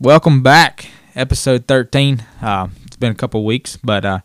[0.00, 2.24] Welcome back, episode 13.
[2.40, 4.20] Uh, it's been a couple weeks, but uh,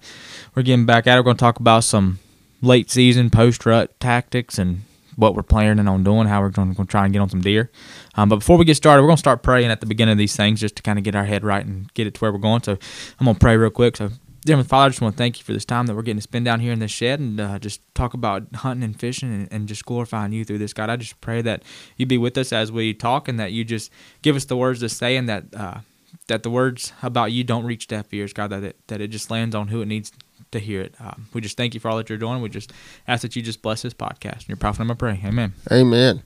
[0.53, 1.19] we're getting back at it.
[1.19, 2.19] We're going to talk about some
[2.61, 4.83] late season post rut tactics and
[5.15, 7.71] what we're planning on doing, how we're going to try and get on some deer.
[8.13, 10.19] Um, but before we get started, we're going to start praying at the beginning of
[10.19, 12.31] these things just to kind of get our head right and get it to where
[12.31, 12.61] we're going.
[12.61, 12.73] So
[13.19, 13.97] I'm going to pray real quick.
[13.97, 14.11] So,
[14.43, 16.17] dear Heavenly Father, I just want to thank you for this time that we're getting
[16.17, 19.33] to spend down here in this shed and uh, just talk about hunting and fishing
[19.33, 20.73] and, and just glorifying you through this.
[20.73, 21.63] God, I just pray that
[21.97, 23.91] you be with us as we talk and that you just
[24.21, 25.79] give us the words to say and that uh,
[26.27, 29.31] that the words about you don't reach deaf ears, God, that it, that it just
[29.31, 30.11] lands on who it needs
[30.51, 30.95] to hear it.
[30.99, 32.41] Um, we just thank you for all that you're doing.
[32.41, 32.71] We just
[33.07, 34.41] ask that you just bless this podcast.
[34.41, 35.19] In your prophet, to pray.
[35.23, 35.53] Amen.
[35.71, 36.23] Amen.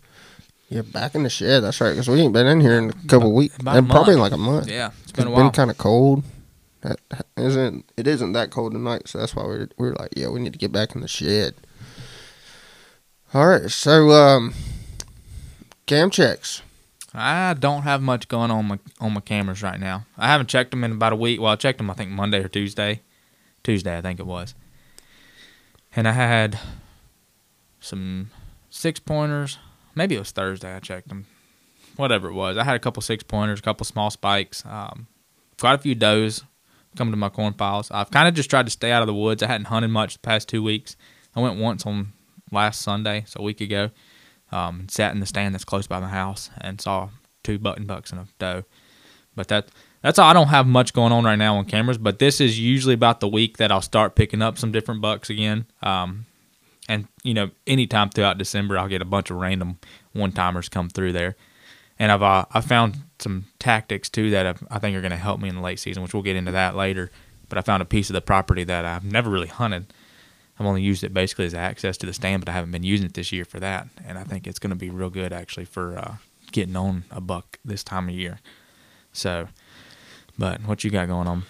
[0.69, 1.63] Yeah, back in the shed.
[1.63, 1.91] That's right.
[1.91, 4.37] Because we ain't been in here in a couple weeks, about and probably like a
[4.37, 4.69] month.
[4.69, 6.23] Yeah, it's It's been a been kind of cold.
[6.87, 7.91] That isn't.
[7.97, 10.59] It isn't that cold tonight, so that's why we're we're like, yeah, we need to
[10.59, 11.53] get back in the shed.
[13.33, 14.53] All right, so um,
[15.85, 16.61] cam checks.
[17.13, 20.05] I don't have much going on my on my cameras right now.
[20.17, 21.41] I haven't checked them in about a week.
[21.41, 23.01] Well, I checked them I think Monday or Tuesday.
[23.63, 24.55] Tuesday, I think it was.
[25.93, 26.57] And I had
[27.81, 28.31] some
[28.69, 29.57] six pointers.
[29.93, 30.73] Maybe it was Thursday.
[30.73, 31.25] I checked them.
[31.97, 35.07] Whatever it was, I had a couple six pointers, a couple small spikes, um,
[35.59, 36.43] quite a few does
[36.95, 37.91] coming to my corn piles.
[37.91, 39.43] I've kind of just tried to stay out of the woods.
[39.43, 40.95] I hadn't hunted much the past two weeks.
[41.35, 42.13] I went once on
[42.51, 43.91] last Sunday, so a week ago
[44.51, 47.09] um, and sat in the stand that's close by my house and saw
[47.43, 48.63] two button bucks and a doe.
[49.35, 49.67] But that
[50.01, 50.29] that's all.
[50.29, 53.19] I don't have much going on right now on cameras, but this is usually about
[53.19, 55.65] the week that I'll start picking up some different bucks again.
[55.81, 56.25] Um,
[56.87, 59.79] and you know, anytime throughout December, I'll get a bunch of random
[60.13, 61.35] one timers come through there.
[61.99, 65.17] And I've uh, I found some tactics too that I've, I think are going to
[65.17, 67.11] help me in the late season, which we'll get into that later.
[67.49, 69.93] But I found a piece of the property that I've never really hunted.
[70.59, 73.05] I've only used it basically as access to the stand, but I haven't been using
[73.05, 73.87] it this year for that.
[74.05, 76.15] And I think it's going to be real good actually for uh,
[76.51, 78.39] getting on a buck this time of year.
[79.13, 79.47] So,
[80.37, 81.43] but what you got going on?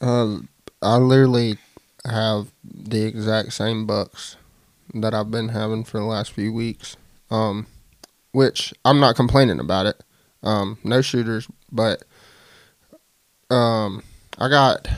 [0.00, 0.38] Uh,
[0.82, 1.58] I literally
[2.04, 4.36] have the exact same bucks
[4.94, 6.96] that I've been having for the last few weeks.
[7.30, 7.66] Um,
[8.32, 10.02] which I'm not complaining about it.
[10.42, 12.04] Um, no shooters, but
[13.50, 14.02] um,
[14.38, 14.88] I got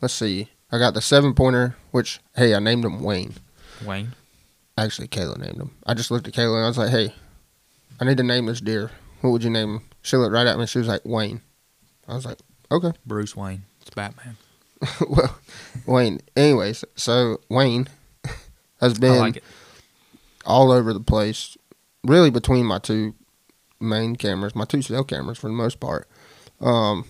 [0.00, 3.34] let's see, I got the seven pointer, which hey, I named him Wayne.
[3.84, 4.12] Wayne.
[4.76, 5.70] Actually, Kayla named him.
[5.86, 7.12] I just looked at Kayla and I was like, hey,
[8.00, 8.90] I need to name this deer.
[9.20, 9.82] What would you name him?
[10.02, 10.66] She looked right at me.
[10.66, 11.40] She was like, Wayne.
[12.06, 12.38] I was like,
[12.70, 12.92] okay.
[13.04, 13.64] Bruce Wayne.
[13.80, 14.36] It's Batman.
[15.08, 15.38] well,
[15.86, 16.20] Wayne.
[16.36, 17.88] Anyways, so Wayne
[18.80, 19.42] has been like
[20.46, 21.56] all over the place,
[22.04, 23.14] really between my two
[23.80, 26.08] main cameras, my two cell cameras for the most part.
[26.60, 27.04] Um,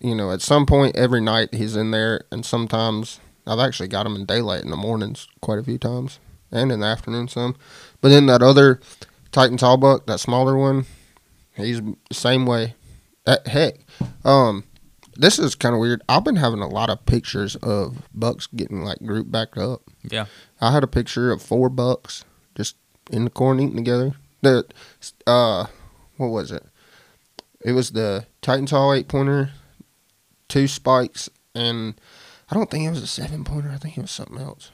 [0.00, 4.06] you know, at some point every night he's in there, and sometimes I've actually got
[4.06, 6.18] him in daylight in the mornings quite a few times,
[6.50, 7.56] and in the afternoon some.
[8.00, 8.80] But then that other
[9.32, 10.86] Titan tall buck, that smaller one,
[11.54, 12.74] he's the same way.
[13.26, 13.76] Heck,
[14.24, 14.64] um,
[15.16, 16.02] this is kind of weird.
[16.08, 19.82] I've been having a lot of pictures of bucks getting like grouped back up.
[20.02, 20.26] Yeah.
[20.60, 22.76] I had a picture of four bucks just
[23.10, 24.12] in the corn eating together.
[24.44, 24.66] The
[25.26, 25.66] uh,
[26.18, 26.64] what was it?
[27.64, 29.50] It was the Titans Tall eight pointer,
[30.48, 31.94] two spikes, and
[32.50, 33.70] I don't think it was a seven pointer.
[33.72, 34.70] I think it was something else.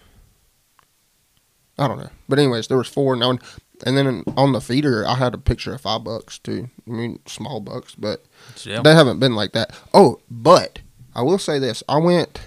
[1.79, 3.17] I don't know, but anyways, there was four.
[3.17, 3.39] Now,
[3.87, 6.69] and then on the feeder, I had a picture of five bucks too.
[6.87, 8.25] I mean, small bucks, but
[8.65, 8.83] Yeah.
[8.83, 9.75] they haven't been like that.
[9.95, 10.81] Oh, but
[11.15, 12.41] I will say this: I went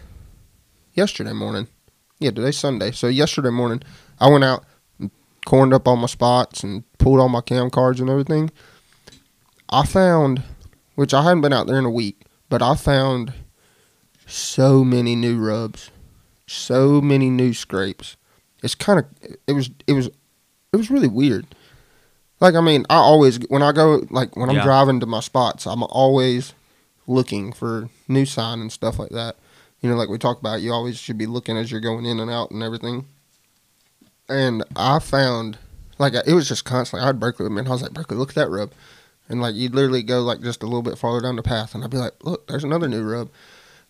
[0.94, 1.68] yesterday morning.
[2.20, 2.92] Yeah, today's Sunday.
[2.92, 3.82] So yesterday morning,
[4.20, 4.66] I went out,
[5.00, 5.10] and
[5.46, 8.50] corned up all my spots, and pulled all my cam cards and everything.
[9.70, 10.42] I found,
[10.96, 13.34] which I hadn't been out there in a week, but I found
[14.26, 15.92] so many new rubs,
[16.48, 18.16] so many new scrapes.
[18.64, 19.06] It's kind of
[19.48, 21.46] it was it was it was really weird.
[22.40, 24.64] Like I mean, I always when I go like when I'm Yeah.
[24.64, 26.54] driving to my spots, I'm always
[27.06, 29.36] looking for new sign and stuff like that.
[29.82, 32.22] You know, like we talk about, you always should be looking as you're going in
[32.22, 33.06] and out and everything.
[34.30, 35.58] And I found
[35.98, 37.04] like it was just constantly.
[37.04, 38.72] I had Berkeley with me, and I was like, Berkeley, look at that rub.
[39.30, 41.84] And like you'd literally go like just a little bit farther down the path, and
[41.84, 43.30] I'd be like, look, there's another new rub.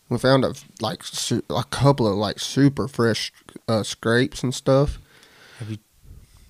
[0.10, 3.32] We found a like su- a couple of like super fresh
[3.68, 5.00] uh, scrapes and stuff.
[5.60, 5.78] Have you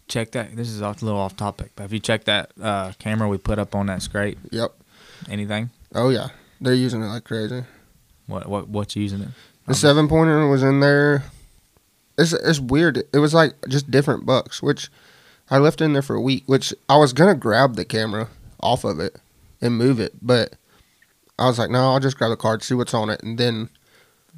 [0.08, 0.56] checked that.
[0.56, 3.38] This is off, a little off topic, but have you checked that uh, camera we
[3.38, 4.38] put up on that scrape?
[4.52, 4.74] Yep.
[5.30, 5.70] Anything?
[5.96, 6.30] Oh yeah,
[6.60, 7.64] they're using it like crazy.
[8.28, 9.30] What what what's using it?
[9.68, 11.24] The seven pointer was in there.
[12.18, 13.04] It's it's weird.
[13.14, 14.90] It was like just different bucks, which
[15.54, 16.44] I left in there for a week.
[16.48, 18.28] Which I was gonna grab the camera
[18.60, 19.18] off of it
[19.62, 20.56] and move it, but
[21.40, 23.70] I was like, no, I'll just grab the card, see what's on it, and then.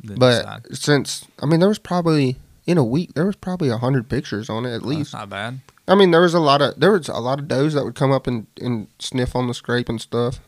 [0.03, 0.75] The But side.
[0.75, 2.35] since I mean, there was probably
[2.67, 5.13] in a week there was probably a hundred pictures on it at least.
[5.13, 5.61] that's not bad.
[5.87, 7.95] I mean, there was a lot of there was a lot of does that would
[7.95, 10.39] come up and, and sniff on the scrape and stuff.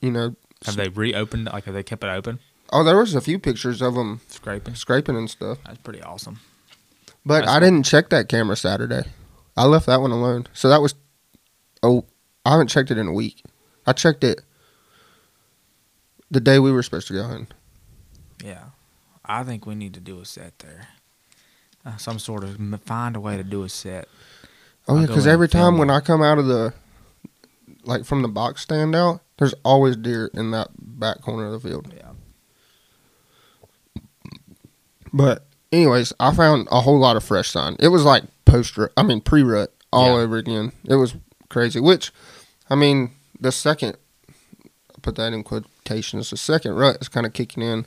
[0.00, 0.34] you know.
[0.64, 1.44] Have they reopened?
[1.52, 2.38] Like, have they kept it open?
[2.72, 4.74] Oh, there was a few pictures of them Scraping.
[4.74, 5.58] scraping and stuff.
[5.66, 6.40] That's pretty awesome.
[7.26, 7.68] But That's I cool.
[7.68, 9.04] didn't check that camera Saturday.
[9.56, 10.46] I left that one alone.
[10.52, 10.94] So that was
[11.82, 12.04] oh,
[12.44, 13.42] I haven't checked it in a week.
[13.86, 14.42] I checked it
[16.30, 17.48] the day we were supposed to go in.
[18.44, 18.64] Yeah,
[19.24, 20.88] I think we need to do a set there.
[21.84, 24.08] Uh, some sort of find a way to do a set.
[24.88, 25.94] Oh I'll yeah, because every time when it.
[25.94, 26.74] I come out of the
[27.84, 31.68] like from the box stand out, there's always deer in that back corner of the
[31.68, 31.92] field.
[31.96, 32.12] Yeah.
[35.12, 37.76] But anyways, I found a whole lot of fresh sign.
[37.78, 38.24] It was like
[38.56, 40.22] post rut, I mean pre rut all Yeah.
[40.24, 40.72] over again.
[40.84, 41.14] It was
[41.48, 41.80] crazy.
[41.80, 42.10] Which,
[42.70, 43.96] I mean, the second
[44.28, 46.30] I put that in quotations.
[46.30, 47.86] The second rut is kind of kicking in.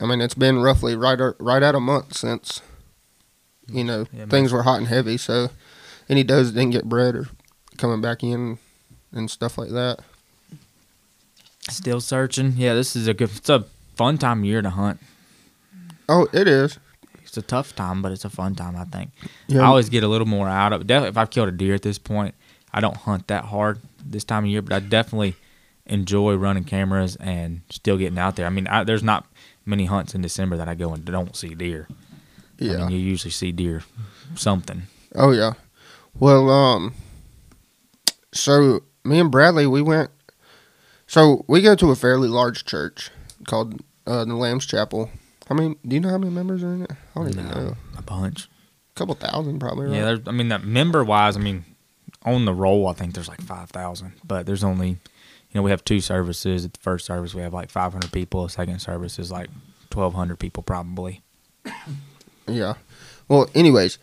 [0.00, 2.62] I mean, it's been roughly right er, right at a month since
[3.68, 5.16] you know Yeah, things were hot and heavy.
[5.18, 5.50] So
[6.08, 7.26] any does that didn't get bred or
[7.76, 8.58] coming back in
[9.12, 10.00] and stuff like that.
[11.70, 12.54] Still searching.
[12.56, 13.30] Yeah, this is a good.
[13.36, 13.64] It's a
[13.96, 15.00] fun time of year to hunt.
[16.08, 16.78] Oh, it is.
[17.36, 18.76] It's a tough time, but it's a fun time.
[18.76, 19.10] I think.
[19.48, 19.62] Yeah.
[19.62, 20.86] I always get a little more out of it.
[20.86, 22.34] Definitely, if I've killed a deer at this point,
[22.72, 25.34] I don't hunt that hard this time of year, but I definitely
[25.86, 28.46] enjoy running cameras and still getting out there.
[28.46, 29.26] I mean, I, there's not
[29.66, 31.88] many hunts in December that I go and don't see deer.
[32.60, 32.76] I yeah.
[32.76, 33.82] mean, you usually see deer
[34.36, 34.82] something.
[35.14, 35.54] Oh yeah.
[36.14, 36.94] Well, um
[38.32, 40.10] so me and Bradley we went
[41.06, 43.10] so we go to a fairly large church
[43.46, 45.10] called uh, the Lamb's Chapel.
[45.50, 46.90] I mean, do you know how many members are in it?
[46.90, 47.76] I don't even No, know.
[47.98, 48.48] A bunch.
[48.94, 49.94] A couple thousand probably, right?
[49.96, 51.64] Yeah, there's, I mean, that member wise, I mean,
[52.24, 54.96] on the roll, I think there's like 5,000, but there's only, you
[55.54, 56.64] know, we have two services.
[56.64, 58.44] At the first service, we have like 500 people.
[58.44, 59.48] The second service is like
[59.92, 61.20] 1,200 people, probably.
[62.46, 62.74] Yeah.
[63.28, 63.98] Well, anyways,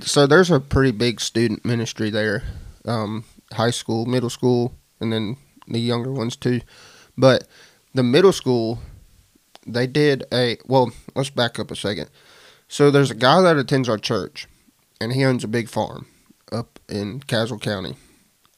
[0.00, 2.42] so there's a pretty big student ministry there,
[2.84, 5.36] um, high school, middle school, and then
[5.66, 6.60] the younger ones too.
[7.16, 7.46] But
[7.94, 8.80] the middle school,
[9.72, 10.92] they did a well.
[11.14, 12.10] Let's back up a second.
[12.68, 14.46] So there's a guy that attends our church,
[15.00, 16.06] and he owns a big farm
[16.52, 17.96] up in Caswell County,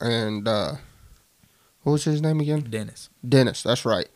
[0.01, 0.75] and uh,
[1.83, 2.67] what was his name again?
[2.69, 3.09] Dennis.
[3.27, 4.09] Dennis, that's right.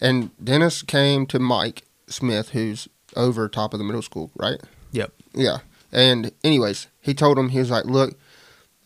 [0.00, 4.60] And Dennis came to Mike Smith, who's over top of the middle school, right?
[4.92, 5.12] Yep.
[5.34, 5.58] Yeah.
[5.90, 8.18] And anyways, he told him he was like, "Look,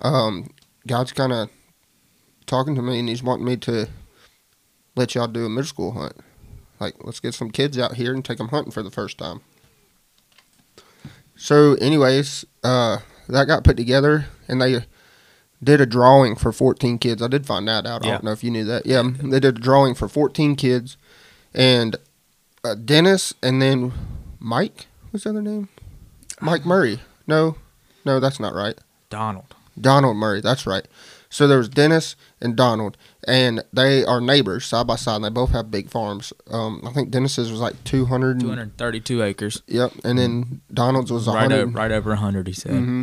[0.00, 0.50] um,
[0.86, 1.50] God's kind of
[2.46, 3.88] talking to me, and He's wanting me to
[4.96, 6.16] let y'all do a middle school hunt.
[6.82, 9.40] Like, let's get some kids out here and take them hunting for the first time."
[11.36, 12.98] So, anyways, uh,
[13.28, 14.84] that got put together, and they
[15.62, 17.22] did a drawing for 14 kids.
[17.22, 18.02] I did find that out.
[18.04, 18.12] I Yeah.
[18.14, 18.84] don't know if you knew that.
[18.86, 20.96] Yeah, they did a drawing for 14 kids,
[21.54, 21.96] and
[22.64, 23.92] uh, Dennis, and then
[24.38, 24.86] Mike.
[25.10, 25.68] What's the other name?
[26.40, 27.00] Mike Murray.
[27.26, 27.56] No,
[28.04, 28.76] no, that's not right.
[29.10, 29.54] Donald.
[29.80, 30.40] Donald Murray.
[30.40, 30.86] That's right.
[31.32, 35.16] So there was Dennis and Donald, and they are neighbors side by side.
[35.16, 36.30] And they both have big farms.
[36.50, 38.38] Um, I think Dennis's was like 200.
[38.40, 39.62] 232 acres.
[39.66, 41.68] Yep, and then Donald's was Right, 100.
[41.68, 42.72] o- right over 100, he said.
[42.72, 43.02] hmm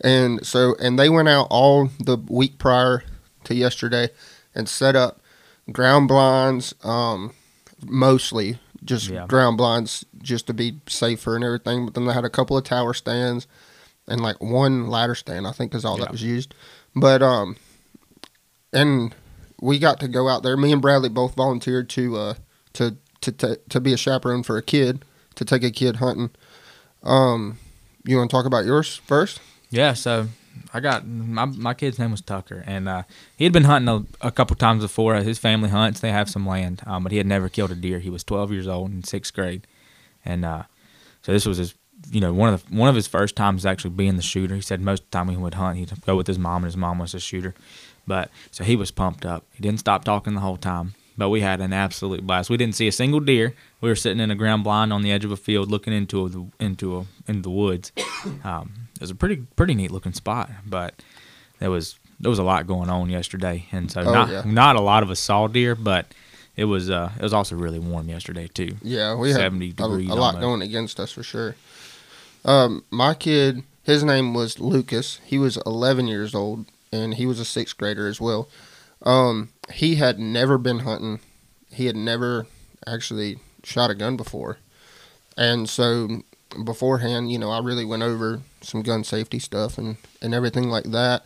[0.00, 3.02] And so, and they went out all the week prior
[3.44, 4.10] to yesterday
[4.54, 5.20] and set up
[5.72, 7.32] ground blinds, um,
[7.84, 9.26] mostly just Yeah.
[9.26, 11.86] ground blinds just to be safer and everything.
[11.86, 13.46] But then they had a couple of tower stands
[14.08, 16.04] and like one ladder stand, I think is all Yeah.
[16.04, 16.54] that was used.
[16.94, 17.56] But, um,
[18.72, 19.14] and
[19.60, 20.56] we got to go out there.
[20.56, 22.34] Me and Bradley both volunteered to, uh,
[22.74, 25.04] to, to, to, to be a chaperone for a kid,
[25.36, 26.30] to take a kid hunting.
[27.02, 27.58] Um,
[28.04, 29.40] you want to talk about yours first?
[29.70, 30.28] Yeah, so
[30.72, 33.02] I got my my kid's name was Tucker, and uh,
[33.36, 35.14] he had been hunting a, a couple times before.
[35.16, 37.98] His family hunts; they have some land, um, but he had never killed a deer.
[37.98, 39.66] He was 12 years old in sixth grade,
[40.24, 40.64] and uh,
[41.22, 41.74] so this was his,
[42.10, 44.54] you know, one of the one of his first times actually being the shooter.
[44.54, 46.66] He said most of the time he would hunt, he'd go with his mom, and
[46.66, 47.54] his mom was a shooter.
[48.06, 49.44] But so he was pumped up.
[49.54, 50.94] He didn't stop talking the whole time.
[51.18, 52.48] But we had an absolute blast.
[52.48, 53.54] We didn't see a single deer.
[53.82, 56.24] We were sitting in a ground blind on the edge of a field, looking into
[56.24, 57.92] a, into a, into the woods.
[58.44, 60.94] Um, it was a pretty pretty neat looking spot, but
[61.58, 64.42] there was there was a lot going on yesterday, and so Oh, not yeah.
[64.44, 66.06] not a lot of us saw deer, but
[66.56, 68.76] it was uh it was also really warm yesterday too.
[68.82, 70.40] Yeah, we had 70 a, degrees a lot almost.
[70.42, 71.54] going against us for sure.
[72.44, 75.20] Um, my kid, his name was Lucas.
[75.24, 78.48] He was 11 years old, and he was a sixth grader as well.
[79.02, 81.20] Um, he had never been hunting.
[81.72, 82.46] He had never
[82.86, 84.58] actually shot a gun before,
[85.36, 86.22] and so
[86.64, 90.84] beforehand, you know, I really went over some gun safety stuff and and everything like
[90.84, 91.24] that.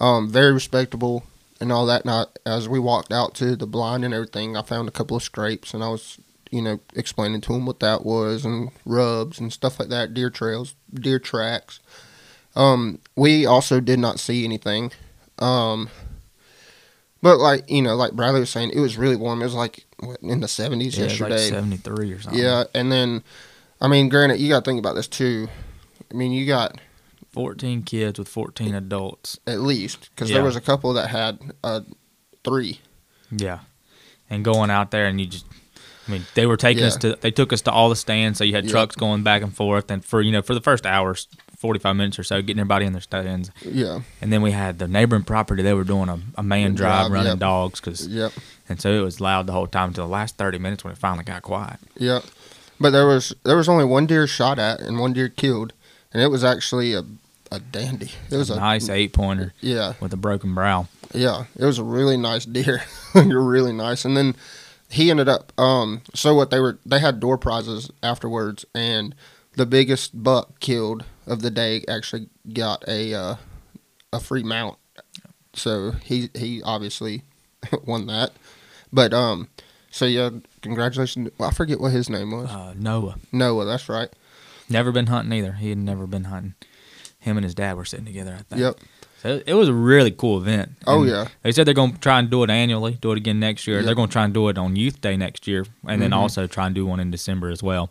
[0.00, 1.24] Um, very respectable
[1.60, 2.02] and all that.
[2.02, 5.16] And I, as we walked out to the blind and everything, I found a couple
[5.16, 6.18] of scrapes, and I was
[6.54, 10.30] you know, explaining to him what that was and rubs and stuff like that, deer
[10.30, 11.80] trails, deer tracks.
[12.56, 14.92] Um, we also did not see anything.
[15.40, 15.88] Um,
[17.22, 19.40] But like you know, like Bradley was saying, it was really warm.
[19.40, 21.54] It was like what, in the seventies Yeah, was like yesterday.
[21.56, 22.40] seventy three or something.
[22.40, 23.22] yeah, and then,
[23.80, 25.48] I mean, granted, you got to think about this too.
[26.12, 26.78] I mean, you got
[27.32, 29.38] fourteen kids with fourteen adults.
[29.46, 30.36] at least because Yeah.
[30.36, 31.80] there was a couple that had uh,
[32.44, 32.80] three.
[33.32, 33.60] Yeah,
[34.30, 35.46] and going out there and you just.
[36.06, 37.16] I mean, they were taking us to.
[37.20, 38.70] They took us to all the stands, so you had Yep.
[38.72, 41.96] trucks going back and forth, and for you know, for the first hours, forty five
[41.96, 45.24] minutes or so, getting everybody in their stands, Yeah, and then we had the neighboring
[45.24, 45.62] property.
[45.62, 47.38] They were doing a, a man drive, Drive, running yep.
[47.38, 48.32] dogs, cause, yep,
[48.68, 50.98] and so it was loud the whole time until the last thirty minutes when it
[50.98, 51.78] finally got quiet.
[51.96, 52.24] yep.
[52.80, 55.72] But there was there was only one deer shot at and one deer killed,
[56.12, 57.04] and it was actually a
[57.52, 58.10] a dandy.
[58.30, 59.92] It was a nice eight pointer yeah.
[60.00, 60.88] with a broken brow.
[61.12, 62.82] Yeah, it was a really nice deer.
[63.14, 64.04] You're really nice.
[64.04, 64.34] And then
[64.94, 69.14] he ended up um so what they were they had door prizes afterwards and
[69.56, 73.36] the biggest buck killed of the day actually got a uh,
[74.12, 74.78] a free mount.
[75.54, 77.22] So he he obviously
[77.84, 78.32] won that.
[78.92, 79.48] But um
[79.90, 81.30] so yeah, congratulations.
[81.38, 82.50] Well, I forget what his name was.
[82.50, 84.08] Uh, Noah Noah, that's right.
[84.68, 85.52] never been hunting either.
[85.52, 86.54] He had never been hunting.
[87.20, 88.36] Him and his dad were sitting together.
[88.38, 88.60] I think.
[88.60, 88.80] Yep.
[89.24, 90.72] So it was a really cool event.
[90.86, 91.28] Oh And yeah.
[91.42, 93.82] They said they're going to try and do it annually, do it again next year.
[93.82, 96.16] They're going to try and do it on Youth Day next year, and then Mhm.
[96.16, 97.90] also try and do one in December as well.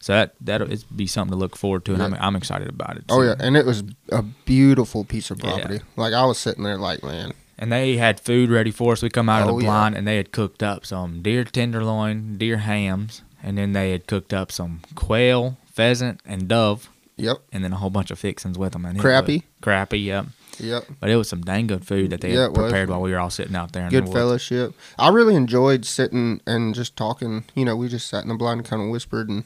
[0.00, 2.12] So that that'll be something to look forward to, and Yep.
[2.14, 3.04] I'm, I'm excited about it.
[3.10, 5.52] Oh yeah, and it was a beautiful piece of Yeah.
[5.58, 5.80] property.
[5.96, 9.02] Like I was sitting there like, man, And they had food ready for us.
[9.02, 9.70] We come out of Oh, the yeah.
[9.70, 14.06] blind, and they had cooked up some deer tenderloin, deer hams, and then they had
[14.06, 18.58] cooked up some quail, pheasant, and dove, yep, and then a whole bunch of fixings
[18.58, 18.86] with them.
[18.86, 19.42] And Crappie?
[19.62, 20.26] crappie, yep.
[20.62, 20.84] Yep.
[21.00, 23.18] But it was some dang good food that they Yeah, had prepared while we were
[23.18, 23.84] all sitting out there.
[23.84, 24.74] In good the fellowship.
[24.98, 27.44] I really enjoyed sitting and just talking.
[27.54, 29.44] You know, we just sat in the blind and kind of whispered and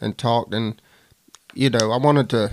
[0.00, 0.80] and talked, and
[1.54, 2.52] you know, I wanted to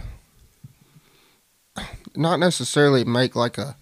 [2.16, 3.76] not necessarily make like a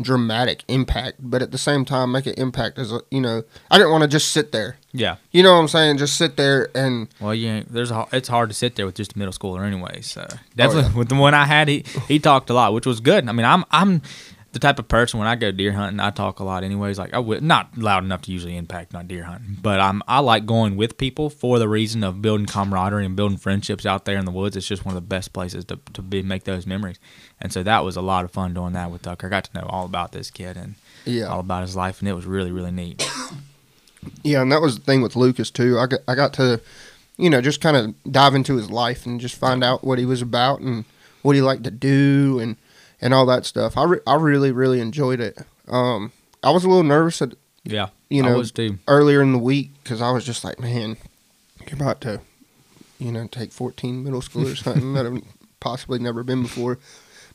[0.00, 3.76] dramatic impact, but at the same time make an impact as a, you know, I
[3.78, 4.76] didn't want to just sit there.
[4.92, 5.16] Yeah.
[5.30, 5.98] You know what I'm saying?
[5.98, 8.94] Just sit there and Well, you ain't, there's a, it's hard to sit there with
[8.96, 10.00] just a middle schooler anyway.
[10.00, 13.00] So Oh, definitely with the one I had, he he talked a lot, which was
[13.00, 13.28] good.
[13.28, 14.02] I mean, I'm I'm
[14.52, 16.98] the type of person when I go deer hunting, I talk a lot anyways.
[16.98, 20.18] Like I would not loud enough to usually impact not deer hunting, but I'm I
[20.18, 24.18] like going with people for the reason of building camaraderie and building friendships out there
[24.18, 24.56] in the woods.
[24.56, 26.98] It's just one of the best places to to be make those memories.
[27.40, 29.28] And so that was a lot of fun doing that with Tucker.
[29.28, 32.08] I got to know all about this kid and yeah, all about his life, and
[32.08, 33.08] it was really really neat.
[34.22, 35.78] Yeah, and that was the thing with Lucas too.
[35.78, 36.60] I got I got to,
[37.18, 40.06] you know, just kind of dive into his life and just find out what he
[40.06, 40.84] was about and
[41.22, 42.56] what he liked to do and
[43.00, 43.76] and all that stuff.
[43.76, 45.38] I re- I really really enjoyed it.
[45.68, 48.42] Um, I was a little nervous at, Yeah, You I know,
[48.88, 50.96] earlier in the week because I was just like, man,
[51.66, 52.20] you're about to,
[52.98, 55.22] you know, take 14 middle schoolers hunting that I've
[55.60, 56.78] possibly never been before,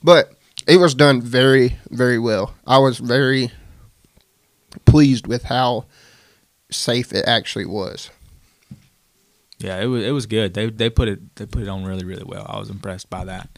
[0.03, 0.34] but
[0.67, 2.55] it was done very very well.
[2.65, 3.51] I was very
[4.86, 5.86] pleased with how
[6.72, 8.10] safe it actually was.
[9.60, 10.53] Yeah, it was it was good.
[10.53, 12.45] They they put it they put it on really really well.
[12.50, 13.50] I was impressed by that,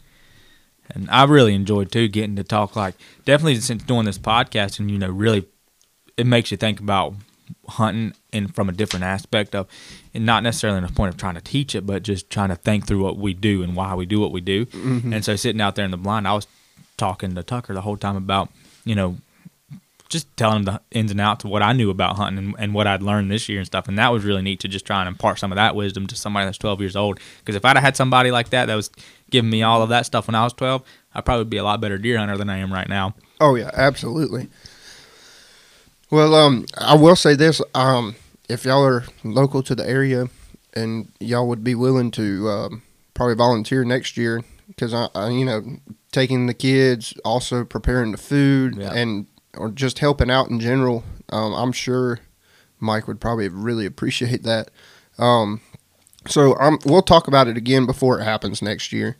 [0.90, 4.90] and I really enjoyed too getting to talk like definitely since doing this podcast and
[4.90, 5.46] you know really
[6.16, 7.14] it makes you think about
[7.66, 9.66] hunting and from a different aspect of
[10.12, 12.56] and not necessarily in a point of trying to teach it but just trying to
[12.56, 14.66] think through what we do and why we do what we do.
[14.66, 15.12] Mm-hmm.
[15.12, 16.46] And so sitting out there in the blind i was
[16.96, 18.50] talking to tucker the whole time about
[18.84, 19.16] you know
[20.08, 22.74] just telling him the ins and outs of what I knew about hunting and, and
[22.74, 23.88] what I'd learned this year and stuff.
[23.88, 26.16] And that was really neat to just try and impart some of that wisdom to
[26.16, 27.20] somebody that's 12 years old.
[27.40, 28.90] Because if I'd have had somebody like that that was
[29.30, 30.82] giving me all of that stuff when I was 12,
[31.14, 33.14] I'd probably be a lot better deer hunter than I am right now.
[33.40, 34.48] Oh yeah, absolutely.
[36.10, 38.16] Well, um, I will say this: um,
[38.48, 40.28] if y'all are local to the area
[40.74, 42.82] and y'all would be willing to um,
[43.14, 45.62] probably volunteer next year, because I, I, you know,
[46.12, 48.92] taking the kids, also preparing the food, Yeah.
[48.94, 49.26] and
[49.58, 52.20] or just helping out in general, um, I'm sure
[52.80, 54.70] Mike would probably really appreciate that.
[55.18, 55.60] Um,
[56.26, 59.16] so um, we'll talk about it again before it happens next year,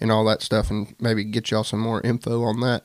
[0.00, 2.84] and all that stuff, and maybe get y'all some more info on that.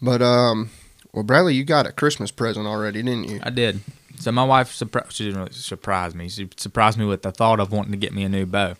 [0.00, 0.70] But um,
[1.12, 3.40] well, Bradley, you got a Christmas present already, didn't you?
[3.42, 3.80] I did.
[4.18, 5.12] So my wife surprised.
[5.12, 6.28] She didn't really surprise me.
[6.28, 8.74] She surprised me with the thought of wanting to get me a new bow,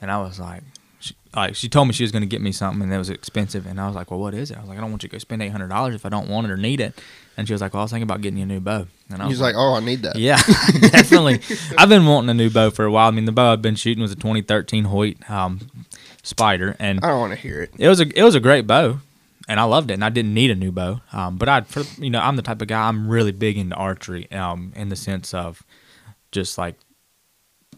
[0.00, 0.62] and I was like,
[1.04, 3.10] she, like she told me she was going to get me something and it was
[3.10, 4.56] expensive, and I was like, well, what is it?
[4.56, 6.08] I was like, I don't want you to go spend eight hundred dollars if I
[6.08, 6.94] don't want it or need it.
[7.36, 9.20] And she was like, well, I was thinking about getting you a new bow, and
[9.20, 10.16] I was He's like, oh, I need that.
[10.16, 10.36] yeah,
[10.90, 11.40] definitely.
[11.76, 13.08] I've been wanting a new bow for a while.
[13.08, 15.60] I mean, the bow I've been shooting was a 2013 Hoyt um,
[16.22, 17.70] Spyder, and I don't want to hear it.
[17.78, 19.00] it was a it was a great bow,
[19.48, 19.94] and I loved it.
[19.94, 22.42] And I didn't need a new bow, um, but I, for you know, I'm the
[22.42, 25.62] type of guy I'm really big into archery, um, in the sense of
[26.30, 26.76] just like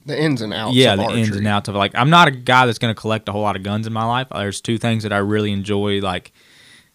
[0.05, 0.75] The ins and outs.
[0.77, 3.01] yeah, of the ins and outs of like I'm not a guy that's going to
[3.01, 4.29] collect a whole lot of guns in my life.
[4.31, 6.33] There's two things that I really enjoy like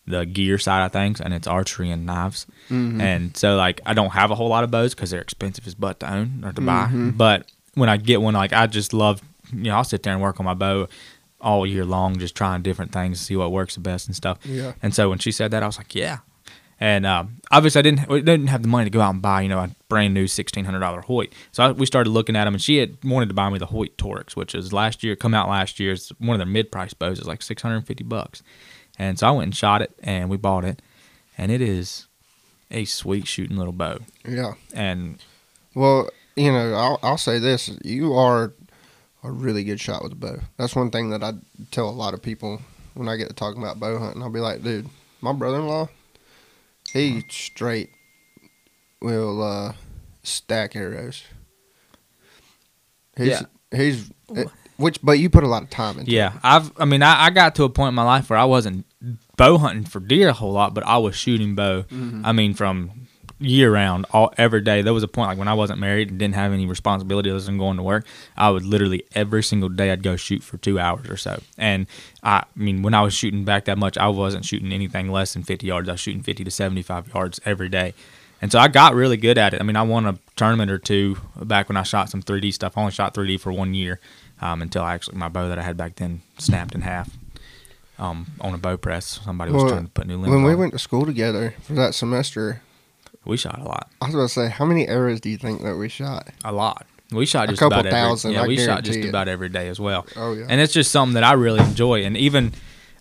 [0.07, 2.45] the gear side of things, and it's archery and knives.
[2.69, 3.01] Mhm.
[3.01, 5.75] And so like I don't have a whole lot of bows because they're expensive as
[5.75, 6.87] butt to own or to buy.
[6.91, 7.17] Mhm.
[7.17, 9.21] But when I get one, like I just love,
[9.53, 10.87] you know, I'll sit there and work on my bow
[11.39, 14.37] all year long, just trying different things see what works the best and stuff.
[14.43, 14.73] Yeah.
[14.83, 16.19] And so when she said that, I was like, yeah.
[16.81, 19.49] And um, obviously, I didn't didn't have the money to go out and buy, you
[19.49, 21.31] know, a brand new sixteen hundred dollar Hoyt.
[21.51, 23.67] So I, we started looking at them, and she had wanted to buy me the
[23.67, 25.91] Hoyt Torrex, which is last year, come out last year.
[25.93, 27.19] It's one of their mid price bows.
[27.19, 28.41] It's like six hundred and fifty bucks.
[28.97, 30.81] And so I went and shot it, and we bought it,
[31.37, 32.07] and it is
[32.71, 33.99] a sweet shooting little bow.
[34.27, 34.53] Yeah.
[34.73, 35.19] And
[35.75, 38.53] Well, you know, I'll, I'll say this: you are
[39.23, 40.39] a really good shot with a bow.
[40.57, 41.33] That's one thing that I
[41.69, 42.59] tell a lot of people
[42.95, 44.23] when I get to talking about bow hunting.
[44.23, 44.89] I'll be like, dude,
[45.21, 45.89] my brother-in-law,
[46.93, 47.89] he straight
[49.01, 49.73] will uh,
[50.23, 51.23] stack arrows.
[53.17, 53.41] He's, Yeah.
[53.71, 56.09] he's it- which, but you put a lot of time into.
[56.11, 56.15] it.
[56.15, 56.71] Yeah, I've.
[56.79, 58.85] I mean, I, I got to a point in my life where I wasn't
[59.37, 61.85] bow hunting for deer a whole lot, but I was shooting bow.
[62.23, 63.07] I mean, from
[63.41, 64.81] year round, all every day.
[64.81, 67.39] There was a point like when I wasn't married and didn't have any responsibility other
[67.39, 68.05] than going to work.
[68.37, 71.41] I would literally every single day I'd go shoot for two hours or so.
[71.57, 71.87] And
[72.23, 75.33] I, I mean, when I was shooting back that much, I wasn't shooting anything less
[75.33, 75.89] than fifty yards.
[75.89, 77.93] I was shooting fifty to seventy five yards every day.
[78.41, 79.61] And so I got really good at it.
[79.61, 82.75] I mean, I won a tournament or two back when I shot some 3D stuff.
[82.75, 83.99] I only shot 3D for one year
[84.41, 87.11] um, until actually my bow that I had back then snapped in half
[87.99, 89.19] um, on a bow press.
[89.23, 91.73] Somebody was Well, trying to put new limbs When we went to school together for
[91.73, 92.63] that semester,
[93.25, 95.61] we shot a lot, I was going to say, how many arrows do you think
[95.63, 96.29] that we shot?
[96.43, 96.85] a lot.
[97.11, 99.09] We shot A just couple about every, Yeah, I we shot just it.
[99.09, 100.07] about every day as well.
[100.15, 102.03] Oh yeah, And it's just something that I really enjoy.
[102.05, 102.53] And even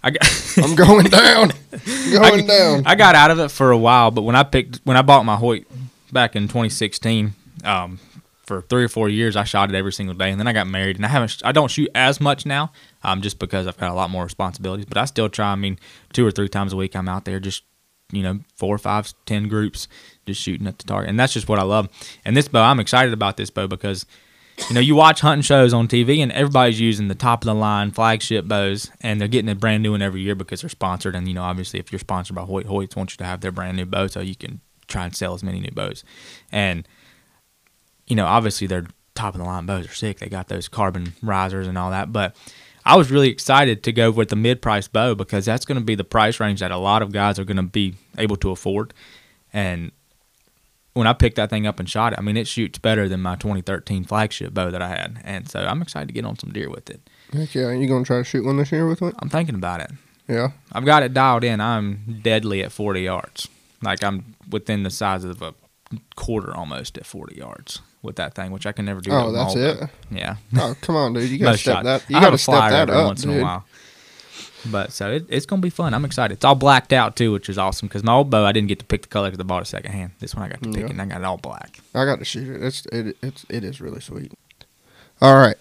[0.03, 0.23] I got,
[0.57, 1.53] I'm going down,
[2.13, 2.83] going down.
[2.87, 5.25] I got out of it for a while, but when I picked when I bought
[5.25, 5.65] my Hoyt
[6.11, 7.35] back in 2016,
[7.65, 8.01] um,
[8.47, 10.67] for three or four years I shot it every single day, and then I got
[10.67, 12.73] married, and I haven't sh- I don't shoot as much now,
[13.05, 14.87] um, just because I've got a lot more responsibilities.
[14.87, 15.53] But I still try.
[15.53, 15.79] I mean,
[16.13, 17.63] two or three times a week I'm out there just
[18.11, 19.87] you know four, five, ten groups
[20.27, 21.89] just shooting at the target, and that's just what I love.
[22.25, 24.07] And this bow, I'm excited about this bow because
[24.69, 27.55] you know, you watch hunting shows on TV and everybody's using the top of the
[27.55, 31.15] line flagship bows and they're getting a brand new one every year because they're sponsored.
[31.15, 33.53] And, you know, obviously if you're sponsored by Hoyt, Hoyts wants you to have their
[33.53, 36.05] brand new bow so you can try and sell as many new bows.
[36.53, 36.87] And,
[38.07, 40.19] you know, obviously their top of the line bows are sick.
[40.19, 42.13] They got those carbon risers and all that.
[42.13, 42.37] But
[42.85, 45.85] I was really excited to go with the mid price bow because that's going to
[45.85, 48.51] be the price range that a lot of guys are going to be able to
[48.51, 48.93] afford.
[49.53, 49.91] And
[50.95, 53.21] when I picked that thing up and shot it, I mean, it shoots better than
[53.21, 55.21] my 2013 flagship bow that I had.
[55.25, 57.01] And so I'm excited to get on some deer with it.
[57.33, 59.15] Heck yeah, you gonna try to shoot one this year with it?
[59.21, 59.91] I'm thinking about it.
[60.29, 60.49] Yeah.
[60.73, 61.61] I've got it dialed in.
[61.61, 63.49] I'm deadly at 40 yards.
[63.83, 65.55] Like I'm within the size of a
[66.17, 69.11] quarter almost at 40 yards with that thing, which I can never do.
[69.13, 69.81] Oh, that's it.
[69.81, 69.89] bow.
[70.11, 70.37] Yeah.
[70.57, 71.31] Oh, come on, dude.
[71.31, 71.85] You gotta step shots.
[71.85, 72.05] that.
[72.09, 73.65] You gotta step that up, once in a while.
[74.67, 75.95] But so it, it's gonna be fun.
[75.95, 76.35] I'm excited.
[76.35, 78.79] It's all blacked out too, which is awesome because my old bow I didn't get
[78.81, 80.13] to pick the color because I bought it secondhand.
[80.19, 80.87] This one I got to pick Yeah.
[80.91, 81.81] and I got it all black.
[81.95, 82.63] I got to shoot it.
[82.63, 84.33] It's it it's it is really sweet.
[85.23, 85.57] All right,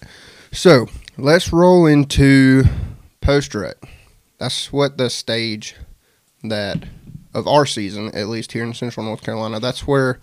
[0.52, 0.86] so
[1.18, 2.64] let's roll into
[3.20, 3.76] post rut.
[4.38, 5.76] That's what the stage
[6.42, 6.84] that
[7.34, 9.60] of our season, at least here in Central North Carolina.
[9.60, 10.18] That's where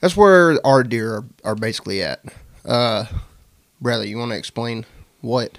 [0.00, 2.20] that's where our deer are, are basically at.
[2.64, 3.04] Uh,
[3.80, 4.84] Bradley, you want to explain
[5.20, 5.58] what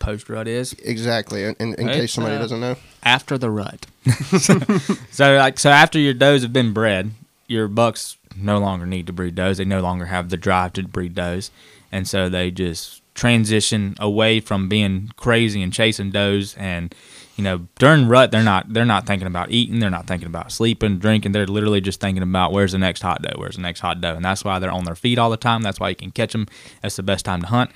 [0.00, 2.76] Post rut is exactly in, in, in case somebody uh, doesn't know?
[3.02, 3.86] after the rut.
[5.10, 7.12] so like so after your does have been bred,
[7.46, 9.58] your bucks no longer need to breed does.
[9.58, 11.50] They no longer have the drive to breed does,
[11.92, 16.54] and so they just transition away from being crazy and chasing does.
[16.56, 16.94] And
[17.36, 19.80] you know during rut, they're not they're not thinking about eating.
[19.80, 21.32] They're not thinking about sleeping, drinking.
[21.32, 24.14] They're literally just thinking about where's the next hot doe, where's the next hot doe,
[24.14, 25.62] and that's why they're on their feet all the time.
[25.62, 26.46] That's why you can catch them.
[26.80, 27.70] That's the best time to hunt.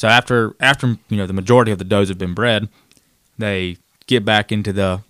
[0.00, 2.70] So after after you know the majority of the does have been bred,
[3.36, 5.02] they get back into the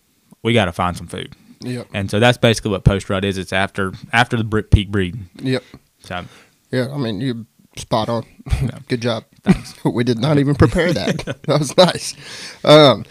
[0.43, 1.37] we got to find some food.
[1.61, 1.87] Yep.
[1.95, 3.39] And so that's basically what post rut is.
[3.39, 5.31] It's after after the peak breeding.
[5.37, 5.63] Yep.
[6.01, 6.25] So
[6.73, 8.27] Yeah, I mean you spot on.
[8.61, 8.81] Yeah.
[8.89, 9.27] Good job.
[9.85, 11.19] we did not even prepare that.
[11.47, 12.17] that was nice.
[12.65, 13.05] Um,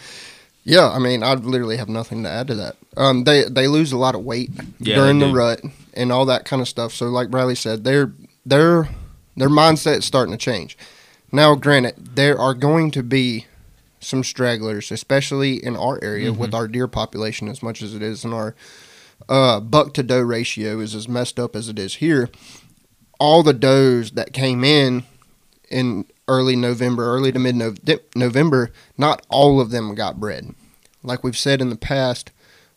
[0.64, 2.76] yeah, I mean I literally have nothing to add to that.
[2.98, 5.62] Um, they they lose a lot of weight Yeah, during the rut
[5.94, 6.92] and all that kind of stuff.
[6.92, 8.12] So like Bradley said, their
[8.44, 8.90] their
[9.34, 10.76] their mindset's starting to change.
[11.32, 13.46] Now, granted, there are going to be
[14.00, 16.40] some stragglers, especially in our area Mm-hmm.
[16.40, 18.54] with our deer population as much as it is and our
[19.28, 22.30] uh, buck to doe ratio is as messed up as it is here.
[23.18, 25.04] All the does that came in
[25.70, 27.54] in early November, early to mid
[28.16, 30.54] November, not all of them got bred.
[31.02, 32.30] Like we've said in the past,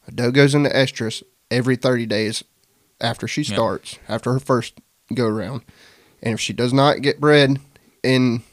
[0.08, 2.44] a doe goes into estrus every 30 days
[3.00, 3.56] after she Yep.
[3.56, 4.80] starts, after her first
[5.13, 5.62] go around.
[6.22, 7.60] And if she does not get bred
[8.04, 8.44] in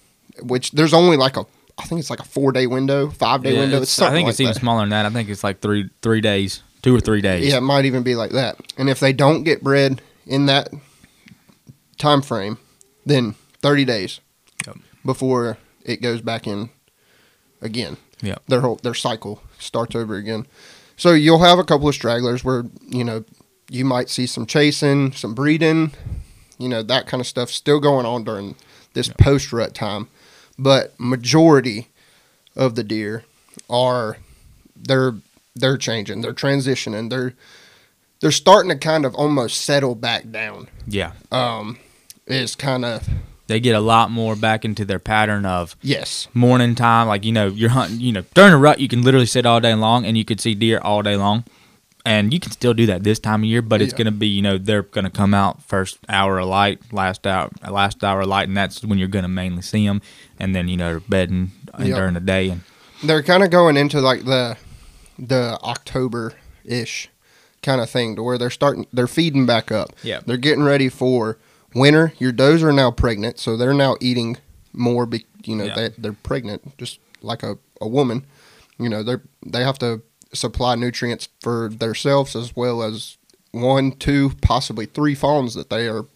[0.43, 1.45] which there's only like a,
[1.79, 3.77] I think it's like a four day window, five day Yeah, window.
[3.77, 4.61] it's- It's I think like it's even that.
[4.61, 5.07] smaller than that.
[5.07, 7.47] I think it's like three three days, two or three days.
[7.47, 8.57] Yeah, it might even be like that.
[8.79, 10.71] And if they don't get bred in that
[11.99, 12.59] time frame,
[13.05, 14.21] then 30 days
[14.67, 14.77] Yep.
[15.05, 16.71] before it goes back in
[17.61, 17.97] again.
[18.23, 18.43] Yep.
[18.49, 20.47] Their whole their cycle starts over again.
[20.97, 23.25] So you'll have a couple of stragglers where, you know,
[23.71, 25.93] you might see some chasing, some breeding,
[26.59, 28.57] you know, that kind of stuff still going on during
[28.95, 30.09] this post rut time.
[30.59, 31.89] But majority
[32.57, 33.25] of the deer
[33.69, 34.19] are
[34.77, 35.15] they're
[35.55, 37.35] they're changing, they're transitioning, they're
[38.21, 40.69] they're starting to kind of almost settle back down.
[40.87, 41.13] Yeah.
[41.33, 41.79] Um,
[42.27, 43.09] is kind of
[43.47, 47.09] They get a lot more back into their pattern of yes, morning time.
[47.09, 49.61] Like, you know, you're hunting, you know, during a rut, you can literally sit all
[49.61, 51.45] day long and you could see deer all day long.
[52.07, 53.99] And you can still do that this time of year, but it's Yeah.
[53.99, 57.27] going to be, you know, they're going to come out first hour of light, last
[57.27, 60.01] hour, last hour of light, and that's when you're going to mainly see them.
[60.39, 61.97] And then, you know, they're bedding Yep.
[61.97, 62.49] during the day.
[62.51, 62.63] And
[63.05, 64.57] they're kind of going into like the
[65.19, 66.33] the October
[66.65, 67.09] ish
[67.63, 69.91] kind of thing to where they're starting they're feeding back up.
[70.03, 70.21] Yeah.
[70.25, 71.37] They're getting ready for
[71.75, 72.13] winter.
[72.19, 74.39] Your does are now pregnant, so they're now eating
[74.73, 75.05] more.
[75.07, 75.75] Be, you know, Yeah.
[75.75, 78.25] they they're pregnant just like a, a woman.
[78.79, 80.01] You know, they're they have to
[80.33, 83.17] supply nutrients for themselves as well as
[83.53, 86.07] one, two, possibly three fawns that they are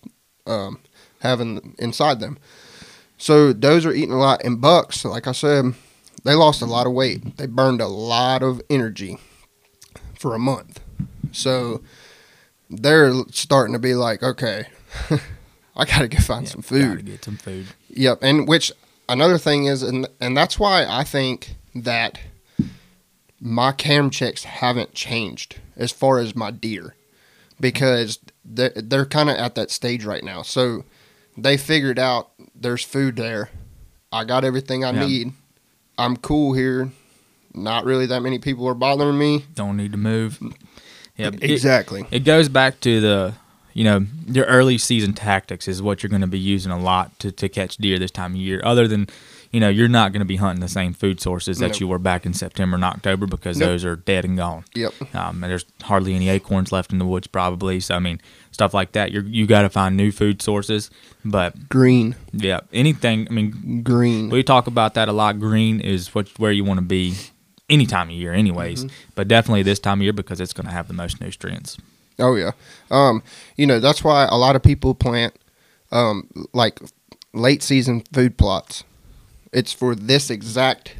[0.46, 0.78] um,
[1.20, 2.38] having inside them.
[3.18, 5.74] So does are eating a lot, and bucks, like I said,
[6.24, 7.36] they lost a lot of weight.
[7.36, 9.18] They burned a lot of energy
[10.18, 10.80] for a month.
[11.32, 11.82] So
[12.70, 14.66] they're starting to be like, okay,
[15.76, 16.88] I got to go find some food.
[16.88, 17.66] Gotta get some food.
[17.88, 18.72] Yep, and which
[19.08, 22.18] another thing is, and and that's why I think that
[23.40, 26.94] my cam checks haven't changed as far as my deer,
[27.60, 30.42] because they're, they're kind of at that stage right now.
[30.42, 30.84] So
[31.36, 33.50] they figured out there's food there.
[34.12, 35.06] I got everything I Yeah.
[35.06, 35.32] need.
[35.98, 36.90] I'm cool here.
[37.54, 39.44] Not really that many people are bothering me.
[39.54, 40.38] Don't need to move.
[41.16, 42.04] Yeah, it- Exactly.
[42.10, 43.34] It goes back to the,
[43.72, 47.16] you know, your early season tactics is what you're going to be using a lot
[47.20, 48.60] to, to catch deer this time of year.
[48.64, 49.08] Other than,
[49.54, 51.80] you know, you're not going to be hunting the same food sources that Nope.
[51.80, 53.68] you were back in September and October because Nope.
[53.68, 54.64] those are dead and gone.
[54.74, 55.14] Yep.
[55.14, 57.78] Um, and there's hardly any acorns left in the woods probably.
[57.78, 59.12] So I mean, stuff like that.
[59.12, 60.90] You you got to find new food sources.
[61.24, 62.16] But Green.
[62.32, 63.28] yeah, anything.
[63.30, 64.28] I mean, Green.
[64.28, 65.38] we talk about that a lot.
[65.38, 67.14] Green is what where you want to be
[67.70, 68.86] any time of year, anyways.
[69.14, 71.78] But definitely this time of year because it's going to have the most nutrients.
[72.18, 72.50] Oh yeah.
[72.90, 73.22] Um,
[73.56, 75.34] you know, that's why a lot of people plant
[75.92, 76.80] um like
[77.32, 78.82] late season food plots.
[79.54, 80.96] It's for this exact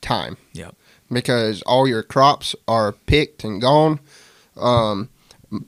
[0.00, 0.74] time Yep.
[1.10, 3.98] because all your crops are picked and gone.
[4.56, 5.08] Um,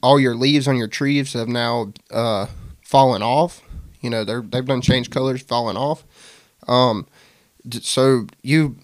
[0.03, 2.47] all your leaves on your trees have now uh,
[2.85, 3.63] fallen off.
[4.01, 6.05] You know, they're they've done changed colors, fallen off.
[6.69, 7.07] Um,
[7.81, 8.77] so you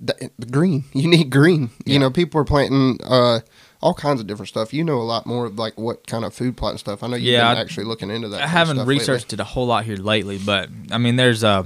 [0.00, 1.70] the, the green, you need green.
[1.84, 1.92] Yeah.
[1.94, 3.40] You know, people are planting uh,
[3.80, 4.72] all kinds of different stuff.
[4.72, 7.02] You know a lot more of like what kind of food plot and stuff.
[7.02, 8.42] I know you've Yeah, been I- actually looking into that.
[8.42, 8.98] I haven't stuff lately.
[9.00, 11.64] researched it a whole lot here lately, but I mean, there's uh,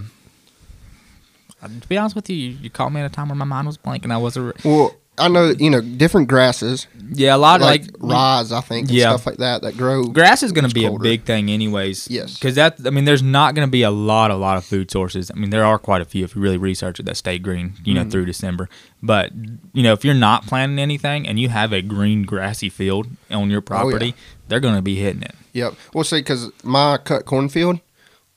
[1.63, 3.67] to be honest with you, you, you caught me at a time where my mind
[3.67, 4.63] was blank and I wasn't.
[4.65, 8.63] Well, I know you know different grasses Yeah, a lot like, of like, rise, I
[8.63, 9.11] think, and Yeah.
[9.11, 10.05] stuff like that that grow.
[10.05, 11.03] grass is going to be colder.
[11.03, 12.09] a big thing, anyways.
[12.11, 12.35] Yes.
[12.39, 14.91] because that I mean, there's not going to be a lot, a lot of food
[14.91, 15.31] sources.
[15.31, 17.75] I mean, there are quite a few if you really research it that stay green,
[17.85, 18.11] you know, Mhm.
[18.11, 18.71] through December.
[19.03, 19.33] But
[19.75, 23.51] you know, if you're not planting anything and you have a green grassy field on
[23.51, 24.15] your property,
[24.49, 25.35] they're going to be hitting it.
[25.53, 25.75] Yep.
[25.93, 27.81] Well, see, because my cut cornfield,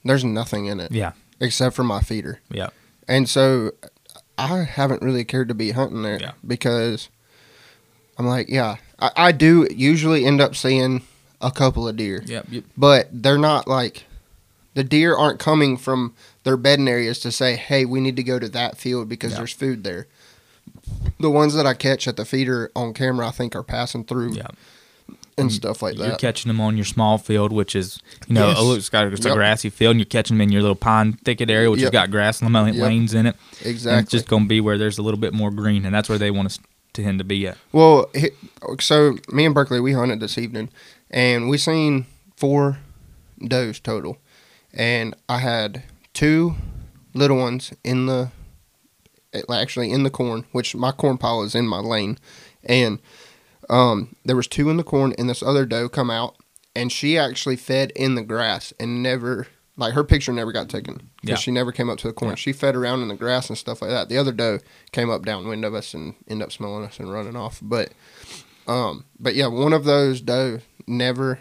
[0.03, 2.69] there's nothing in it Yeah, except for my feeder, yeah,
[3.13, 3.71] and so
[4.37, 6.31] I haven't really cared to be hunting there Yeah.
[6.45, 7.09] because
[8.17, 11.03] I'm like, yeah, I, I do usually end up seeing
[11.41, 12.63] a couple of deer, yep, yep.
[12.77, 14.05] but they're not like
[14.73, 18.39] the deer aren't coming from their bedding areas to say, hey, we need to go
[18.39, 19.37] to that field because Yeah.
[19.39, 20.07] there's food there.
[21.19, 24.33] The ones that I catch at the feeder on camera, I think, are passing through
[24.33, 24.47] Yeah.
[25.37, 26.07] And stuff like that.
[26.07, 28.59] You're catching them on your small field, which is you know Yes.
[28.61, 31.13] a, it's got it's a grassy field, and you're catching them in your little pine
[31.13, 31.91] thicket area, which has Yep.
[31.93, 32.75] got grass lane- Yep.
[32.83, 33.35] lanes in it.
[33.59, 34.01] And exactly.
[34.03, 36.17] it's just going to be where there's a little bit more green, and that's where
[36.17, 36.59] they want us
[36.93, 37.57] to tend to be at.
[37.71, 38.09] Well,
[38.79, 40.69] so me and Berkeley we hunted this evening,
[41.09, 42.05] and we seen
[42.37, 42.77] four
[43.45, 44.17] does total,
[44.73, 46.55] and I had two
[47.15, 48.29] little ones in the
[49.33, 52.17] eh, actually in the corn, which my corn pile is in my lane,
[52.63, 52.99] and
[53.69, 56.35] um, there was two in the corn, and this other doe come out,
[56.75, 59.47] and she actually fed in the grass and never.
[59.75, 61.35] Like her picture never got taken because Yeah.
[61.37, 62.33] she never came up to the corn.
[62.33, 62.35] Yeah.
[62.35, 64.07] She fed around in the grass and stuff like that.
[64.07, 64.59] The other doe
[64.91, 67.57] came up downwind of us and ended up smelling us and running off.
[67.59, 67.89] But
[68.67, 71.39] um, but yeah, one of those doe never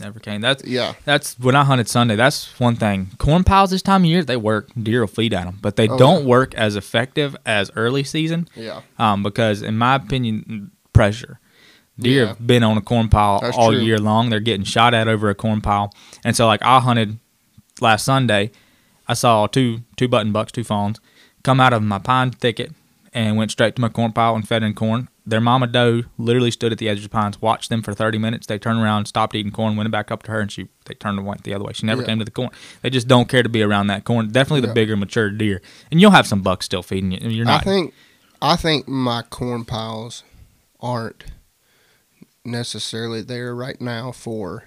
[0.00, 0.40] Never came.
[0.40, 0.94] That's Yeah.
[1.04, 2.14] that's when I hunted Sunday.
[2.16, 3.10] That's one thing.
[3.18, 4.68] Corn piles this time of year they work.
[4.80, 6.26] Deer will feed at them, but they Oh, don't yeah.
[6.28, 8.48] work as effective as early season.
[8.54, 8.80] Yeah.
[8.98, 11.38] Um, because in my opinion, pressure.
[11.98, 12.28] Deer Yeah.
[12.28, 13.80] have been on a corn pile That's all true.
[13.80, 14.30] year long.
[14.30, 15.92] They're getting shot at over a corn pile,
[16.24, 17.18] and so like I hunted
[17.80, 18.50] last Sunday.
[19.08, 21.00] I saw two two button bucks, two fawns,
[21.42, 22.72] come out of my pine thicket
[23.12, 25.08] and went straight to my corn pile and fed in corn.
[25.26, 28.18] Their mama doe literally stood at the edge of the pines, watched them for 30
[28.18, 28.46] minutes.
[28.46, 31.18] They turned around, stopped eating corn, went back up to her, and she they turned
[31.18, 31.72] and went the other way.
[31.74, 32.06] She never Yeah.
[32.08, 32.50] came to the corn.
[32.82, 34.28] They just don't care to be around that corn.
[34.28, 34.68] Definitely Yeah.
[34.68, 37.28] the bigger, mature deer, and you'll have some bucks still feeding you.
[37.28, 37.60] You're not.
[37.62, 37.94] I think
[38.40, 40.22] I think my corn piles
[40.80, 41.24] aren't
[42.44, 44.64] necessarily there right now for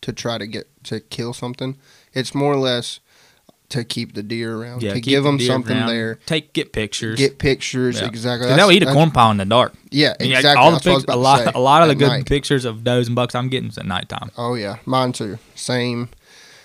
[0.00, 1.76] to try to get to kill something.
[2.12, 3.00] It's more or less
[3.68, 6.72] to keep the deer around, yeah, to give the them something around, there, Take get
[6.74, 7.16] pictures.
[7.18, 8.06] get pictures Yeah.
[8.06, 8.48] exactly.
[8.48, 9.72] 'Cause they'll eat a corn pile in the dark.
[9.90, 10.62] Yeah, I mean, like, exactly.
[10.62, 12.26] all the That's was pic- a lot, a lot of the good night.
[12.26, 14.30] pictures of does and bucks I'm getting is at nighttime.
[14.36, 15.38] Oh yeah, mine too.
[15.54, 16.10] Same,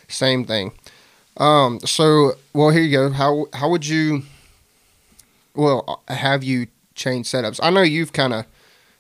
[0.09, 0.73] same thing.
[1.37, 1.79] Um.
[1.85, 3.11] So, well, here you go.
[3.11, 4.23] How how would you?
[5.55, 7.59] Well, have you changed setups?
[7.63, 8.45] I know you've kind of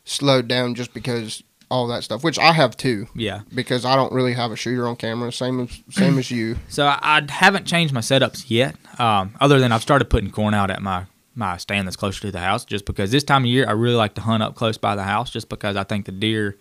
[0.07, 3.41] slowed down just because all that stuff, which I have too, Yeah.
[3.53, 5.31] because I don't really have a shooter on camera.
[5.33, 6.55] Same as same as you.
[6.69, 8.75] So I, I haven't changed my setups yet.
[8.99, 12.31] Um, other than I've started putting corn out at my my stand that's closer to
[12.31, 14.77] the house, just because this time of year I really like to hunt up close
[14.77, 16.57] by the house, just because I think the deer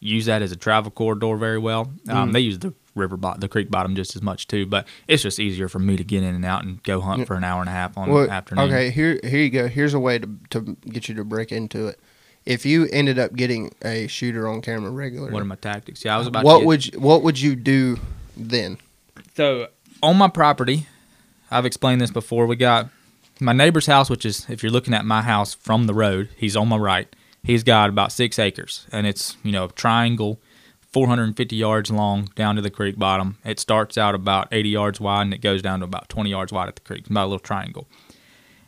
[0.00, 1.92] use that as a travel corridor very well.
[2.08, 2.32] Um, Mm.
[2.32, 5.38] They use the river bot, the creek bottom just as much too, but it's just
[5.38, 7.68] easier for me to get in and out and go hunt for an hour and
[7.68, 8.64] a half on Well, the afternoon.
[8.72, 8.90] okay.
[8.90, 9.68] Here here you go.
[9.68, 12.00] Here's a way to to get you to break into it.
[12.46, 16.04] If you ended up getting a shooter on camera regularly, What are my tactics?
[16.04, 16.44] Yeah, I was about.
[16.44, 17.98] what to get- would you, what would you do
[18.36, 18.78] then?
[19.36, 19.68] So
[20.02, 20.86] on my property,
[21.50, 22.46] I've explained this before.
[22.46, 22.88] We got
[23.40, 26.56] my neighbor's house, which is if you're looking at my house from the road, he's
[26.56, 27.08] on my right.
[27.42, 30.40] He's got about six acres, and it's you know a triangle,
[30.92, 33.38] 450 yards long down to the creek bottom.
[33.44, 36.52] It starts out about 80 yards wide, and it goes down to about 20 yards
[36.52, 37.00] wide at the creek.
[37.00, 37.86] It's about a little triangle,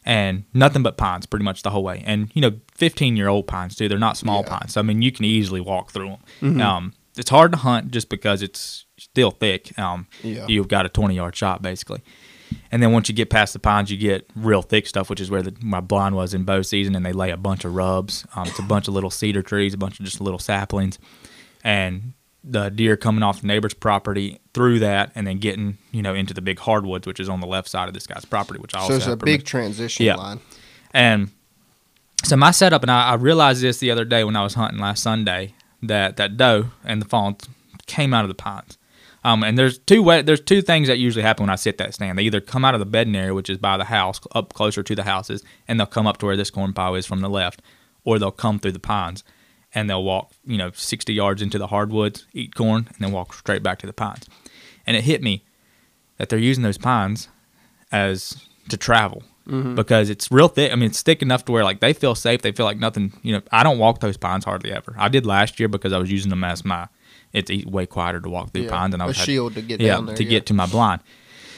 [0.09, 2.03] and nothing but pines pretty much the whole way.
[2.05, 3.88] And you know, 15 year old pines too.
[3.88, 4.59] They're not small Yeah.
[4.59, 4.73] pines.
[4.73, 6.61] So I mean, you can easily walk through them.
[6.61, 9.79] Um, it's hard to hunt just because it's still thick.
[9.79, 10.47] Um, Yeah.
[10.49, 12.01] you've got a 20 yard shot basically.
[12.73, 15.31] And then once you get past the pines, you get real thick stuff, which is
[15.31, 16.94] where the, my blind was in bow season.
[16.97, 18.27] And they lay a bunch of rubs.
[18.35, 20.99] Um, it's a bunch of little cedar trees, a bunch of just little saplings,
[21.62, 22.14] and
[22.51, 26.33] the deer coming off the neighbor's property through that, and then getting you know into
[26.35, 28.81] the big hardwoods, which is on the left side of this guy's property, which I
[28.81, 30.17] also So it's a big transition Yeah.
[30.17, 30.41] line.
[30.93, 31.31] and
[32.25, 34.81] so my setup, and I, I realized this the other day when I was hunting
[34.81, 37.37] last Sunday that that doe and the fawn
[37.87, 38.77] came out of the pines.
[39.25, 41.95] Um, and there's two way, there's two things that usually happen when I sit that
[41.95, 42.19] stand.
[42.19, 44.83] They either come out of the bedding area, which is by the house, up closer
[44.83, 47.29] to the houses, and they'll come up to where this corn pile is from the
[47.29, 47.61] left,
[48.05, 49.23] or they'll come through the pines,
[49.79, 53.33] and they'll walk, you know, 60 yards into the hardwoods, eat corn, and then walk
[53.33, 54.29] straight back to the pines.
[54.87, 55.45] And it hit me
[56.17, 57.29] that they're using those pines
[57.93, 59.77] as to travel mm-hmm.
[59.77, 60.73] because it's real thick.
[60.73, 62.43] I mean, it's thick enough to where like they feel safe.
[62.43, 63.12] They feel like nothing.
[63.23, 64.97] You know, I don't walk those pines hardly ever.
[64.99, 66.88] I did last year because I was using them as my.
[67.33, 69.81] It's way quieter to walk through Yeah, pines, and I was had- shield to get
[69.81, 70.17] yeah down there.
[70.17, 70.31] to yeah.
[70.31, 71.03] get to my blind.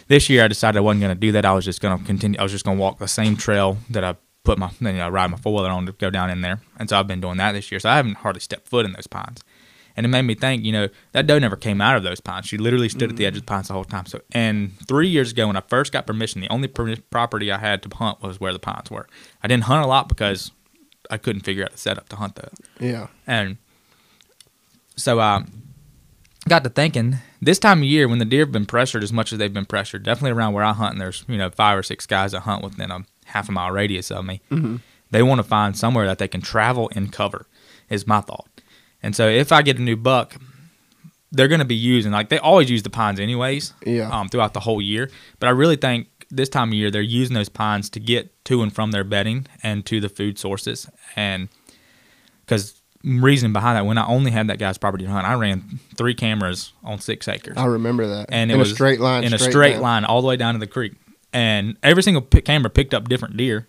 [0.08, 1.44] This year, I decided I wasn't going to do that.
[1.44, 2.38] I was just going to continue.
[2.38, 5.08] I was just going to walk the same trail that I put my you know
[5.08, 7.38] ride my four wheeler on to go down in there, and so I've been doing
[7.38, 7.80] that this year.
[7.80, 9.42] So I haven't hardly stepped foot in those pines.
[9.96, 12.46] And it made me think, you know, that doe never came out of those pines.
[12.46, 13.54] She literally stood at the edge of the mm.
[13.54, 14.06] pines the whole time.
[14.06, 17.58] So, and three years ago, when I first got permission, the only per- property I
[17.58, 19.06] had to hunt was where the pines were.
[19.42, 20.52] I didn't hunt a lot because
[21.10, 22.52] I couldn't figure out the setup to hunt that.
[22.78, 23.08] Yeah.
[23.26, 23.58] And
[24.96, 25.44] so I
[26.48, 29.32] got to thinking this time of year when the deer have been pressured as much
[29.32, 31.82] as they've been pressured, definitely around where I hunt, and there's you know five or
[31.82, 34.40] six guys that hunt within a half a mile radius of me.
[35.10, 37.46] They want to find somewhere that they can travel and cover.
[37.88, 38.46] Is my thought.
[39.02, 40.36] And so if I get a new buck,
[41.32, 43.72] they're going to be using like they always use the pines anyways.
[43.84, 44.08] Yeah.
[44.10, 47.34] Um, throughout the whole year, but I really think this time of year they're using
[47.34, 51.48] those pines to get to and from their bedding and to the food sources and
[52.46, 55.80] because reason behind that when I only had that guy's property to hunt, I ran
[55.96, 58.26] three cameras on six acres I remember that.
[58.30, 59.24] and it in was a straight line.
[59.24, 59.82] in a straight down.
[59.82, 60.92] line all the way down to the creek,
[61.32, 63.66] and every single pick camera picked up different deer,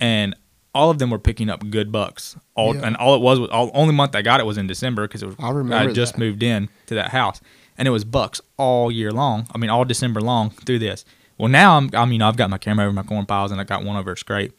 [0.00, 0.34] and
[0.74, 2.36] all of them were picking up good bucks.
[2.54, 2.82] All Yeah.
[2.86, 5.22] and all it was was all, only month I got it was in December because
[5.22, 6.18] it was I remember I just that.
[6.20, 7.40] moved in to that house,
[7.76, 9.46] and it was bucks all year long.
[9.54, 11.04] I mean all December long through this.
[11.38, 13.64] Well now I'm I mean I've got my camera over my corn piles and I
[13.64, 14.52] got one over a scrape.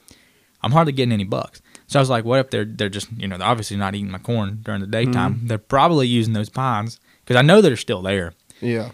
[0.62, 1.62] I'm hardly getting any bucks.
[1.88, 4.12] So I was like, what if they're they're just you know they're obviously not eating
[4.12, 5.36] my corn during the daytime.
[5.36, 5.48] Mm-hmm.
[5.48, 8.34] They're probably using those pines because I know they're still there.
[8.62, 8.90] Yeah.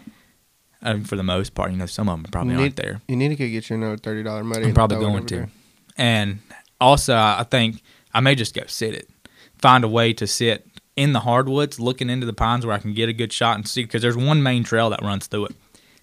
[0.82, 3.00] Mean, for the most part, you know, some of them probably You aren't need- there.
[3.08, 4.66] You need to go get you another thirty dollar money.
[4.66, 5.36] I'm probably going to.
[5.36, 5.50] there.
[5.96, 6.40] And
[6.80, 7.82] also, I think
[8.14, 9.10] I may just go sit it,
[9.58, 10.66] find a way to sit
[10.96, 13.68] in the hardwoods, looking into the pines where I can get a good shot and
[13.68, 15.56] see because there's one main trail that runs through it,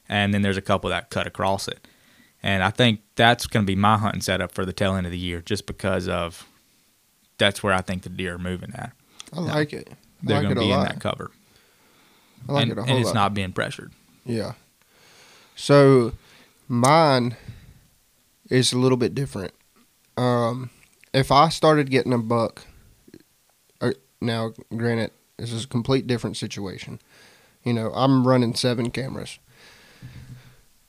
[0.07, 1.87] and then there's a couple that cut across it.
[2.43, 5.11] And I think that's going to be my hunting setup for the tail end of
[5.11, 6.45] the year, just because of
[7.39, 8.91] that's where I think the deer are moving at.
[9.33, 9.89] I like it.
[9.91, 10.87] I They're like going to be in lot.
[10.89, 11.31] that cover,
[12.47, 13.15] I like and, it a and it's lot.
[13.15, 13.91] not being pressured.
[14.25, 14.53] Yeah.
[15.58, 16.13] So
[16.67, 17.36] mine
[18.50, 19.54] is a little bit different.
[20.15, 20.70] Um,
[21.13, 22.62] if I started getting a buck,
[23.82, 27.00] uh, now granted, this is a complete different situation.
[27.63, 29.39] You know, I'm running seven cameras.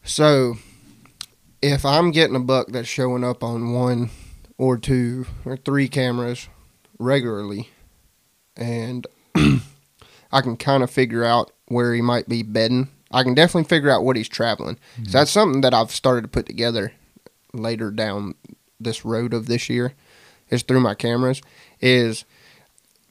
[0.05, 0.57] So
[1.63, 4.11] if I'm getting a buck that's showing up on one
[4.59, 6.47] or two or three cameras
[6.99, 7.71] regularly,
[8.55, 12.91] and I can kind of figure out where he might be bedding.
[13.11, 14.77] I can definitely figure out what he's traveling.
[14.77, 15.11] So mm-hmm.
[15.13, 16.93] that's something that I've started to put together
[17.53, 18.35] later down
[18.79, 19.95] this road of this year
[20.51, 21.43] is through my cameras
[21.81, 22.25] is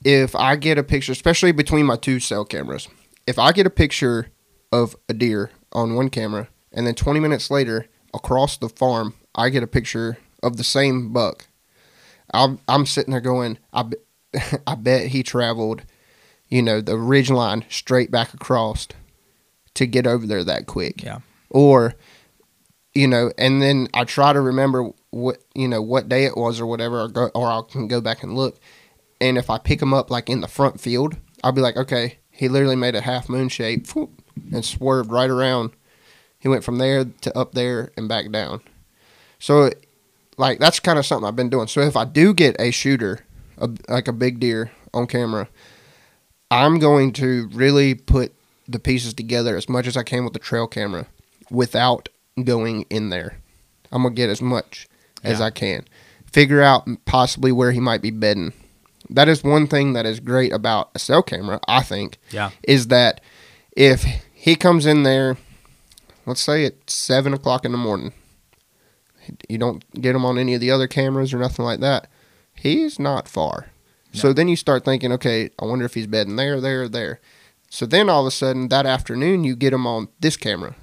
[0.04, 2.88] if I get a picture, especially between my two cell cameras,
[3.26, 4.28] if I get a picture
[4.72, 9.50] of a deer on one camera and then 20 minutes later across the farm, I
[9.50, 11.46] get a picture of the same buck.
[12.32, 13.96] I'm, I'm sitting there going, I, be-
[14.66, 15.82] I bet he traveled,
[16.48, 18.86] you know, the ridge line straight back across
[19.74, 21.02] to get over there that quick.
[21.02, 21.20] Yeah.
[21.50, 21.94] or
[22.94, 26.58] you know and then i try to remember what you know what day it was
[26.58, 28.58] or whatever or, go, or i can go back and look.
[29.20, 32.18] And if i pick him up like in the front field i'll be like okay
[32.30, 33.86] he literally made a half moon shape
[34.52, 35.70] and swerved right around.
[36.38, 38.60] He went from there to up there and back down.
[39.40, 39.70] So
[40.36, 41.66] like that's kind of something i've been doing.
[41.66, 43.20] So if i do get a shooter
[43.58, 45.48] a, like a big deer on camera
[46.50, 48.32] i'm going to really put
[48.68, 51.06] the pieces together as much as I can with the trail camera
[51.50, 52.08] without
[52.44, 53.38] going in there.
[53.90, 54.86] I'm gonna get as much
[55.24, 55.46] as Yeah.
[55.46, 55.86] I can.
[56.30, 58.52] Figure out possibly where he might be bedding.
[59.10, 62.50] That is one thing that is great about a cell camera, I think, Yeah.
[62.62, 63.22] is that
[63.74, 64.04] if
[64.34, 65.38] he comes in there,
[66.26, 68.12] let's say at seven o'clock in the morning,
[69.48, 72.08] you don't get him on any of the other cameras or nothing like that.
[72.54, 73.70] He's not far.
[74.12, 77.20] So then you start thinking, okay, I wonder if he's bedding there, there, there.
[77.70, 80.74] So then all of a sudden that afternoon you get him on this camera.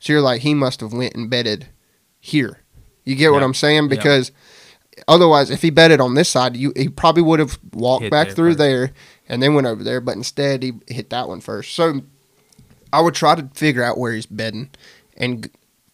[0.00, 1.66] So you're like, he must have went and bedded
[2.20, 2.60] here.
[3.04, 3.88] You get what I'm saying?
[3.88, 4.30] Because
[5.08, 8.28] otherwise, if he bedded on this side, you he probably would have walked Hit back
[8.28, 8.58] there through first.
[8.58, 8.92] there
[9.28, 10.00] and then went over there.
[10.00, 11.74] But instead, he hit that one first.
[11.74, 12.02] So
[12.92, 14.70] I would try to figure out where he's bedding
[15.16, 15.50] and g-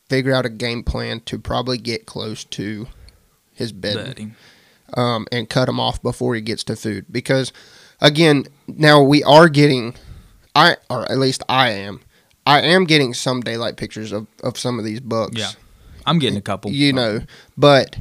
[0.09, 2.89] figure out a game plan to probably get close to
[3.55, 4.35] his bedding Bedding.
[4.95, 7.07] um, and cut him off before he gets to food.
[7.11, 7.53] Because
[8.01, 9.95] again, now we are getting,
[10.59, 12.01] I or at least I am,
[12.47, 15.37] I am getting some daylight pictures of, of some of these bucks.
[15.39, 15.51] Yeah.
[16.07, 16.71] I'm getting a couple.
[16.71, 17.21] You know,
[17.57, 17.99] but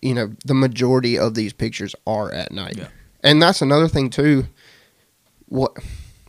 [0.00, 2.88] you know the majority of these pictures are at night, Yeah.
[3.22, 4.46] and that's another thing too.
[5.48, 5.72] What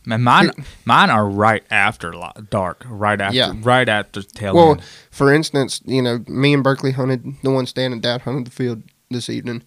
[0.04, 0.50] Man, mine,
[0.84, 2.12] mine are right after
[2.50, 3.52] dark, right after, Yeah.
[3.62, 4.82] right after tail Well, end.
[5.12, 8.50] for instance, you know, me and Berkeley hunted the one stand and Dad hunted the
[8.50, 9.62] field this evening,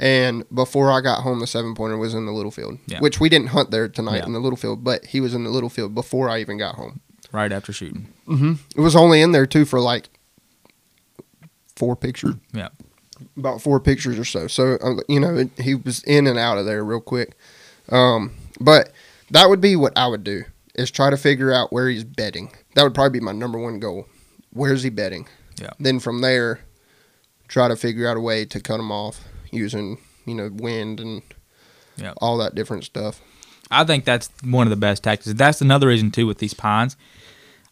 [0.00, 3.00] and before I got home, the seven pointer was in the little field, Yeah.
[3.00, 4.26] which we didn't hunt there tonight Yeah.
[4.26, 6.76] in the little field, but he was in the little field before I even got
[6.76, 7.00] home.
[7.32, 8.08] Right after shooting.
[8.26, 8.52] Mm-hmm.
[8.76, 10.08] It was only in there too for like
[11.76, 12.34] four pictures.
[12.52, 12.68] Yeah.
[13.36, 14.46] about four pictures or so.
[14.46, 17.36] So uh, you know, it, he was in and out of there real quick.
[17.90, 18.92] Um, but
[19.30, 20.44] that would be what I would do
[20.76, 22.52] is try to figure out where he's bedding.
[22.74, 24.06] That would probably be my number one goal.
[24.52, 25.26] Where's he bedding?
[25.60, 25.70] Yeah.
[25.80, 26.60] Then from there,
[27.48, 31.22] try to figure out a way to cut him off using you know wind and
[31.96, 32.12] Yeah.
[32.18, 33.20] all that different stuff.
[33.70, 35.32] I think that's one of the best tactics.
[35.36, 36.96] That's another reason too with these pines.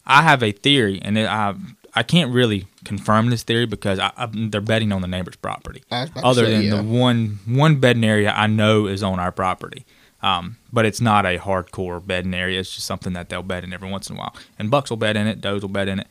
[0.05, 1.55] I have a theory, and it, I
[1.93, 5.83] I can't really confirm this theory because I, I, they're bedding on the neighbor's property.
[5.91, 6.75] I was about to Other say, than yeah.
[6.77, 9.85] the one one bedding area I know is on our property,
[10.21, 12.59] um, but it's not a hardcore bedding area.
[12.59, 14.97] It's just something that they'll bed in every once in a while, and bucks will
[14.97, 16.07] bed in it, does will bed in it.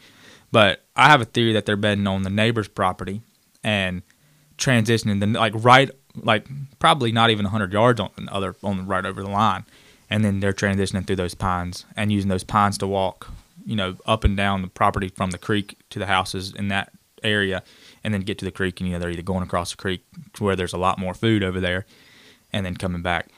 [0.53, 3.21] But I have a theory that they're bedding on the neighbor's property
[3.63, 4.03] and
[4.59, 5.91] transitioning then like right
[6.23, 6.47] like
[6.79, 9.65] probably not even 100 yards on the other on the right over the line.
[10.09, 13.29] And then they're transitioning through those pines and using those pines to walk
[13.65, 16.93] you know up and down the property from the creek to the houses in that
[17.23, 17.63] area
[18.05, 20.05] and then get to the creek and you know they're either going across the creek
[20.35, 21.85] to where there's a lot more food over there
[22.53, 23.29] and then coming back.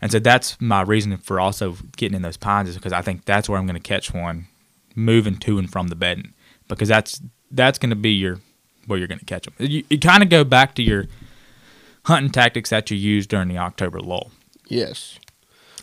[0.00, 3.24] And so that's my reason for also getting in those pines is because I think
[3.24, 4.46] that's where I'm going to catch one
[4.94, 6.34] moving to and from the bedding
[6.68, 7.20] because that's
[7.50, 8.40] that's going to be your
[8.88, 9.54] where you're going to catch them.
[9.58, 11.06] You, you kind of go back to your
[12.04, 14.30] hunting tactics that you used during the October lull.
[14.66, 15.18] Yes,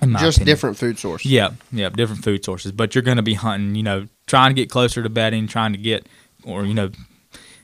[0.02, 0.46] just opinion.
[0.46, 1.32] different food sources.
[1.32, 2.72] Yeah, yeah, different food sources.
[2.72, 5.72] But you're going to be hunting, you know, trying to get closer to bedding, trying
[5.72, 6.08] to get,
[6.44, 6.92] or you know,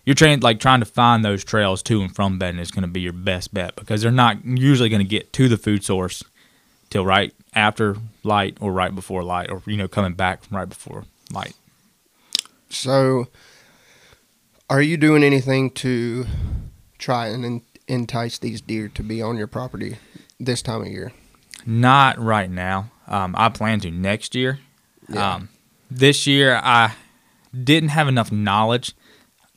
[0.06, 2.88] you're trying like trying to find those trails to and from bedding is going to
[2.88, 6.24] be your best bet because they're not usually going to get to the food source
[6.90, 10.70] till right after light or right before light, or you know coming back from right
[10.70, 11.56] before light.
[12.70, 13.28] So,
[14.72, 16.26] are you doing anything to
[16.98, 19.98] try and en- entice these deer to be on your property
[20.40, 21.12] this time of year?
[21.66, 22.90] Not right now.
[23.06, 24.60] Um, I plan to next year.
[25.10, 25.34] Yeah.
[25.36, 25.50] Um,
[25.90, 26.94] this year, I
[27.54, 28.94] didn't have enough knowledge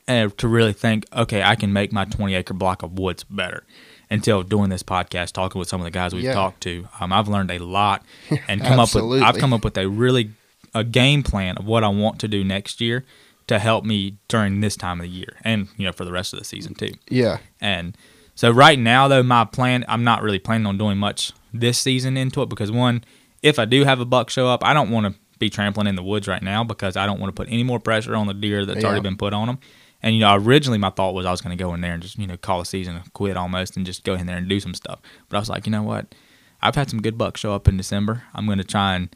[0.09, 3.63] uh, to really think, okay, I can make my 20 acre block of woods better.
[4.11, 6.35] Until doing this podcast, talking with some of the guys we've Yeah.
[6.35, 8.05] talked to, um, I've learned a lot
[8.49, 9.23] and come up with.
[9.23, 10.33] I've come up with a really
[10.75, 13.05] a game plan of what I want to do next year
[13.47, 16.33] to help me during this time of the year, and you know for the rest
[16.33, 16.93] of the season too.
[17.09, 17.39] Yeah.
[17.61, 17.97] And
[18.35, 22.17] so right now, though, my plan, I'm not really planning on doing much this season
[22.17, 23.05] into it because one,
[23.43, 25.95] if I do have a buck show up, I don't want to be trampling in
[25.95, 28.35] the woods right now because I don't want to put any more pressure on the
[28.35, 28.87] deer that's Yeah.
[28.89, 29.59] already been put on them.
[30.03, 32.03] And you know, originally my thought was I was going to go in there and
[32.03, 34.59] just you know call a season, quit almost, and just go in there and do
[34.61, 35.01] some stuff.
[35.29, 36.15] But I was like, you know what?
[36.63, 38.23] I've had some good bucks show up in December.
[38.35, 39.15] I'm going to try and,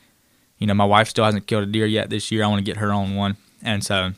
[0.58, 2.44] you know, my wife still hasn't killed a deer yet this year.
[2.44, 4.12] I want to get her on one, and so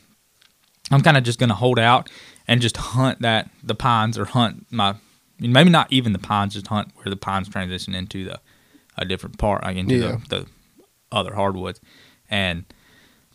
[0.91, 2.09] I'm kind of just going to hold out
[2.47, 4.95] and just hunt that the pines or hunt my
[5.39, 8.39] maybe not even the pines, just hunt where the pines transition into the
[8.97, 10.17] a different part, like into Yeah.
[10.29, 10.45] the, the
[11.11, 11.79] other hardwoods,
[12.29, 12.65] and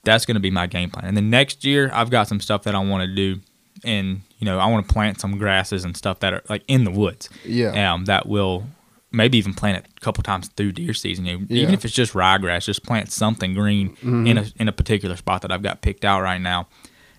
[0.04, 1.06] that's going to be my game plan.
[1.06, 3.40] And then next year, I've got some stuff that I want to do,
[3.84, 6.84] and you know, I want to plant some grasses and stuff that are like in
[6.84, 7.92] the woods, Yeah.
[7.94, 8.66] um, that will
[9.12, 11.24] maybe even plant it a couple times through deer season.
[11.26, 11.62] You know, Yeah.
[11.62, 15.42] Even if it's just ryegrass, just plant something green in a in a particular spot
[15.42, 16.68] that I've got picked out right now.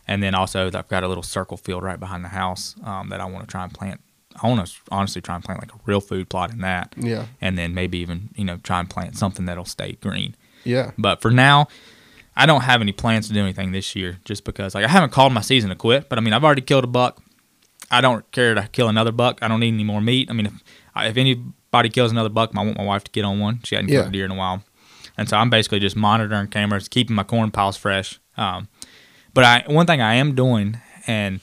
[0.07, 3.19] And then also I've got a little circle field right behind the house um, that
[3.19, 3.99] I want to try and plant.
[4.41, 7.25] I want to honestly try and plant like a real food plot in that, Yeah.
[7.41, 10.35] and then maybe even you know try and plant something that'll stay green.
[10.63, 10.91] Yeah.
[10.97, 11.67] But for now,
[12.35, 15.11] I don't have any plans to do anything this year, just because like I haven't
[15.11, 16.07] called my season to quit.
[16.07, 17.19] But I mean, I've already killed a buck.
[17.89, 19.39] I don't care to kill another buck.
[19.41, 20.29] I don't need any more meat.
[20.29, 20.53] I mean, if
[21.09, 21.17] if
[21.73, 23.59] anybody kills another buck, I want my wife to get on one.
[23.63, 24.09] She hadn't killed Yeah.
[24.09, 24.63] a deer in a while,
[25.17, 28.19] and so I'm basically just monitoring cameras, keeping my corn piles fresh.
[28.37, 28.67] Um,
[29.33, 31.41] but I one thing I am doing, and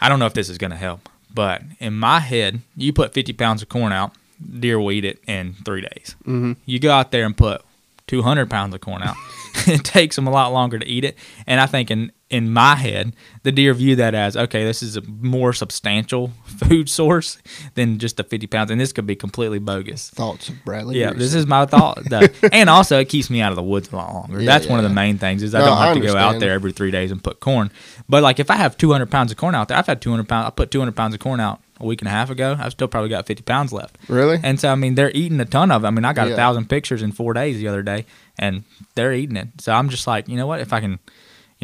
[0.00, 3.12] I don't know if this is going to help, but in my head, you put
[3.14, 4.12] 50 pounds of corn out,
[4.60, 6.16] deer will eat it in three days.
[6.22, 6.52] Mm-hmm.
[6.66, 7.62] You go out there and put
[8.06, 9.16] 200 pounds of corn out.
[9.66, 11.16] it takes them a lot longer to eat it.
[11.46, 13.14] And I think in, in my head,
[13.44, 17.38] the deer view that as okay, this is a more substantial food source
[17.74, 18.70] than just the 50 pounds.
[18.70, 20.10] And this could be completely bogus.
[20.10, 20.98] Thoughts Bradley?
[20.98, 21.98] Yeah, this is my thought.
[22.10, 22.22] though.
[22.52, 24.40] and also, it keeps me out of the woods a lot longer.
[24.40, 26.16] Yeah, That's one of the main things is I No, don't have I to go
[26.16, 27.70] out there every three days and put corn.
[28.08, 30.46] But like if I have 200 pounds of corn out there, I've had 200 pounds.
[30.46, 32.56] I put 200 pounds of corn out a week and a half ago.
[32.58, 33.96] I've still probably got 50 pounds left.
[34.08, 34.38] Really?
[34.42, 35.86] And so I mean, they're eating a ton of it.
[35.86, 36.32] I mean, I got Yeah.
[36.34, 38.06] a thousand pictures in four days the other day,
[38.38, 38.64] and
[38.96, 39.48] they're eating it.
[39.60, 40.60] So I'm just like, you know what?
[40.60, 40.98] If I can,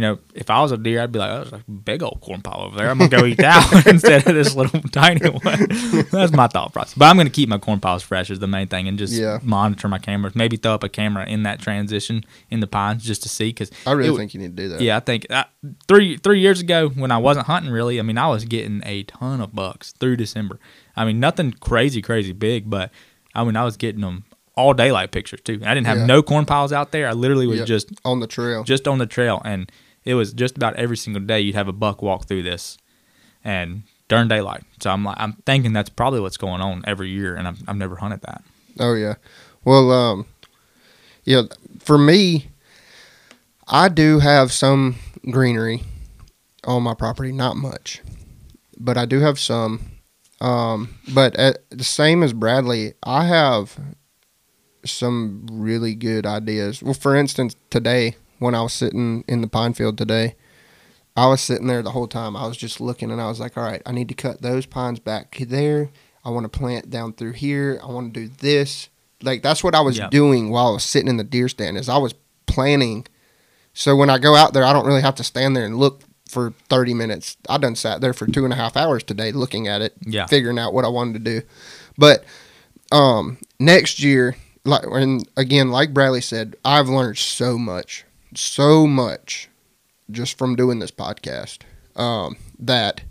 [0.00, 2.22] you know, if I was a deer, I'd be like, oh, there's a big old
[2.22, 2.88] corn pile over there.
[2.88, 5.42] I'm gonna go eat that one instead of this little tiny one.
[6.10, 6.94] That's my thought process.
[6.94, 9.40] But I'm gonna keep my corn piles fresh is the main thing, and just Yeah.
[9.42, 10.34] monitor my cameras.
[10.34, 13.70] Maybe throw up a camera in that transition in the pines just to see because
[13.86, 14.80] I really think you need to do that.
[14.80, 15.44] yeah, I think uh,
[15.86, 19.02] three three years ago when I wasn't hunting really, I mean I was getting a
[19.02, 20.58] ton of bucks through December.
[20.96, 22.90] I mean nothing crazy crazy big, but
[23.34, 24.24] I mean I was getting them
[24.56, 25.60] all daylight pictures too.
[25.64, 26.06] I didn't have Yeah.
[26.06, 27.08] no corn piles out there.
[27.08, 27.68] I literally was Yep.
[27.68, 28.62] just On the trail.
[28.64, 29.70] just on the trail, and
[30.04, 32.78] it was just about every single day you'd have a buck walk through this,
[33.44, 34.64] and during daylight.
[34.80, 37.76] So I'm like I'm thinking that's probably what's going on every year, and I've I've
[37.76, 38.42] never hunted that.
[38.78, 39.14] Oh yeah.
[39.64, 40.26] Well, um,
[41.24, 41.42] yeah.
[41.78, 42.48] For me,
[43.68, 44.96] I do have some
[45.30, 45.82] greenery
[46.64, 47.32] on my property.
[47.32, 48.02] Not much,
[48.78, 49.80] but I do have some.
[50.40, 53.78] Um, but at, the same as Bradley, I have
[54.86, 56.82] some really good ideas.
[56.82, 60.34] Well, for instance, today when I was sitting in the pine field today,
[61.16, 62.34] I was sitting there the whole time.
[62.36, 64.66] I was just looking, and I was like, "All right, I need to cut those
[64.66, 65.90] pines back there.
[66.24, 67.78] I want to plant down through here.
[67.82, 68.88] I want to do this."
[69.22, 70.08] Like that's what I was Yeah.
[70.08, 71.76] doing while I was sitting in the deer stand.
[71.78, 72.14] Is I was
[72.46, 73.06] planning.
[73.74, 76.02] So when I go out there, I don't really have to stand there and look
[76.28, 77.36] for thirty minutes.
[77.48, 80.26] I done sat there for two and a half hours today looking at it, Yeah.
[80.26, 81.46] figuring out what I wanted to do.
[81.98, 82.24] But
[82.92, 88.04] um, next year, like and again, like Bradley said, I've learned so much,
[88.34, 89.48] so much,
[90.10, 91.58] just from doing this podcast.
[91.96, 93.02] Um, that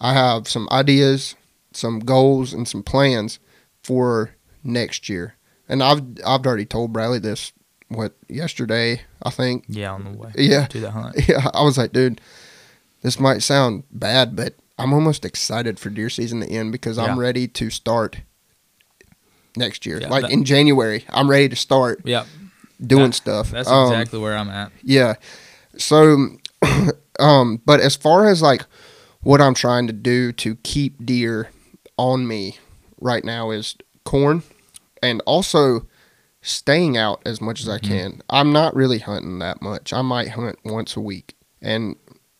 [0.00, 1.34] I have some ideas,
[1.72, 3.38] some goals, and some plans
[3.82, 5.34] for next year.
[5.68, 7.52] And I've I've already told Bradley this
[7.88, 9.64] what yesterday I think.
[9.68, 11.16] Yeah, on the way Yeah, to the hunt.
[11.28, 11.48] yeah.
[11.54, 12.20] I was like, dude,
[13.02, 17.18] this might sound bad, but I'm almost excited for deer season to end because I'm
[17.18, 18.22] ready to start
[19.56, 20.00] next year.
[20.00, 22.26] Yeah, like that- in January, I'm ready to start Yep,
[22.84, 23.50] doing That- stuff.
[23.50, 24.72] that's Um, exactly where I'm at.
[24.82, 25.14] yeah.
[25.78, 26.28] So,
[27.20, 28.64] um, but as far as like
[29.22, 31.50] what I'm trying to do to keep deer
[31.96, 32.58] on me
[33.00, 34.42] right now is corn,
[35.02, 35.86] and also
[36.40, 38.20] staying out as much as I can.
[38.28, 39.92] I'm not really hunting that much.
[39.92, 41.94] I might hunt once a week, and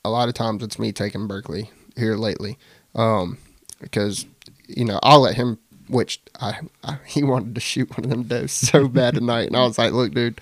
[0.05, 2.59] a lot of times it's me taking Berkeley here lately,
[2.97, 3.39] um,
[3.81, 4.27] because
[4.67, 5.59] you know I'll let him.
[5.93, 9.57] Which I, I he wanted to shoot one of them does so bad tonight, and
[9.57, 10.41] I was like, "Look, dude,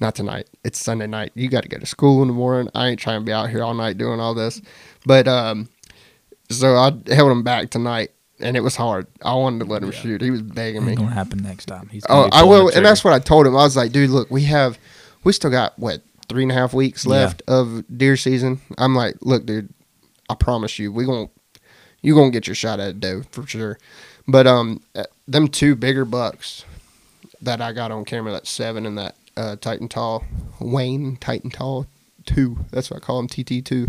[0.00, 0.48] not tonight.
[0.64, 1.32] It's Sunday night.
[1.34, 2.70] You got to go to school in the morning.
[2.74, 4.62] I ain't trying to be out here all night doing all this."
[5.04, 5.68] But um,
[6.50, 9.06] so I held him back tonight, and it was hard.
[9.22, 9.98] I wanted to let him Yeah.
[9.98, 10.20] shoot.
[10.22, 10.94] He was begging me.
[10.94, 11.88] Gonna happen next time.
[11.90, 13.54] He's Oh, I will, and that's what I told him.
[13.56, 14.78] I was like, dude, look, we have,
[15.24, 17.10] we still got what three and a half weeks Yeah.
[17.12, 18.60] left of deer season.
[18.78, 19.68] I'm like, look, dude,
[20.28, 21.28] I promise you, we gonna,
[22.02, 23.78] you gonna get your shot at a doe for sure.
[24.28, 26.64] But um, uh, them two bigger bucks
[27.40, 30.24] that I got on camera, that seven and that uh, Titan Tall,
[30.60, 31.86] Wayne Titan Tall
[32.24, 32.58] two.
[32.70, 33.88] That's what I call him, TT two.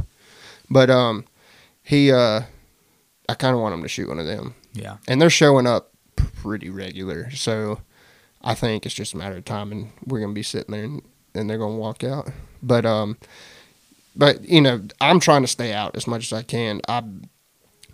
[0.69, 1.25] But um,
[1.81, 2.41] he uh,
[3.29, 4.97] I kind of want him to shoot one of them Yeah.
[5.07, 7.31] and they're showing up pretty regular.
[7.31, 7.79] So
[8.43, 11.01] I think it's just a matter of time, and we're gonna be sitting there, and,
[11.33, 12.29] and they're gonna walk out.
[12.61, 13.17] But um,
[14.15, 16.81] but you know, I'm trying to stay out as much as I can.
[16.87, 17.03] I,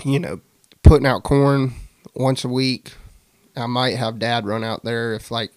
[0.04, 0.42] you know,
[0.82, 1.74] putting out corn
[2.16, 2.94] once a week.
[3.56, 5.52] I might have Dad run out there if like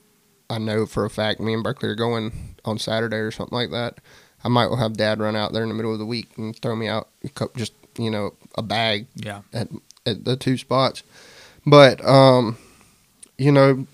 [0.51, 3.71] I know for a fact me and Berkeley are going on Saturday or something like
[3.71, 3.99] that.
[4.45, 6.77] I might have Dad run out there in the middle of the week and throw
[6.77, 9.43] me out a cup, just you know a bag Yeah.
[9.53, 9.69] at
[10.05, 11.03] at the two spots.
[11.65, 12.59] But um,
[13.39, 13.87] you know,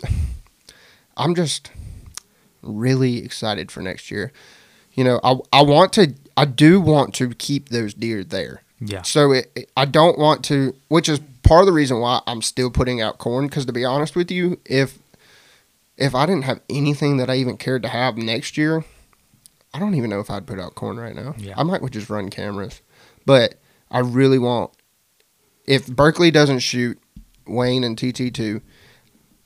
[1.16, 1.70] I'm just
[2.62, 4.32] really excited for next year.
[4.94, 8.62] You know, I I want to I do want to keep those deer there.
[8.80, 9.02] Yeah.
[9.02, 12.42] So it, it- I don't want to, which is part of the reason why I'm
[12.42, 13.46] still putting out corn.
[13.46, 14.98] Because to be honest with you, if
[15.96, 18.84] if I didn't have anything that I even cared to have next year,
[19.74, 21.34] I don't even know if I'd put out corn right now.
[21.38, 21.54] Yeah.
[21.56, 22.80] I might would just run cameras,
[23.26, 23.54] but
[23.90, 24.70] I really want.
[25.66, 26.98] If Berkeley doesn't shoot
[27.46, 28.62] Wayne and TT two,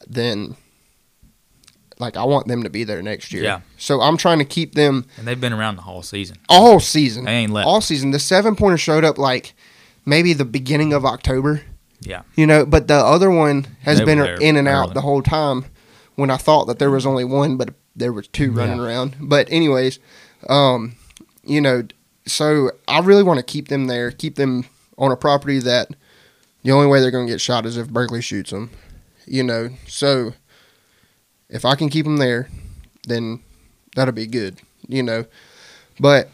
[0.07, 0.57] then
[1.99, 3.43] like I want them to be there next year.
[3.43, 3.61] Yeah.
[3.79, 6.37] So I'm trying to keep them And they've been around the whole season.
[6.49, 7.25] all season.
[7.25, 7.67] They ain't left.
[7.67, 8.11] all season.
[8.11, 9.55] The seven pointer showed up like
[10.05, 11.63] maybe the beginning of October.
[12.01, 12.23] Yeah.
[12.37, 14.95] You know, but the other one has They been in and out early.
[14.95, 15.67] the whole time.
[16.15, 18.85] When I thought that there was only one, but there were two running Yeah.
[18.87, 19.17] around.
[19.21, 19.99] But anyways,
[20.49, 20.95] um,
[21.45, 21.83] you know,
[22.27, 24.65] so I really want to keep them there, keep them
[24.97, 25.89] on a property that
[26.63, 28.71] the only way they're going to get shot is if Berkeley shoots them.
[29.27, 30.33] You know, so
[31.51, 32.49] if I can keep them there,
[33.07, 33.41] then
[33.95, 34.57] that'll be good.
[34.89, 35.27] You know,
[36.01, 36.31] but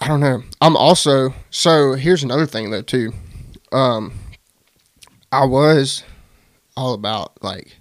[0.00, 0.42] I don't know.
[0.60, 3.12] I'm also so here's another thing though too.
[3.70, 4.12] Um,
[5.32, 6.04] I was
[6.76, 7.80] all about like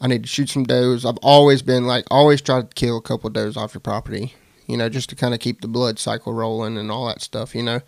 [0.00, 1.04] I need to shoot some does.
[1.04, 4.34] I've always been like always tried to kill a couple does off your property,
[4.66, 7.54] you know, just to kind of keep the blood cycle rolling and all that stuff,
[7.54, 7.80] you know.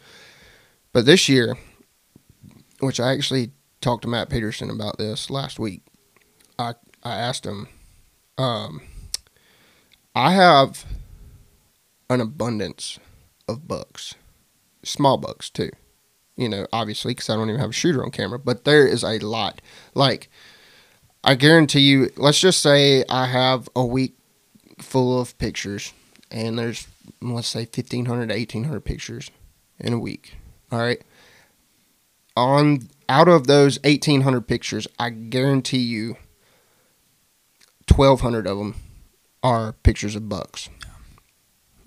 [0.93, 1.57] But this year,
[2.81, 5.83] which I actually talked to Matt Peterson about this last week,
[6.59, 7.69] I I asked him,
[8.37, 8.83] um,
[10.15, 10.85] I have
[12.11, 12.99] an abundance
[13.49, 14.17] of bucks,
[14.85, 15.71] small bucks too.
[16.41, 19.05] You know, obviously, because I don't even have a shooter on camera, but there is
[19.05, 19.61] a lot.
[19.95, 20.31] Like,
[21.23, 24.17] I guarantee you, let's just say I have a week
[24.79, 25.93] full of pictures,
[26.31, 26.89] and there's,
[27.21, 29.31] let's say, 1,500 to 1,800 pictures
[29.79, 30.37] in a week.
[30.73, 31.03] All right.
[32.39, 36.17] On out of those 1,800 pictures, I guarantee you,
[37.95, 38.77] 1,200 of them
[39.43, 40.71] are pictures of bucks.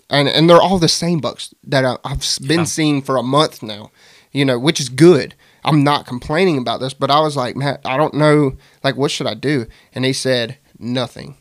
[0.10, 2.66] And, and they're all the same bucks that I, I've been Yeah.
[2.66, 3.90] seeing for a month now,
[4.34, 5.36] you know, which is good.
[5.64, 9.12] I'm not complaining about this, but I was like, Matt, I don't know, like, what
[9.12, 9.66] should I do?
[9.94, 11.38] And he said, nothing.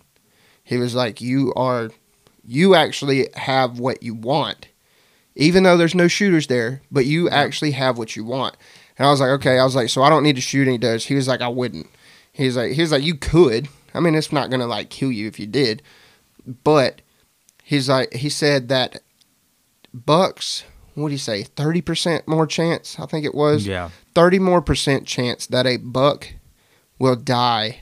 [0.63, 1.91] He was like, you are,
[2.47, 4.69] you actually have what you want,
[5.35, 8.57] even though there's no shooters there, but you actually have what you want.
[8.99, 9.59] And I was like, okay.
[9.59, 11.07] I was like, so I don't need to shoot any does.
[11.07, 11.89] He was like, I wouldn't.
[12.33, 13.69] He's like, he's like, you could.
[13.95, 15.83] I mean, it's not gonna like kill you if you did,
[16.47, 17.03] but
[17.65, 19.03] he's like, he said that
[19.93, 20.65] bucks.
[20.95, 21.43] What do you say?
[21.45, 22.99] Thirty percent more chance.
[23.01, 23.91] I think it was Yeah.
[24.15, 26.29] 30 more percent chance that a buck
[26.99, 27.81] will die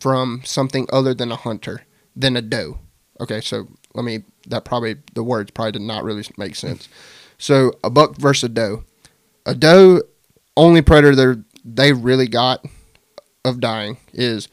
[0.00, 1.82] from something other than a hunter
[2.16, 2.78] than a doe.
[3.20, 6.88] Okay, so let me, that probably, the words probably did not really make sense.
[7.42, 8.84] So a buck versus a doe.
[9.46, 10.02] A doe,
[10.58, 12.62] only predator they they really got
[13.46, 14.48] of dying is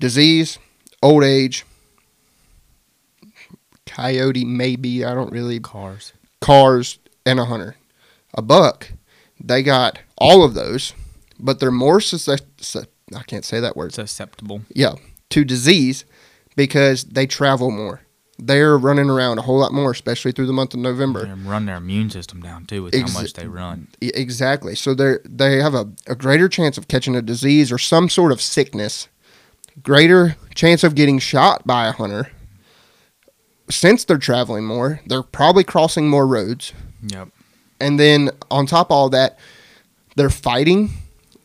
[0.00, 0.58] disease,
[1.04, 1.64] old age,
[3.86, 6.12] coyote, maybe, I don't really Cars.
[6.40, 7.76] cars, and a hunter.
[8.34, 8.92] A buck,
[9.38, 10.94] they got all of those,
[11.38, 13.92] but they're more suscep- su- I can't say that word.
[13.92, 14.62] Susceptible.
[14.74, 14.94] Yeah,
[15.30, 16.04] to disease
[16.56, 18.00] because they travel more.
[18.38, 21.24] They're running around a whole lot more, especially through the month of November.
[21.26, 23.88] They run their immune system down too with Ex- how much they run.
[24.00, 24.74] Exactly.
[24.74, 28.32] So they they have a, a greater chance of catching a disease or some sort
[28.32, 29.08] of sickness
[29.82, 32.30] greater chance of getting shot by a hunter.
[33.68, 36.72] Since they're traveling more, they're probably crossing more roads.
[37.02, 37.28] Yep.
[37.80, 39.38] And then on top of all that,
[40.16, 40.90] they're fighting.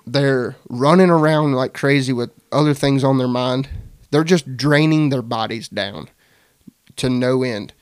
[0.06, 3.70] They're running around like crazy with other things on their mind.
[4.12, 6.10] They're just draining their bodies down
[6.98, 7.74] to no end.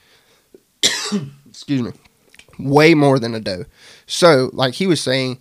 [1.48, 1.92] Excuse me.
[2.58, 3.66] Way more than a doe.
[4.06, 5.40] So, like he was saying,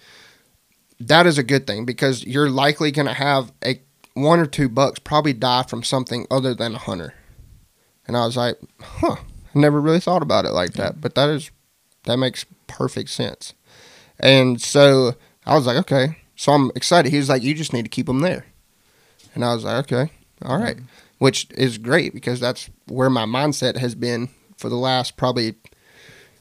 [1.01, 3.81] that is a good thing because you're likely going to have a
[4.14, 7.14] one or two bucks probably die from something other than a hunter.
[8.07, 9.16] And I was like, huh,
[9.55, 11.51] I never really thought about it like that, but that is
[12.09, 13.54] that makes perfect sense.
[14.18, 15.12] And so
[15.46, 16.16] I was like, okay.
[16.36, 17.11] So I'm excited.
[17.11, 18.46] He was like, you just need to keep them there.
[19.34, 20.11] And I was like, okay,
[20.42, 20.78] all right.
[21.18, 25.54] Which is great because that's where my mindset has been for the last probably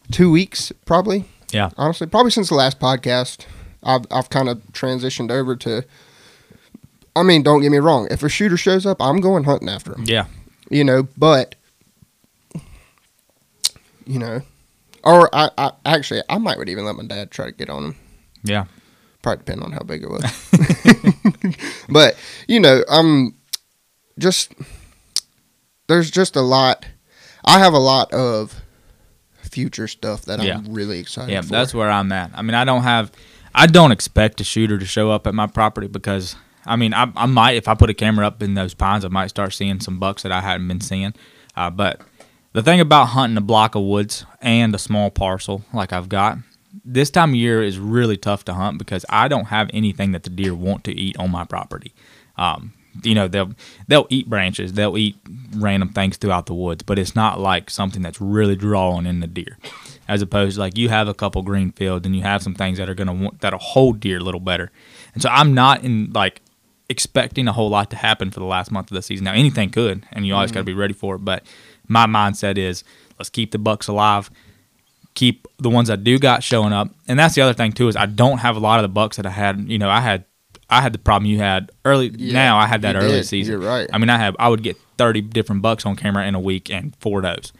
[0.09, 1.25] two weeks, probably.
[1.51, 1.71] Yeah.
[1.77, 3.45] Honestly, probably since the last podcast,
[3.83, 5.83] I've I've kind of transitioned over to.
[7.15, 8.07] I mean, don't get me wrong.
[8.09, 10.05] If a shooter shows up, I'm going hunting after him.
[10.05, 10.27] Yeah.
[10.69, 11.55] You know, but
[14.05, 14.41] you know,
[15.03, 17.83] or I, I actually I might would even let my dad try to get on
[17.83, 17.95] him.
[18.43, 18.65] Yeah.
[19.21, 20.23] Probably depend on how big it was.
[21.89, 22.15] but
[22.47, 23.35] you know, um,
[24.19, 24.53] just
[25.87, 26.85] there's just a lot.
[27.45, 28.61] I have a lot of
[29.49, 30.57] future stuff that Yeah.
[30.57, 31.31] I'm really excited.
[31.31, 31.47] Yeah, for.
[31.47, 32.31] that's where I'm at.
[32.35, 33.11] I mean, I don't have,
[33.55, 36.35] I don't expect a shooter to show up at my property because,
[36.65, 39.07] I mean, I, I might if I put a camera up in those pines, I
[39.07, 41.13] might start seeing some bucks that I hadn't been seeing.
[41.55, 42.01] Uh, but
[42.57, 46.39] the thing about hunting a block of woods and a small parcel like I've got,
[46.83, 50.23] this time of year is really tough to hunt because I don't have anything that
[50.23, 51.93] the deer want to eat on my property.
[52.35, 53.51] Um, you know they'll
[53.87, 55.17] they'll eat branches, they'll eat
[55.55, 59.27] random things throughout the woods, but it's not like something that's really drawing in the
[59.27, 59.59] deer.
[60.07, 62.79] As opposed to like you have a couple green fields and you have some things
[62.79, 64.71] that are gonna want that'll hold deer a little better.
[65.13, 66.41] And so I'm not in like
[66.89, 69.25] expecting a whole lot to happen for the last month of the season.
[69.25, 71.19] Now anything could, and you always got to be ready for it.
[71.19, 71.43] But
[71.87, 72.83] my mindset is
[73.19, 74.29] let's keep the bucks alive,
[75.15, 77.95] keep the ones I do got showing up, and that's the other thing too is
[77.95, 79.59] I don't have a lot of the bucks that I had.
[79.69, 80.25] You know, I had
[80.69, 82.09] I had the problem you had early.
[82.15, 83.25] Yeah, now I had that early did.
[83.25, 83.53] season.
[83.53, 83.89] You're right.
[83.91, 86.69] I mean, I have I would get thirty different bucks on camera in a week
[86.69, 87.51] and four does,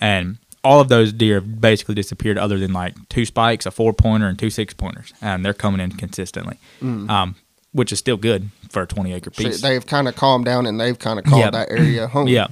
[0.00, 3.92] and all of those deer have basically disappeared other than like two spikes, a four
[3.94, 7.34] pointer, and two six pointers, and they're coming in consistently, um,
[7.72, 9.36] which is still good for a twenty acre Mm.
[9.36, 9.62] So piece.
[9.62, 11.50] they've kind of calmed down and they've kind of called Yeah.
[11.50, 12.28] that area home.
[12.38, 12.48] Yeah,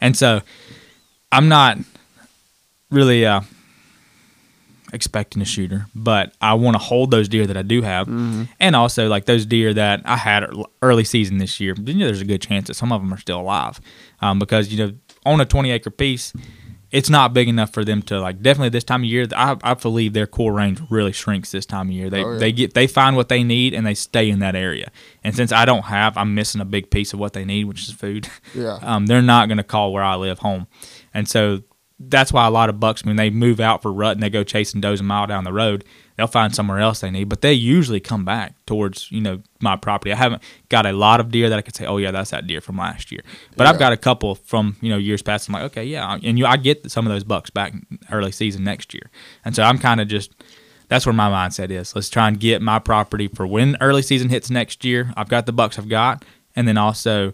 [0.00, 0.42] and so
[1.32, 1.78] I'm not
[2.90, 3.40] really uh,
[4.92, 8.06] expecting a shooter, but I want to hold those deer that I do have,
[8.60, 10.44] and also like those deer that I had
[10.82, 11.74] early season this year.
[11.78, 13.80] You know, there's a good chance that some of them are still alive,
[14.20, 14.92] um, because you know
[15.24, 16.32] on a 20 acre piece.
[16.90, 18.42] It's not big enough for them to like.
[18.42, 21.88] Definitely this time of year, I, I believe their core range really shrinks this time
[21.88, 22.10] of year.
[22.10, 22.38] They Oh, yeah.
[22.38, 24.90] they get they find what they need and they stay in that area.
[25.24, 27.84] And since I don't have, I'm missing a big piece of what they need, which
[27.88, 28.78] is food Yeah.
[28.82, 30.66] um, they're not going to call where I live home.
[31.14, 31.62] And so
[31.98, 34.42] that's why a lot of bucks, when they move out for rut and they go
[34.42, 35.84] chasing does a mile down the road,
[36.16, 37.28] they'll find somewhere else they need.
[37.28, 40.12] But they usually come back towards, you know, my property.
[40.12, 42.46] I haven't got a lot of deer that I could say, oh, yeah, that's that
[42.46, 43.22] deer from last year.
[43.56, 45.48] But I've got a couple from, you know, years past.
[45.48, 46.18] I'm like, okay, yeah.
[46.22, 47.72] And you, I get some of those bucks back
[48.10, 49.10] early season next year.
[49.44, 50.34] And so I'm kind of just,
[50.88, 51.94] that's where my mindset is.
[51.94, 55.12] Let's try and get my property for when early season hits next year.
[55.16, 56.24] I've got the bucks I've got.
[56.56, 57.32] And then also,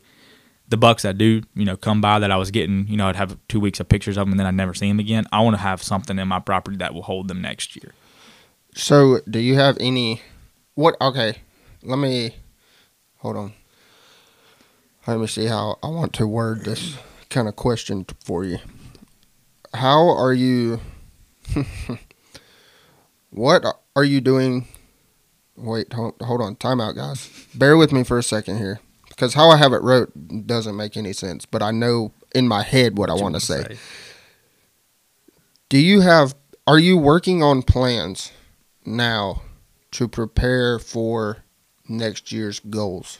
[0.69, 3.17] the bucks that do, you know, come by that I was getting, you know, I'd
[3.17, 5.25] have two weeks of pictures of them and then I'd never see them again.
[5.33, 7.93] I want to have something in my property that will hold them next year.
[8.75, 10.23] So, do you have any?
[10.75, 10.97] What?
[11.01, 11.39] Okay,
[11.83, 12.37] let me
[13.17, 13.53] hold on.
[15.07, 16.97] Let me see how I want to word this
[17.31, 18.59] kind of question for you.
[19.73, 20.81] How are you?
[23.31, 23.65] what
[23.97, 24.69] are you doing?
[25.57, 26.57] Wait, hold, hold on.
[26.57, 27.29] Time out, guys.
[27.55, 28.81] Bear with me for a second here,
[29.19, 31.45] because how I have it wrote doesn't make any sense.
[31.45, 33.77] But I know in my head what I want to say.
[35.69, 36.37] Do you have?
[36.69, 38.31] Are you working on plans
[38.87, 39.43] now
[39.93, 41.39] to prepare for
[41.89, 43.19] next year's goals?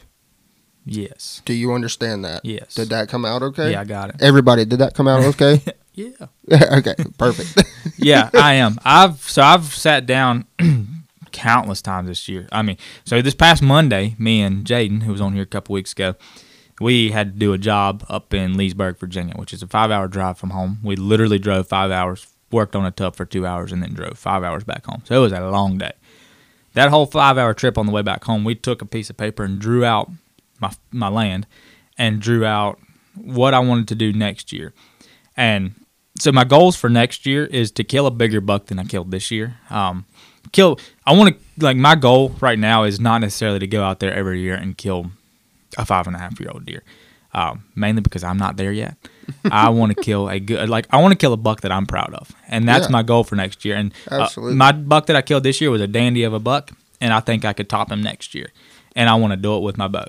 [0.85, 1.43] Yes.
[1.45, 2.45] Do you understand that?
[2.45, 2.75] Yes.
[2.75, 3.73] Did that come out okay?
[3.73, 4.17] Yeah, I got it.
[4.21, 5.61] Everybody, did that come out okay?
[5.95, 6.27] Yeah.
[6.53, 7.69] okay, perfect.
[7.99, 8.79] yeah, I am.
[8.85, 10.47] I've so I've sat down
[11.39, 12.49] countless times this year.
[12.51, 15.73] I mean, so this past Monday, me and Jaden, who was on here a couple
[15.73, 16.15] weeks ago,
[16.81, 20.39] we had to do a job up in Leesburg, Virginia, which is a five-hour drive
[20.39, 20.79] from home.
[20.83, 24.19] We literally drove five hours, worked on a tub for two hours, and then drove
[24.19, 25.03] five hours back home.
[25.05, 25.93] So it was a long day.
[26.75, 29.45] That whole five-hour trip on the way back home, we took a piece of paper
[29.45, 30.11] and drew out
[30.61, 31.47] my my land,
[31.97, 32.79] and drew out
[33.15, 34.73] what I wanted to do next year,
[35.37, 35.75] and
[36.21, 39.13] so my goals for next year is to kill a bigger buck than I killed
[39.13, 39.57] this year.
[39.71, 40.05] Um,
[40.53, 40.79] kill.
[41.07, 44.13] I want to like my goal right now is not necessarily to go out there
[44.15, 45.11] every year and kill
[45.77, 46.83] a five and a half year old deer.
[47.35, 48.97] Um, mainly because I'm not there yet.
[49.53, 51.87] I want to kill a good, like I want to kill a buck that I'm
[51.87, 52.93] proud of, and that's Yeah.
[52.93, 53.77] my goal for next year.
[53.77, 56.71] And uh, my buck that I killed this year was a dandy of a buck,
[57.01, 58.51] and I think I could top him next year.
[58.97, 60.07] And I want to do it with my bow.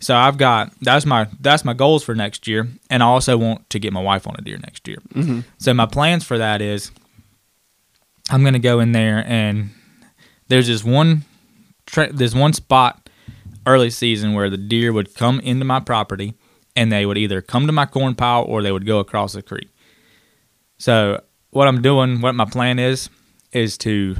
[0.00, 3.68] So I've got that's my that's my goals for next year, and I also want
[3.70, 4.98] to get my wife on a deer next year.
[5.14, 5.40] Mm-hmm.
[5.58, 6.90] So my plans for that is
[8.30, 9.70] I'm gonna go in there and
[10.48, 11.24] there's this one
[11.86, 13.08] tra- there's one spot
[13.66, 16.34] early season where the deer would come into my property
[16.76, 19.42] and they would either come to my corn pile or they would go across the
[19.42, 19.68] creek.
[20.78, 23.10] So what I'm doing, what my plan is,
[23.52, 24.16] is to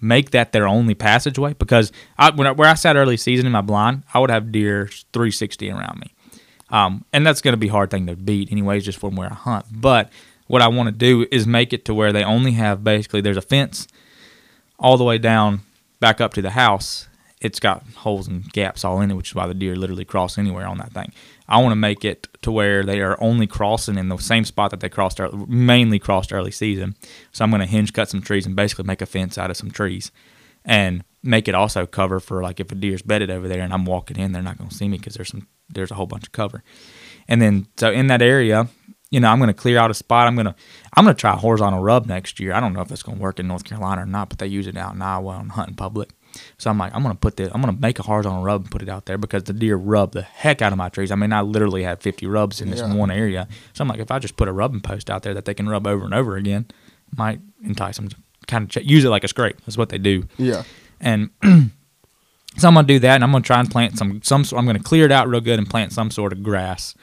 [0.00, 3.52] make that their only passageway because I, when I, where I sat early season in
[3.52, 6.14] my blind, I would have deer 360 around me.
[6.70, 9.30] Um, and that's going to be a hard thing to beat anyways, just from where
[9.30, 9.66] I hunt.
[9.70, 10.10] But
[10.52, 13.38] what I want to do is make it to where they only have basically there's
[13.38, 13.88] a fence
[14.78, 15.62] all the way down
[15.98, 17.08] back up to the house.
[17.40, 20.36] It's got holes and gaps all in it, which is why the deer literally cross
[20.36, 21.10] anywhere on that thing.
[21.48, 24.72] I want to make it to where they are only crossing in the same spot
[24.72, 26.96] that they crossed, ear- mainly crossed early season.
[27.32, 29.56] So I'm going to hinge cut some trees and basically make a fence out of
[29.56, 30.12] some trees,
[30.66, 33.86] and make it also cover for like if a deer's bedded over there and I'm
[33.86, 36.26] walking in, they're not going to see me because there's some there's a whole bunch
[36.26, 36.62] of cover.
[37.26, 38.68] And then so in that area,
[39.12, 40.26] you know, I'm going to clear out a spot.
[40.26, 40.54] I'm going to
[40.96, 42.52] I'm going to try a horizontal rub next year.
[42.52, 44.46] I don't know if it's going to work in North Carolina or not, but they
[44.48, 46.10] use it out in Iowa on hunting public.
[46.56, 48.62] So I'm like, I'm going to put this, I'm going to make a horizontal rub
[48.62, 51.10] and put it out there because the deer rub the heck out of my trees.
[51.12, 52.94] I mean, I literally had 50 rubs in this Yeah.
[52.94, 53.46] one area.
[53.74, 55.68] So I'm like, if I just put a rubbing post out there that they can
[55.68, 56.64] rub over and over again,
[57.16, 59.60] might entice them to kind of ch- use it like a scrape.
[59.66, 60.62] That's what they do Yeah.
[61.00, 61.28] and
[62.56, 64.44] so I'm gonna do that, and I'm gonna try and plant some some.
[64.56, 66.94] I'm gonna clear it out real good and plant some sort of grass,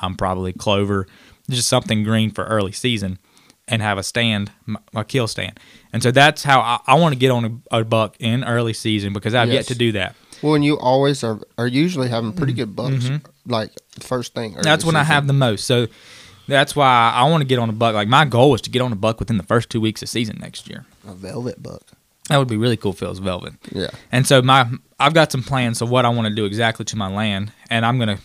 [0.00, 1.06] um, probably clover,
[1.48, 3.18] just something green for early season,
[3.66, 5.58] and have a stand, m- a kill stand.
[5.92, 8.72] And so that's how I, I want to get on a, a buck in early
[8.72, 10.14] season because I've yet to do that.
[10.42, 13.10] Well, and you always are are usually having pretty good bucks,
[13.46, 14.52] like first thing.
[14.52, 14.62] early Mm-hmm.
[14.62, 15.64] That's when I have the most.
[15.64, 15.88] So
[16.46, 17.94] that's why I want to get on a buck.
[17.94, 20.08] Like my goal is to get on a buck within the first two weeks of
[20.08, 20.86] season next year.
[21.06, 21.82] a velvet buck.
[22.28, 23.54] That would be really cool if it was velvet.
[23.72, 23.88] Yeah.
[24.12, 24.68] And so my
[25.00, 27.84] I've got some plans of what I want to do exactly to my land, and
[27.84, 28.18] I'm gonna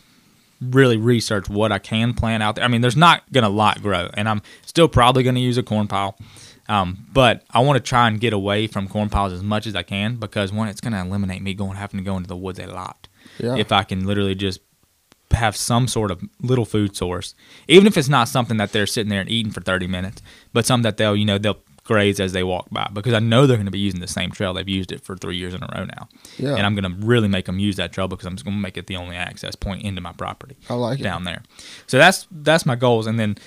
[0.70, 2.64] really research what I can plant out there.
[2.64, 5.64] I mean, there's not gonna a lot grow, and I'm still probably gonna use a
[5.64, 6.18] corn pile,
[6.70, 9.76] um, but I want to try and get away from corn piles as much as
[9.76, 12.59] I can because one, it's gonna eliminate me going having to go into the woods
[12.59, 13.07] a lot.
[13.39, 13.55] Yeah.
[13.55, 14.59] If I can literally just
[15.32, 17.36] have some sort of little food source,
[17.68, 20.22] even if it's not something that they're sitting there and eating for 30 minutes,
[20.53, 23.45] but something that they'll, you know, they'll graze as they walk by because I know
[23.45, 24.53] they're going to be using the same trail.
[24.53, 26.07] They've used it for three years in a row now.
[26.38, 26.55] Yeah.
[26.55, 28.61] And I'm going to really make them use that trail because I'm just going to
[28.61, 31.03] make it the only access point into my property I like it.
[31.03, 31.43] down there.
[31.88, 33.05] So that's that's my goals.
[33.07, 33.38] And then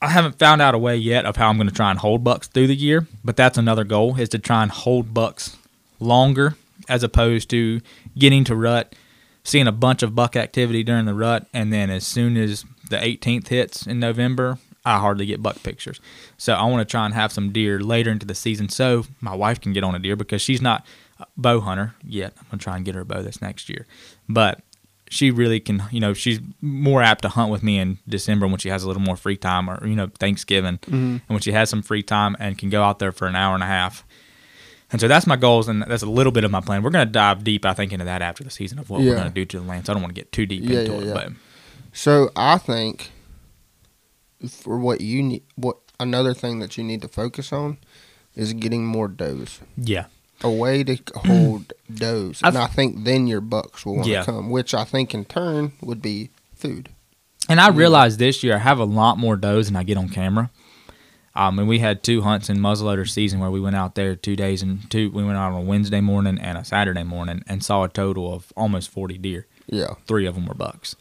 [0.00, 2.22] I haven't found out a way yet of how I'm going to try and hold
[2.22, 5.56] bucks through the year, but that's another goal is to try and hold bucks
[5.98, 6.54] longer
[6.88, 7.80] as opposed to
[8.16, 8.94] getting to rut,
[9.42, 12.98] seeing a bunch of buck activity during the rut, and then as soon as the
[12.98, 16.00] 18th hits in November, I hardly get buck pictures.
[16.38, 19.34] So I want to try and have some deer later into the season so my
[19.34, 20.86] wife can get on a deer because she's not
[21.20, 22.32] a bow hunter yet.
[22.38, 23.86] I'm going to try and get her a bow this next year.
[24.28, 24.60] But
[25.08, 28.58] she really can, you know, she's more apt to hunt with me in December when
[28.58, 30.78] she has a little more free time or, you know, Thanksgiving.
[30.78, 30.94] Mm-hmm.
[30.94, 33.54] And when she has some free time and can go out there for an hour
[33.54, 34.04] and a half.
[34.92, 36.84] And so that's my goals, and that's a little bit of my plan.
[36.84, 39.16] We're going to dive deep, I think, into that after the season of what we're
[39.16, 39.86] going to do to the land.
[39.86, 41.04] So I don't want to get too deep Yeah, into yeah, it.
[41.06, 41.12] yeah.
[41.14, 41.28] But
[41.92, 43.10] So I think
[44.48, 47.78] for what you need, what another thing that you need to focus on
[48.34, 49.60] is getting more does.
[49.76, 50.06] yeah,
[50.44, 54.24] A way to hold does, and I've- think then your bucks will want to Yeah.
[54.24, 56.90] come, which I think in turn would be food.
[57.48, 60.08] And I realized this year I have a lot more does than I get on
[60.08, 60.50] camera.
[61.34, 64.36] Um, and we had two hunts in muzzleloader season where we went out there two
[64.36, 65.10] days and two.
[65.10, 68.32] We went out on a Wednesday morning and a Saturday morning and saw a total
[68.32, 69.46] of almost forty deer.
[69.66, 70.96] Yeah, Three of them were bucks,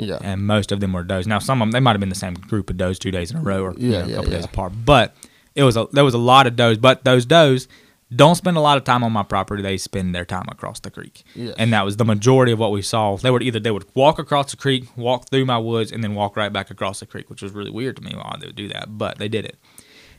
[0.00, 1.26] yeah, and most of them were does.
[1.26, 3.30] Now some of them they might have been the same group of does two days
[3.30, 4.36] in a row or you Yeah, know, a yeah, couple yeah.
[4.38, 4.72] days apart.
[4.84, 5.14] But
[5.54, 6.78] it was a there was a lot of does.
[6.78, 7.68] But those does
[8.14, 9.62] don't spend a lot of time on my property.
[9.62, 11.22] They spend their time across the creek.
[11.36, 11.54] Yes.
[11.58, 13.16] And that was the majority of what we saw.
[13.16, 16.14] They would either they would walk across the creek, walk through my woods, and then
[16.16, 18.56] walk right back across the creek, which was really weird to me why they would
[18.56, 19.58] do that, but they did it.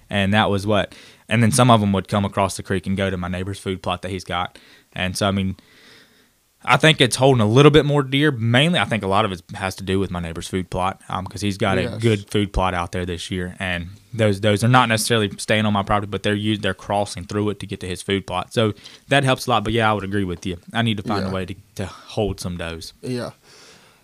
[0.09, 0.95] And that was what.
[1.27, 3.59] And then some of them would come across the creek and go to my neighbor's
[3.59, 4.57] food plot that he's got.
[4.93, 5.57] And so I mean,
[6.64, 8.30] I think it's holding a little bit more deer.
[8.32, 11.01] Mainly, I think a lot of it has to do with my neighbor's food plot
[11.24, 14.68] because he's got a good food plot out there this year, and those those are
[14.68, 17.80] not necessarily staying on my property, but they're used they're crossing through it to get
[17.80, 18.53] to his food plot.
[18.53, 18.74] So
[19.07, 19.64] that helps a lot.
[19.64, 20.57] But yeah, I would agree with you.
[20.72, 21.32] I need to find Yeah.
[21.32, 22.93] a way to, to hold some does.
[23.01, 23.32] yeah.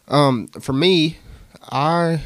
[0.07, 1.17] Um, for me,
[1.69, 2.21] I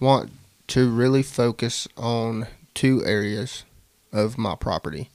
[0.00, 0.30] want
[0.68, 3.64] to really focus on two areas
[4.12, 5.10] of my property.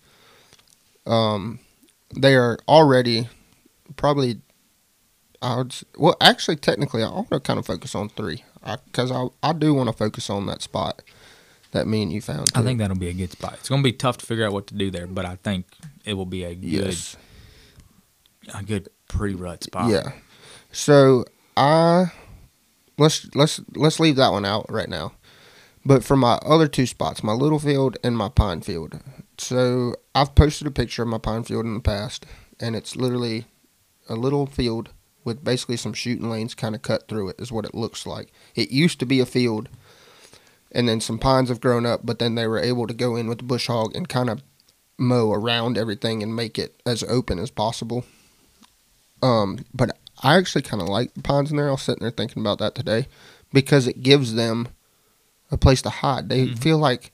[1.05, 1.59] Um,
[2.15, 3.29] they are already
[3.95, 4.41] probably
[5.41, 5.75] I would.
[5.97, 8.43] Well, actually, technically, I want to kind of focus on three
[8.85, 11.01] because I, I do want to focus on that spot
[11.71, 12.51] that me and you found.
[12.55, 13.55] I think that'll be a good spot.
[13.59, 15.67] It's gonna be tough to figure out what to do there, but I think
[16.05, 17.17] it will be a good yes.
[18.53, 19.89] a good pre rut spot.
[19.89, 20.11] Yeah.
[20.71, 21.25] So
[21.55, 22.11] I
[22.97, 25.13] let's let's let's leave that one out right now.
[25.85, 28.99] But for my other two spots, my little field and my pine field.
[29.37, 32.25] So I've posted a picture of my pine field in the past,
[32.59, 33.45] and it's literally
[34.09, 34.89] a little field
[35.23, 37.39] with basically some shooting lanes kind of cut through it.
[37.39, 38.31] Is what it looks like.
[38.55, 39.69] It used to be a field,
[40.71, 43.27] and then some pines have grown up, but then they were able to go in
[43.27, 44.41] with the bush hog and kind of
[44.97, 48.03] mow around everything and make it as open as possible.
[49.21, 51.67] Um, but I actually kind of like the pines in there.
[51.67, 53.07] I was sitting there thinking about that today
[53.53, 54.67] because it gives them
[55.51, 56.29] a place to hide.
[56.29, 56.59] They Mhm.
[56.59, 57.11] feel like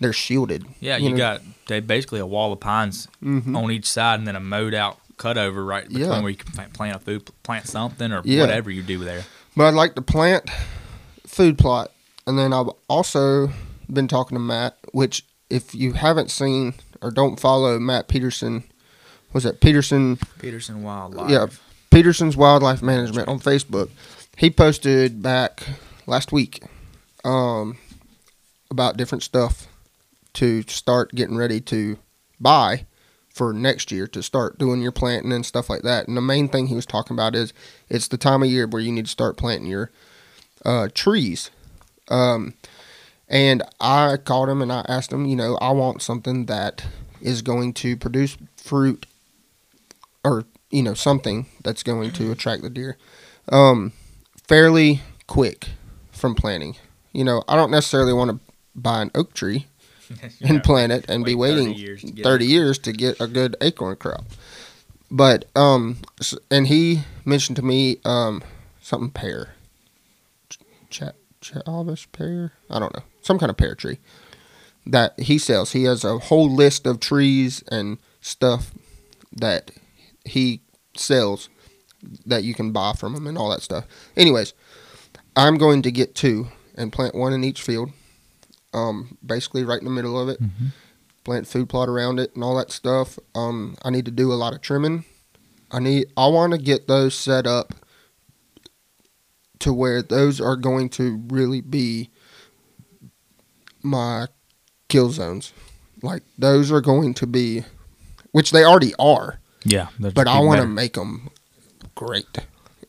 [0.00, 0.66] they're shielded.
[0.80, 1.16] Yeah, you, know?
[1.16, 3.56] got they basically a wall of pines Mhm.
[3.56, 6.20] on each side, and then a mowed out cutover right between Yeah.
[6.20, 8.40] where you can plant- plant a food, plant something or Yeah.
[8.40, 9.24] whatever you do there.
[9.56, 10.48] But I'd like to plant
[11.26, 11.90] food plot,
[12.26, 13.52] and then I've also
[13.92, 14.76] been talking to Matt.
[14.92, 18.64] Which, if you haven't seen or don't follow Matt Peterson,
[19.32, 20.18] was that Peterson?
[20.40, 21.30] Peterson Wildlife.
[21.30, 21.46] Yeah,
[21.90, 23.90] Peterson's Wildlife Management on Facebook.
[24.36, 25.62] He posted back
[26.06, 26.62] last week
[27.24, 27.78] um,
[28.70, 29.66] about different stuff
[30.34, 31.96] to start getting ready to
[32.40, 32.84] buy
[33.34, 36.06] for next year to start doing your planting and stuff like that.
[36.08, 37.52] And the main thing he was talking about is
[37.88, 39.90] it's the time of year where you need to start planting your
[40.64, 41.50] uh, trees.
[42.08, 42.54] Um,
[43.28, 46.84] and I called him and I asked him, you know, I want something that
[47.20, 49.06] is going to produce fruit
[50.24, 52.96] or you know something that's going to attract the deer
[53.50, 53.92] um
[54.48, 55.68] fairly quick
[56.10, 56.76] from planting
[57.12, 58.40] you know i don't necessarily want to
[58.74, 59.66] buy an oak tree
[60.42, 63.26] and plant it and be Wait 30 waiting years to 30 years to get a
[63.26, 64.24] good acorn crop.
[65.10, 65.98] But um
[66.50, 68.42] and he mentioned to me um
[68.80, 69.54] something pear.
[70.90, 71.02] Ch-
[71.40, 72.52] Chavis pear?
[72.70, 73.02] I don't know.
[73.22, 73.98] Some kind of pear tree
[74.86, 75.72] that he sells.
[75.72, 78.72] He has a whole list of trees and stuff
[79.32, 79.70] that
[80.24, 80.60] he
[80.96, 81.48] sells
[82.26, 83.86] that you can buy from him and all that stuff.
[84.16, 84.52] Anyways,
[85.36, 87.90] I'm going to get two and plant one in each field.
[88.74, 90.42] Um, basically right in the middle of it.
[90.42, 90.72] Mhm.
[91.24, 93.18] Plant food plot around it and all that stuff.
[93.34, 95.04] Um, I need to do a lot of trimming.
[95.70, 96.06] I need.
[96.16, 97.72] I want to get those set up
[99.60, 102.10] to where those are going to really be
[103.82, 104.26] my
[104.88, 105.52] kill zones.
[106.02, 107.64] Like those are going to be,
[108.32, 111.30] which they already are Yeah, but I want to make them
[111.94, 112.26] great.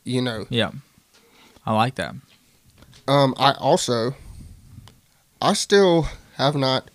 [0.03, 0.71] You know, Yeah,
[1.65, 2.15] I like that.
[3.07, 4.15] um, I also,
[5.45, 6.89] I still have not.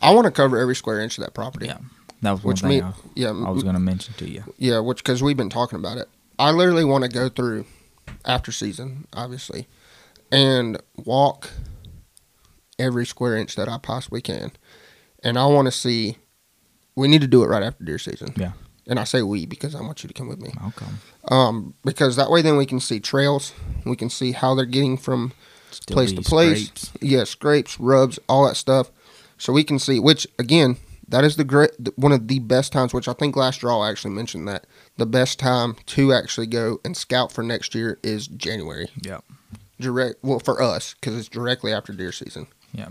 [0.00, 1.66] I want to cover every square inch of that property.
[1.66, 1.78] Yeah.
[2.22, 4.44] That was one Which thing me, I, yeah, I was going to mention to you.
[4.56, 6.08] yeah, which because we've been talking about it.
[6.38, 7.66] I literally want to go through
[8.24, 9.66] after season, obviously,
[10.30, 11.50] and walk
[12.78, 14.52] every square inch that I possibly can,
[15.22, 16.16] and I want to see.
[16.94, 18.34] We need to do it right after deer season.
[18.36, 18.52] Yeah.
[18.86, 20.50] And I say we because I want you to come with me.
[20.60, 20.98] I'll come.
[21.28, 23.52] Um, because that way then we can see trails.
[23.84, 25.32] We can see how they're getting from
[25.74, 26.64] Still place to place.
[26.66, 26.92] scrapes.
[27.00, 28.90] Yeah, scrapes, rubs, all that stuff.
[29.38, 30.76] So we can see which again,
[31.08, 32.94] that is the great one of the best times.
[32.94, 34.66] Which I think last draw actually mentioned that
[34.96, 38.88] the best time to actually go and scout for next year is January.
[39.02, 39.20] Yeah.
[39.80, 42.46] Direct, well for us because it's directly after deer season.
[42.72, 42.88] Yeah.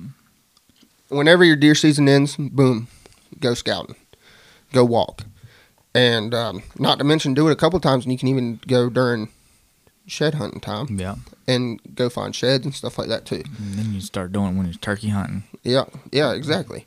[1.08, 2.88] Whenever your deer season ends, boom,
[3.40, 3.96] go scouting,
[4.74, 5.24] go walk,
[5.94, 8.90] and um, not to mention do it a couple times, and you can even go
[8.90, 9.30] during
[10.08, 11.16] shed hunting time Yeah.
[11.48, 13.44] and go find sheds and stuff like that too.
[13.58, 15.44] And then you start doing it when it's turkey hunting.
[15.64, 16.86] Yeah, yeah, exactly.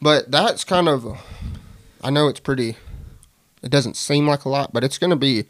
[0.00, 1.18] But that's kind of,
[2.02, 2.76] I know it's pretty.
[3.62, 5.44] It doesn't seem like a lot, but it's going to be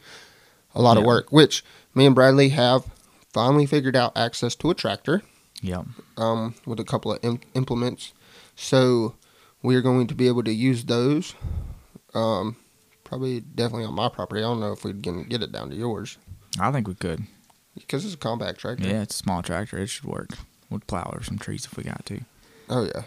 [0.75, 1.33] a lot of work.
[1.33, 2.85] Which me and Bradley have
[3.33, 5.23] finally figured out access to a tractor
[5.63, 5.83] Yeah.
[6.17, 8.13] um, with a couple of im- implements,
[8.55, 9.15] so
[9.63, 11.35] we are going to be able to use those.
[12.15, 12.57] Um,
[13.03, 14.41] probably definitely on my property.
[14.41, 16.17] I don't know if we can get it down to yours
[16.61, 17.25] I think we could.
[17.75, 18.87] because it's a compact tractor.
[18.87, 19.79] Yeah, it's a small tractor.
[19.79, 20.31] It should work.
[20.71, 22.21] We'll plow over some trees if we got to.
[22.71, 23.03] Oh yeah.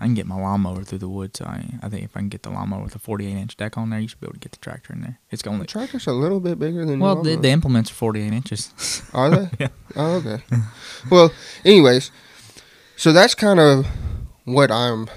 [0.00, 1.38] I can get my lawnmower through the woods.
[1.38, 3.76] So I, I think if I can get the lawnmower with a 48 inch deck
[3.76, 5.18] on there, you should be able to get the tractor in there.
[5.30, 8.32] It's The only tractor's a little bit bigger than well, the, the implements are 48
[8.32, 9.02] inches.
[9.12, 9.50] Are they?
[9.60, 9.68] Yeah.
[9.96, 10.42] Oh, okay.
[11.10, 11.30] well,
[11.64, 12.10] anyways,
[12.96, 13.86] so that's kind of
[14.44, 15.08] what I'm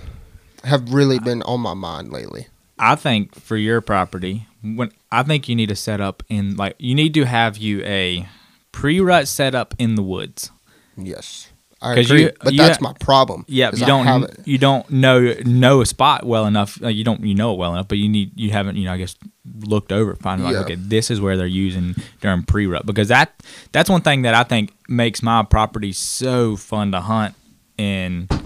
[0.66, 2.48] have really been on my mind lately.
[2.78, 6.76] I think for your property, when I think you need to set up in like
[6.80, 8.28] you need to have you a
[8.72, 10.52] pre-rut setup in the woods.
[10.98, 11.52] Yes,
[11.82, 13.46] I agree, you- but you that's ha- my problem.
[13.48, 14.08] Yeah, you don't
[14.48, 16.82] you don't know know a spot well enough.
[16.84, 18.94] Uh, you don't you know it well enough, but you need you haven't you know
[18.94, 19.16] I guess
[19.62, 23.10] looked over it, find like okay this is where they're using during pre rut because
[23.10, 23.42] that
[23.72, 27.36] that's one thing that I think makes my property so fun to hunt
[27.78, 28.40] in er,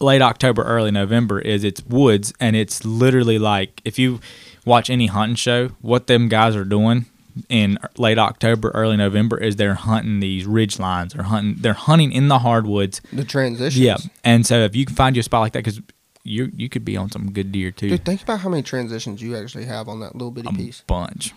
[0.00, 4.20] late October, early November is it's woods and it's literally like if you
[4.64, 7.06] watch any hunting show, what them guys are doing
[7.48, 12.12] in late October, early November is they're hunting these ridge lines or hunting they're hunting
[12.12, 13.00] in the hardwoods.
[13.12, 13.82] the transitions.
[13.82, 15.80] Yeah, and so if you can find you a spot like that, because
[16.24, 17.90] you you could be on some good deer too.
[17.90, 20.82] Dude, think about how many transitions you actually have on that little bitty a piece.
[20.86, 21.32] bunch.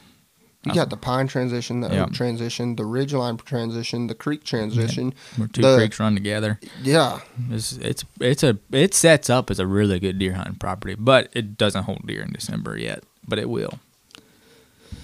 [0.64, 2.03] You got the pine transition, the Yeah.
[2.03, 5.14] oak transition, the ridge line transition, the creek transition.
[5.36, 6.59] Where two The- creeks run together.
[6.84, 10.95] Yeah, It's it's it's a it sets up as a really good deer hunting property,
[10.97, 13.80] but it doesn't hold deer in December yet, but it will.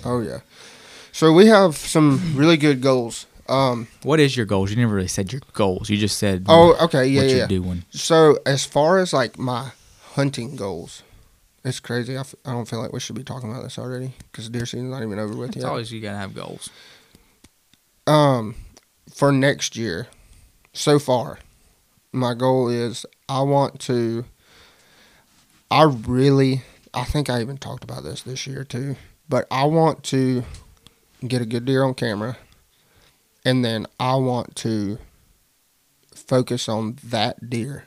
[0.05, 0.39] oh yeah.
[1.12, 3.26] So we have some really good goals.
[3.49, 4.70] Um, What is your goals?
[4.70, 5.89] You never really said your goals.
[5.89, 7.32] You just said oh, okay, yeah, what yeah.
[7.32, 7.47] you're yeah.
[7.47, 7.84] doing.
[7.89, 9.72] So as far as like my
[10.14, 11.01] hunting goals,
[11.68, 12.15] it's crazy.
[12.18, 14.65] I, f- I don't feel like we should be talking about this already because deer
[14.65, 15.55] season's not even over with yet.
[15.57, 15.70] It's yet.
[15.70, 16.70] always you gotta have goals.
[18.05, 18.55] um,
[19.13, 20.07] for next year,
[20.74, 21.39] so far,
[22.11, 24.26] my goal is I want to.
[25.70, 26.61] I really,
[26.93, 28.95] I think I even talked about this this year too,
[29.28, 30.43] but I want to
[31.28, 32.38] get a good deer on camera,
[33.43, 34.97] and then I want to
[36.15, 37.86] focus on that deer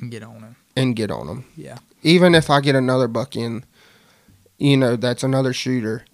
[0.00, 0.80] And get on it.
[0.80, 1.44] and get on them.
[1.56, 1.78] Yeah.
[2.02, 3.64] Even if I get another buck in,
[4.58, 6.04] you know, that's another shooter.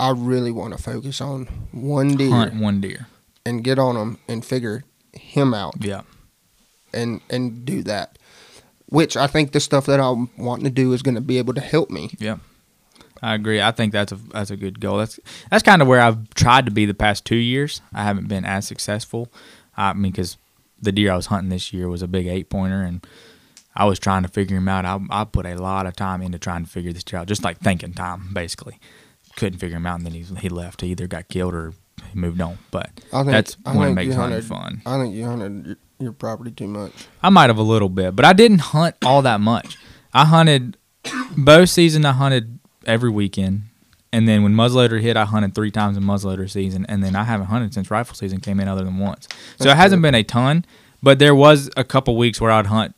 [0.00, 3.08] I really want to focus on one deer Hunt one deer.
[3.44, 6.02] and get on him and figure him out Yeah.
[6.92, 8.16] and and do that.
[8.86, 11.52] Which I think the stuff that I'm wanting to do is going to be able
[11.54, 12.10] to help me.
[12.18, 12.38] Yeah,
[13.20, 13.60] I agree.
[13.60, 14.96] I think that's a that's a good goal.
[14.98, 15.18] That's
[15.50, 17.82] that's kind of where I've tried to be the past two years.
[17.92, 19.30] I haven't been as successful.
[19.76, 20.36] I mean, because
[20.80, 23.04] the deer I was hunting this year was a big eight pointer, and
[23.78, 24.84] I was trying to figure him out.
[24.84, 27.60] I, I put a lot of time into trying to figure this out, just like
[27.60, 28.80] thinking time, basically.
[29.36, 30.80] Couldn't figure him out, and then he he left.
[30.80, 31.72] He either got killed or
[32.12, 32.58] he moved on.
[32.72, 34.82] But I think that's I when it makes hunting fun.
[34.84, 36.92] I think you hunted your, your property too much.
[37.22, 39.78] I might have a little bit, but I didn't hunt all that much.
[40.12, 40.76] I hunted
[41.36, 42.04] bow season.
[42.04, 43.62] I hunted every weekend,
[44.12, 47.22] and then when muzzleloader hit, I hunted three times in muzzleloader season, and then I
[47.22, 49.28] haven't hunted since rifle season came in other than once.
[49.30, 50.08] So That's it hasn't good.
[50.08, 50.64] been a ton,
[51.00, 52.96] but there was a couple weeks where I'd hunt.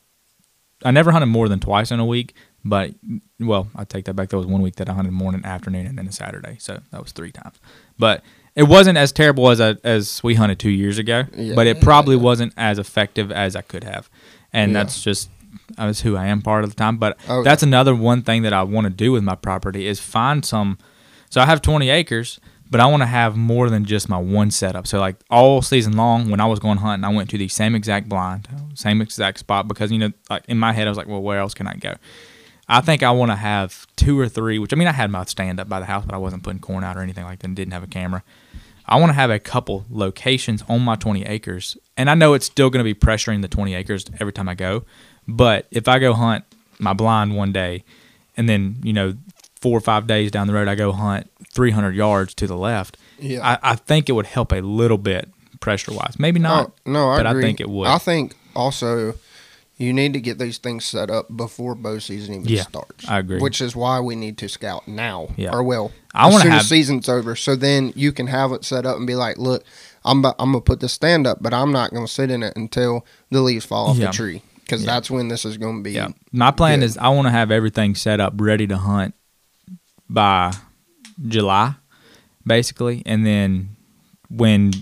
[0.85, 2.93] I never hunted more than twice in a week, but
[3.39, 4.29] well, I take that back.
[4.31, 7.03] There was one week that I hunted morning, afternoon, and then a Saturday, so that
[7.03, 7.57] was three times.
[7.99, 8.23] But
[8.57, 11.55] it wasn't as terrible as I, as we hunted two years ago, Yeah.
[11.55, 14.09] but it probably wasn't as effective as I could have,
[14.53, 14.79] and Yeah.
[14.81, 15.31] that's just
[15.79, 16.97] uh, that's who I am part of the time.
[16.97, 19.99] But Oh, that's another one thing that I want to do with my property is
[20.01, 20.79] find some.
[21.29, 24.51] So I have 20 acres, but I want to have more than just my one
[24.51, 24.87] setup.
[24.87, 27.75] So like all season long, when I was going hunting, I went to the same
[27.75, 31.09] exact blind, same exact spot because you know, like in my head, I was like,
[31.09, 31.95] well, where else can I go?
[32.69, 34.61] I think I want to have two or three.
[34.61, 36.61] Which I mean, I had my stand up by the house, but I wasn't putting
[36.61, 37.49] corn out or anything like that.
[37.49, 38.23] And didn't have a camera.
[38.87, 42.47] I want to have a couple locations on my 20 acres, and I know it's
[42.47, 44.85] still going to be pressuring the 20 acres every time I go.
[45.29, 46.45] But if I go hunt
[46.79, 47.85] my blind one day,
[48.37, 49.15] and then you know
[49.61, 52.97] four or five days down the road I go hunt 300 yards to the left,
[53.19, 53.41] Yeah.
[53.63, 55.29] I, I think it would help a little bit
[55.61, 56.19] pressure wise.
[56.19, 56.69] Maybe not.
[56.87, 57.87] Oh, no, I but I think it would.
[57.89, 59.15] I think also
[59.77, 63.09] you need to get these things set up before bow season even Yeah, starts.
[63.09, 63.39] I agree.
[63.41, 65.29] Which is why we need to scout now.
[65.37, 65.53] Yeah.
[65.55, 68.65] Or well, I as soon have- as season's over, so then you can have it
[68.65, 69.65] set up and be like, look,
[70.05, 73.05] I'm I'm gonna put the stand up, but I'm not gonna sit in it until
[73.31, 74.07] the leaves fall off Yeah.
[74.07, 74.93] the tree because Yeah.
[74.93, 75.93] that's when this is gonna be.
[75.93, 76.09] Yeah.
[76.33, 76.87] My plan good.
[76.87, 79.15] is I want to have everything set up ready to hunt
[80.13, 80.53] by
[81.27, 81.75] July,
[82.47, 83.77] basically, and then
[84.29, 84.73] when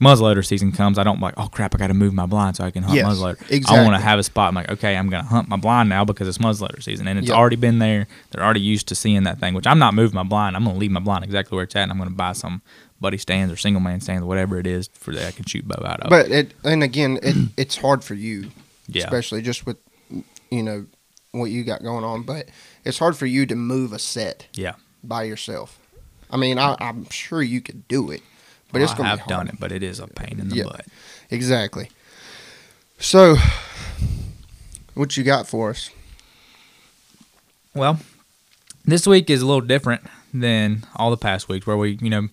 [0.00, 2.64] muzzleloader season comes, I don't like, oh crap, I got to move my blind so
[2.64, 3.40] I can hunt Yes, muzzleloader.
[3.50, 3.84] I exactly.
[3.84, 4.48] want to have a spot.
[4.48, 7.28] I'm like, okay, I'm gonna hunt my blind now because it's muzzleloader season, and it's
[7.28, 7.36] Yep.
[7.36, 8.06] already been there.
[8.30, 9.54] They're already used to seeing that thing.
[9.54, 10.56] Which I'm not moving my blind.
[10.56, 12.62] I'm gonna leave my blind exactly where it's at, and I'm gonna buy some
[13.00, 15.84] buddy stands or single man stands, whatever it is, for that I can shoot bow
[15.84, 16.10] out of.
[16.10, 18.50] But it and again, it it's hard for you,
[18.88, 19.76] yeah, especially just with
[20.50, 20.86] you know
[21.32, 22.22] what you got going on.
[22.22, 22.48] But
[22.84, 24.74] it's hard for you to move a set yeah.
[25.02, 25.78] by yourself.
[26.30, 28.22] I mean, I, I'm sure you could do it,
[28.70, 30.64] but Well, it's gonna I've done it, but it is a pain in the Yeah.
[30.64, 30.86] butt.
[31.30, 31.90] Exactly.
[32.98, 33.36] So,
[34.94, 35.90] what you got for us?
[37.74, 37.98] Well,
[38.84, 40.02] this week is a little different
[40.32, 42.28] than all the past weeks where we, you know,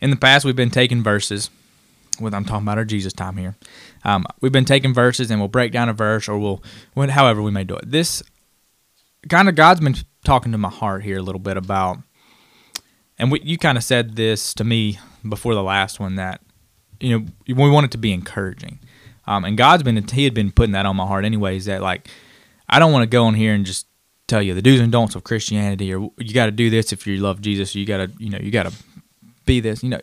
[0.00, 1.50] in the past we've been taking verses.
[2.20, 3.56] With I'm talking about our Jesus time here.
[4.04, 6.62] Um, we've been taking verses and we'll break down a verse or we'll,
[7.08, 7.90] however we may do it.
[7.90, 8.22] This
[9.28, 11.98] kind of God's been talking to my heart here a little bit about,
[13.18, 14.98] and we, you kind of said this to me
[15.28, 16.40] before the last one that,
[17.00, 18.78] you know, we want it to be encouraging.
[19.26, 21.66] Um, and God's been he had been putting that on my heart anyways.
[21.66, 22.08] That like
[22.68, 23.86] I don't want to go in here and just
[24.26, 27.06] tell you the do's and don'ts of Christianity, or you got to do this if
[27.06, 27.74] you love Jesus.
[27.74, 28.72] Or you got to you know you got to
[29.44, 29.82] be this.
[29.82, 30.00] You know,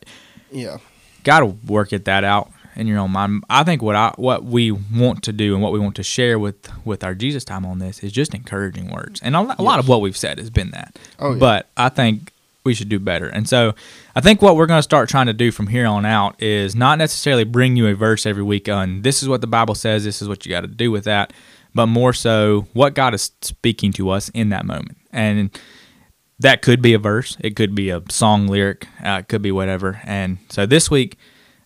[0.52, 0.78] Yeah.
[1.24, 3.44] got to work it that out in your own mind.
[3.50, 6.40] I think what I what we want to do and what we want to share
[6.40, 9.20] with with our Jesus time on this is just encouraging words.
[9.22, 10.98] And a, a lot of what we've said has been that.
[11.20, 11.40] Oh, yeah.
[11.40, 12.32] But I think
[12.64, 13.28] we should do better.
[13.28, 13.74] And so
[14.16, 16.76] I think what we're going to start trying to do from here on out is
[16.76, 20.04] not necessarily bring you a verse every week on this is what the Bible says,
[20.04, 21.34] this is what you got to do with that,
[21.74, 24.98] but more so what God is speaking to us in that moment.
[25.12, 25.58] And
[26.40, 29.52] that could be a verse, it could be a song lyric, uh, it could be
[29.52, 30.02] whatever.
[30.04, 31.18] And so this week,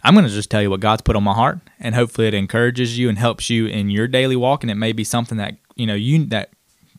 [0.03, 2.33] I'm going to just tell you what God's put on my heart, and hopefully it
[2.33, 4.63] encourages you and helps you in your daily walk.
[4.63, 6.49] And it may be something that you know you that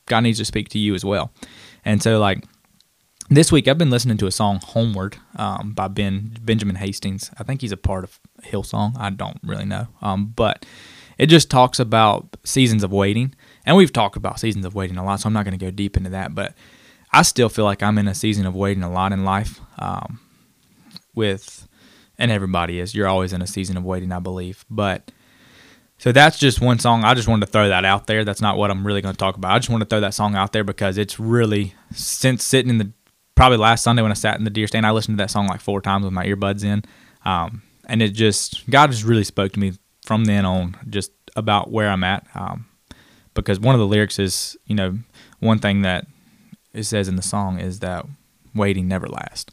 [0.06, 1.32] God needs to speak to you as well.
[1.84, 2.44] And so, like
[3.28, 7.30] this week, I've been listening to a song "Homeward" um, by Ben Benjamin Hastings.
[7.38, 8.96] I think he's a part of Hillsong.
[8.98, 10.64] I don't really know, um, but
[11.18, 13.34] it just talks about seasons of waiting,
[13.66, 15.20] and we've talked about seasons of waiting a lot.
[15.20, 16.54] So I'm not going to go deep into that, but
[17.12, 19.60] I still feel like I'm in a season of waiting a lot in life.
[19.78, 20.20] Um,
[21.14, 21.68] with
[22.18, 22.94] and everybody is.
[22.94, 24.64] You're always in a season of waiting, I believe.
[24.70, 25.10] But
[25.98, 27.04] so that's just one song.
[27.04, 28.24] I just wanted to throw that out there.
[28.24, 29.52] That's not what I'm really going to talk about.
[29.52, 32.78] I just want to throw that song out there because it's really since sitting in
[32.78, 32.92] the
[33.34, 35.46] probably last Sunday when I sat in the deer stand, I listened to that song
[35.46, 36.82] like four times with my earbuds in,
[37.24, 39.72] um, and it just God just really spoke to me
[40.04, 42.26] from then on, just about where I'm at.
[42.34, 42.66] Um,
[43.34, 44.98] because one of the lyrics is, you know,
[45.40, 46.06] one thing that
[46.72, 48.06] it says in the song is that
[48.54, 49.52] waiting never lasts.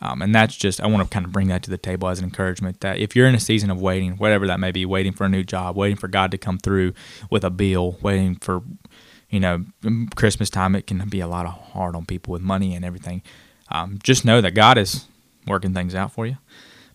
[0.00, 2.18] Um, and that's just, I want to kind of bring that to the table as
[2.18, 5.12] an encouragement that if you're in a season of waiting, whatever that may be, waiting
[5.12, 6.92] for a new job, waiting for God to come through
[7.30, 8.62] with a bill, waiting for,
[9.30, 9.64] you know,
[10.14, 13.22] Christmas time, it can be a lot of hard on people with money and everything.
[13.70, 15.06] Um, just know that God is
[15.46, 16.36] working things out for you.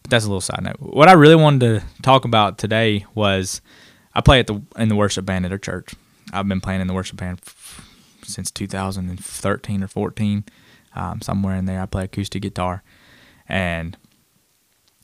[0.03, 0.77] But that's a little side note.
[0.79, 3.61] What I really wanted to talk about today was
[4.13, 5.93] I play at the in the worship band at our church.
[6.33, 7.41] I've been playing in the worship band
[8.23, 10.45] since 2013 or 14,
[10.95, 11.81] um, somewhere in there.
[11.81, 12.83] I play acoustic guitar,
[13.47, 13.97] and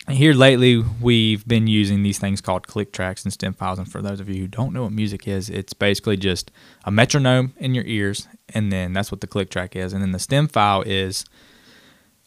[0.09, 3.77] here lately we've been using these things called click tracks and stem files.
[3.77, 6.49] And for those of you who don't know what music is, it's basically just
[6.85, 9.93] a metronome in your ears, and then that's what the click track is.
[9.93, 11.25] And then the stem file is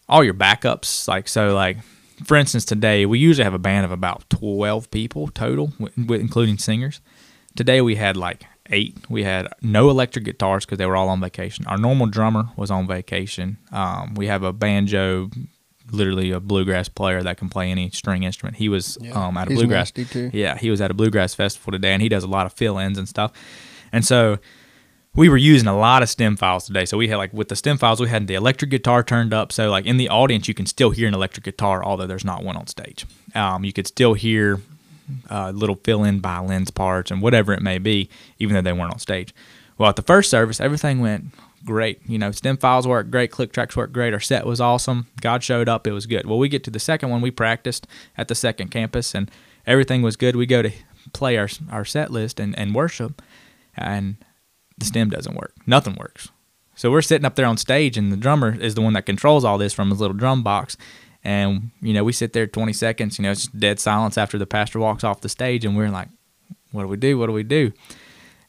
[0.07, 1.07] all your backups.
[1.07, 1.77] Like so, like
[2.23, 7.01] for instance, today we usually have a band of about 12 people total, including singers.
[7.55, 8.97] Today we had like eight.
[9.09, 11.65] We had no electric guitars because they were all on vacation.
[11.67, 13.57] Our normal drummer was on vacation.
[13.71, 15.29] Um, we have a banjo,
[15.91, 18.57] literally a bluegrass player that can play any string instrument.
[18.57, 19.91] He was um, at a bluegrass.
[20.33, 22.97] Yeah, he was at a bluegrass festival today, and he does a lot of fill-ins
[22.97, 23.31] and stuff.
[23.91, 24.39] And so
[25.13, 26.85] we were using a lot of stem files today.
[26.85, 29.51] So we had like with the stem files, we had the electric guitar turned up.
[29.51, 32.43] So like in the audience, you can still hear an electric guitar, although there's not
[32.43, 33.05] one on stage.
[33.35, 34.61] Um, you could still hear
[35.29, 38.09] uh, little fill-in violins parts and whatever it may be,
[38.39, 39.33] even though they weren't on stage.
[39.77, 41.25] Well, at the first service, everything went
[41.65, 42.01] great.
[42.07, 44.13] You know, stem files worked great, click tracks worked great.
[44.13, 45.07] Our set was awesome.
[45.21, 45.87] God showed up.
[45.87, 46.25] It was good.
[46.25, 47.21] Well, we get to the second one.
[47.21, 47.87] We practiced
[48.17, 49.29] at the second campus, and
[49.65, 50.35] everything was good.
[50.35, 50.71] We go to
[51.13, 53.21] play our our set list and, and worship,
[53.75, 54.17] and
[54.77, 55.53] the stem doesn't work.
[55.65, 56.29] Nothing works.
[56.75, 59.43] So we're sitting up there on stage, and the drummer is the one that controls
[59.43, 60.77] all this from his little drum box.
[61.23, 63.19] And you know, we sit there 20 seconds.
[63.19, 66.09] You know, it's dead silence after the pastor walks off the stage, and we're like,
[66.71, 67.17] "What do we do?
[67.17, 67.71] What do we do?"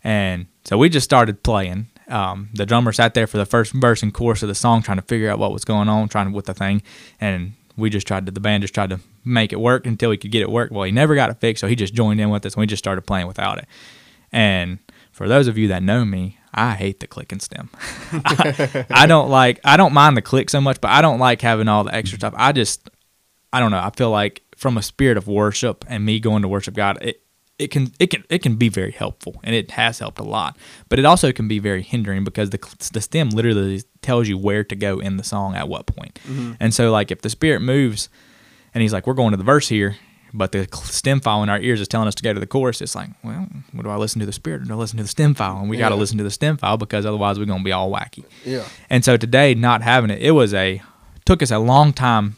[0.05, 1.89] And so we just started playing.
[2.09, 4.99] Um, the drummer sat there for the first verse and chorus of the song, trying
[4.99, 6.83] to figure out what was going on, trying to with the thing,
[7.21, 8.33] and we just tried to.
[8.33, 10.71] The band just tried to make it work until he could get it work.
[10.71, 12.67] Well, he never got it fixed, so he just joined in with us, and we
[12.67, 13.67] just started playing without it.
[14.33, 14.79] And
[15.13, 17.71] for those of you that know me, I hate the click and stem.
[18.13, 19.61] I, I don't like.
[19.65, 22.19] I don't mind the click so much, but I don't like having all the extra
[22.19, 22.35] stuff.
[22.37, 22.91] I just,
[23.53, 23.79] I don't know.
[23.79, 27.23] I feel like from a spirit of worship and me going to worship God, it
[27.59, 30.57] it can it can it can be very helpful, and it has helped a lot.
[30.89, 32.59] But it also can be very hindering because the
[32.93, 36.19] the stem literally tells you where to go in the song at what point.
[36.27, 36.55] Mm-hmm.
[36.61, 38.09] And so, like, if the spirit moves,
[38.75, 39.97] and he's like, "We're going to the verse here,"
[40.35, 42.81] but the stem file in our ears is telling us to go to the chorus.
[42.81, 45.03] It's like, well, what do I listen to the spirit or do I listen to
[45.03, 45.59] the stem file?
[45.59, 47.91] And we got to listen to the stem file because otherwise we're gonna be all
[47.91, 48.25] wacky.
[48.45, 48.65] Yeah.
[48.89, 50.83] And so today, not having it, it was a
[51.25, 52.37] took us a long time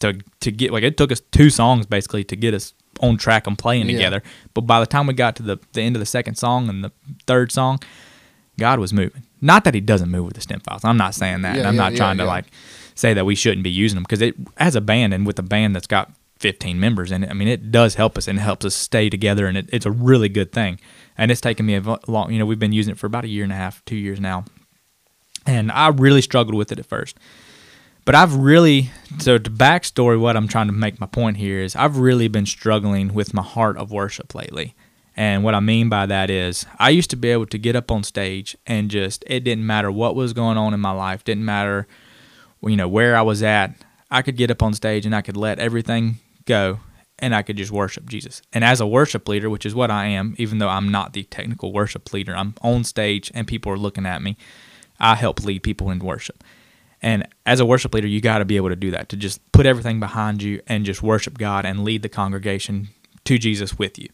[0.00, 3.46] to to get like it took us two songs basically to get us on track
[3.46, 3.96] and playing Yeah.
[3.96, 4.22] together.
[4.54, 6.82] But by the time we got to the the end of the second song and
[6.84, 6.92] the
[7.26, 7.78] third song,
[8.58, 9.22] God was moving.
[9.40, 10.84] Not that He doesn't move with the stem files.
[10.84, 11.54] I'm not saying that.
[11.54, 12.28] Yeah, and I'm yeah, not yeah, trying to yeah.
[12.30, 12.46] like
[12.96, 15.42] say that we shouldn't be using them because it as a band and with a
[15.42, 17.30] band that's got 15 members in it.
[17.30, 19.86] I mean, it does help us and it helps us stay together, and it, it's
[19.86, 20.80] a really good thing.
[21.16, 22.32] And it's taken me a long.
[22.32, 24.20] You know, we've been using it for about a year and a half, two years
[24.20, 24.44] now,
[25.46, 27.16] and I really struggled with it at first.
[28.04, 30.18] But I've really so the backstory.
[30.18, 33.42] What I'm trying to make my point here is I've really been struggling with my
[33.42, 34.74] heart of worship lately.
[35.18, 37.90] And what I mean by that is, I used to be able to get up
[37.90, 41.44] on stage and just, it didn't matter what was going on in my life, didn't
[41.44, 41.88] matter,
[42.62, 43.74] you know, where I was at.
[44.12, 46.80] I could get up on stage and I could let everything go
[47.18, 48.42] and I could just worship Jesus.
[48.52, 51.24] And as a worship leader, which is what I am, even though I'm not the
[51.24, 54.36] technical worship leader, I'm on stage and people are looking at me.
[54.98, 56.42] I help lead people in worship.
[57.00, 59.40] And as a worship leader, you got to be able to do that, to just
[59.52, 62.88] put everything behind you and just worship God and lead the congregation
[63.24, 64.08] to Jesus with you.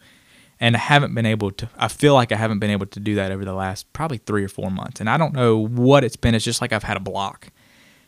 [0.61, 3.15] And I haven't been able to, I feel like I haven't been able to do
[3.15, 5.01] that over the last probably three or four months.
[5.01, 6.35] And I don't know what it's been.
[6.35, 7.49] It's just like I've had a block.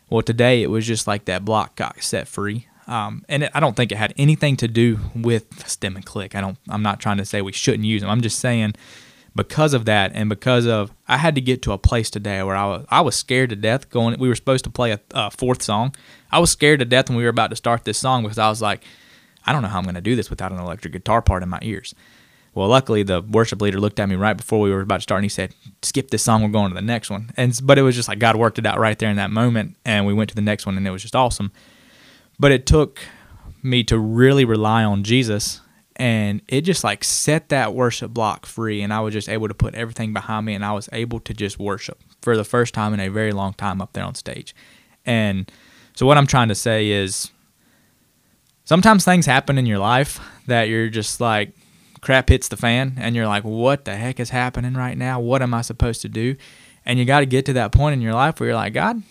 [0.09, 2.66] Well, today it was just like that block got set free.
[2.87, 6.35] Um, and it, I don't think it had anything to do with stem and click.
[6.35, 6.57] I don't.
[6.69, 8.09] I'm not trying to say we shouldn't use them.
[8.09, 8.75] I'm just saying
[9.35, 12.55] because of that and because of I had to get to a place today where
[12.55, 14.19] I was I was scared to death going.
[14.19, 15.95] We were supposed to play a, a fourth song.
[16.31, 18.49] I was scared to death when we were about to start this song because I
[18.49, 18.83] was like,
[19.45, 21.49] I don't know how I'm going to do this without an electric guitar part in
[21.49, 21.93] my ears.
[22.53, 25.19] Well, luckily the worship leader looked at me right before we were about to start
[25.19, 25.53] and he said,
[25.83, 26.41] "Skip this song.
[26.41, 28.65] We're going to the next one." And but it was just like God worked it
[28.65, 30.91] out right there in that moment, and we went to the next one, and it
[30.91, 31.51] was just awesome.
[32.39, 32.99] But it took
[33.63, 35.61] me to really rely on Jesus
[35.95, 39.53] and it just like set that worship block free and I was just able to
[39.55, 42.93] put everything behind me and I was able to just worship for the first time
[42.93, 44.55] in a very long time up there on stage.
[45.05, 45.51] And
[45.95, 47.31] so what I'm trying to say is
[48.65, 51.53] sometimes things happen in your life that you're just like
[52.01, 55.19] crap hits the fan and you're like what the heck is happening right now?
[55.19, 56.35] What am I supposed to do?
[56.85, 59.01] And you got to get to that point in your life where you're like, God,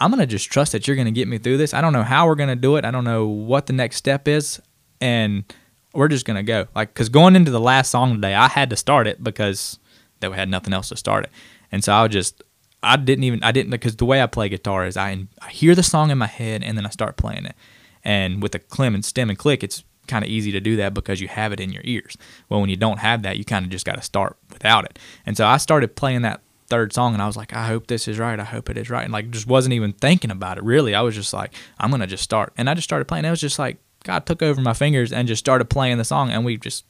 [0.00, 1.74] I'm going to just trust that you're going to get me through this.
[1.74, 2.84] I don't know how we're going to do it.
[2.84, 4.60] I don't know what the next step is.
[5.00, 5.44] And
[5.92, 6.66] we're just going to go.
[6.74, 9.78] Like, because going into the last song today, I had to start it because
[10.20, 11.30] they had nothing else to start it.
[11.70, 12.42] And so I was just,
[12.82, 15.74] I didn't even, I didn't, because the way I play guitar is I, I hear
[15.74, 17.54] the song in my head and then I start playing it.
[18.02, 20.94] And with a clem and stem and click, it's kind of easy to do that
[20.94, 22.16] because you have it in your ears.
[22.48, 24.98] Well, when you don't have that, you kind of just got to start without it.
[25.26, 26.40] And so I started playing that
[26.70, 28.38] third song and I was like, I hope this is right.
[28.40, 29.04] I hope it is right.
[29.04, 30.94] And like just wasn't even thinking about it really.
[30.94, 32.52] I was just like, I'm gonna just start.
[32.56, 33.24] And I just started playing.
[33.26, 36.30] It was just like God took over my fingers and just started playing the song
[36.30, 36.84] and we just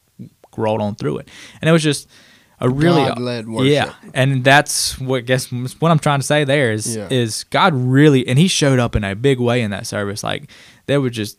[0.57, 1.28] rolled on through it.
[1.61, 2.09] And it was just
[2.61, 3.02] a really
[3.65, 3.94] yeah.
[4.15, 7.09] And that's what guess what I'm trying to say there is Yeah.
[7.11, 10.23] is God really and he showed up in a big way in that service.
[10.23, 10.51] Like
[10.86, 11.39] there was just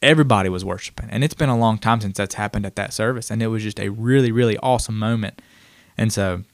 [0.00, 1.08] everybody was worshiping.
[1.10, 3.30] And it's been a long time since that's happened at that service.
[3.30, 5.42] And it was just a really, really awesome moment.
[5.96, 6.44] And so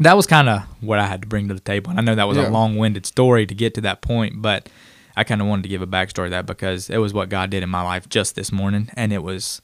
[0.00, 1.90] that was kind of what I had to bring to the table.
[1.90, 2.48] And I know that was Yeah.
[2.48, 4.68] a long winded story to get to that point, but
[5.16, 7.50] I kind of wanted to give a backstory to that because it was what God
[7.50, 8.88] did in my life just this morning.
[8.94, 9.60] And it was,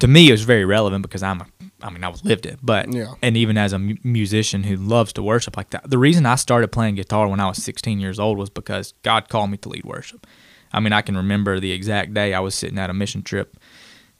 [0.00, 1.46] to me, it was very relevant because I'm a,
[1.82, 3.14] I mean, I was lived it, but, Yeah.
[3.22, 6.34] and even as a mu- musician who loves to worship like that, the reason I
[6.36, 9.68] started playing guitar when I was 16 years old was because God called me to
[9.68, 10.26] lead worship.
[10.72, 13.56] I mean, I can remember the exact day I was sitting at a mission trip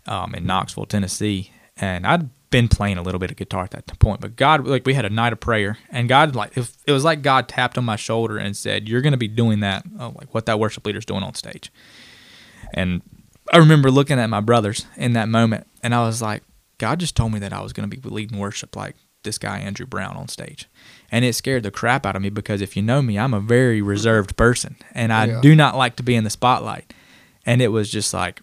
[0.06, 3.98] um, in Knoxville, Tennessee, and I'd been playing a little bit of guitar at that
[3.98, 4.20] point.
[4.20, 7.02] But God, like, we had a night of prayer, and God, like, it it was
[7.02, 10.12] like God tapped on my shoulder and said, "You're going to be doing that, oh,
[10.16, 11.72] like what that worship leader's doing on stage."
[12.74, 13.02] And
[13.52, 16.42] I remember looking at my brothers in that moment, and I was like,
[16.78, 19.58] God just told me that I was going to be leading worship like this guy
[19.58, 20.68] Andrew Brown on stage.
[21.10, 23.40] And it scared the crap out of me because if you know me, I'm a
[23.40, 25.40] very reserved person and I Yeah.
[25.40, 26.92] do not like to be in the spotlight.
[27.46, 28.40] And it was just like,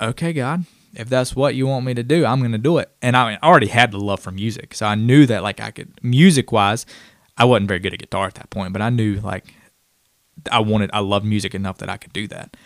[0.00, 0.64] okay, God,
[0.98, 2.90] if that's what you want me to do, I'm going to do it.
[3.00, 4.74] And I already had the love for music.
[4.74, 6.84] So I knew that, like, I could, music wise,
[7.36, 9.54] I wasn't very good at guitar at that point, but I knew, like,
[10.50, 12.56] I wanted, I loved music enough that I could do that.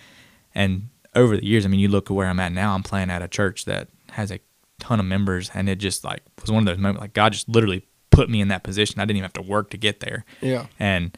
[0.55, 3.11] And over the years, I mean, you look at where I'm at now, I'm playing
[3.11, 4.41] at a church that has a
[4.81, 5.51] ton of members.
[5.53, 8.41] And it just, like, was one of those moments, like, God just literally put me
[8.41, 8.99] in that position.
[8.99, 10.25] I didn't even have to work to get there.
[10.41, 10.67] Yeah.
[10.79, 11.17] And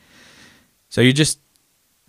[0.89, 1.39] so you just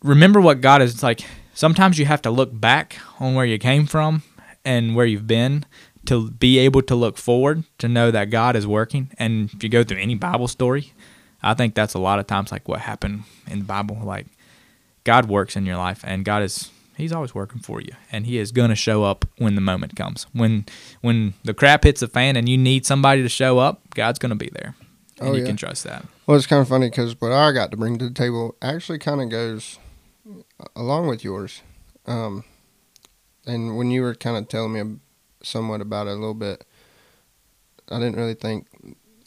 [0.01, 1.23] remember what God is it's like.
[1.53, 4.23] Sometimes you have to look back on where you came from
[4.65, 5.65] and where you've been
[6.07, 9.11] to be able to look forward to know that God is working.
[9.17, 10.93] And if you go through any Bible story,
[11.41, 13.99] I think that's a lot of times like what happened in the Bible.
[14.03, 14.27] Like
[15.03, 18.37] God works in your life and God is He's always working for you, and He
[18.37, 20.27] is going to show up when the moment comes.
[20.31, 20.65] When
[21.01, 24.29] when the crap hits the fan and you need somebody to show up, God's going
[24.29, 24.75] to be there,
[25.19, 25.47] and Oh, you yeah.
[25.47, 26.05] can trust that.
[26.25, 28.99] Well, it's kind of funny because what I got to bring to the table actually
[28.99, 29.77] kind of goes
[30.73, 31.61] along with yours.
[32.07, 32.45] Um,
[33.45, 34.97] and when you were kind of telling me
[35.43, 36.65] somewhat about it a little bit,
[37.89, 38.67] I didn't really think,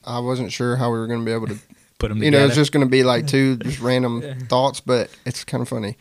[0.04, 1.58] I wasn't sure how we were going to be able to,
[1.98, 2.42] Put them you together.
[2.42, 5.68] know, it's just going to be like two just random thoughts, but it's kind of
[5.68, 5.96] funny.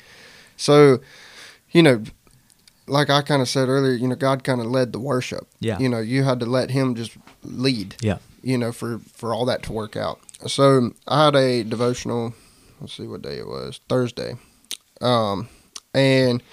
[0.56, 1.00] So,
[1.72, 2.04] you know,
[2.88, 5.48] like I kind of said earlier, you know, God kind of led the worship.
[5.60, 5.80] Yeah.
[5.80, 8.20] You know, you had to let Him just lead yeah.
[8.44, 10.20] you know, for for all that to work out.
[10.46, 12.34] So I had a devotional.
[12.80, 13.80] Let's see what day it was.
[13.90, 14.36] Thursday,
[15.02, 15.50] um,
[15.96, 16.44] and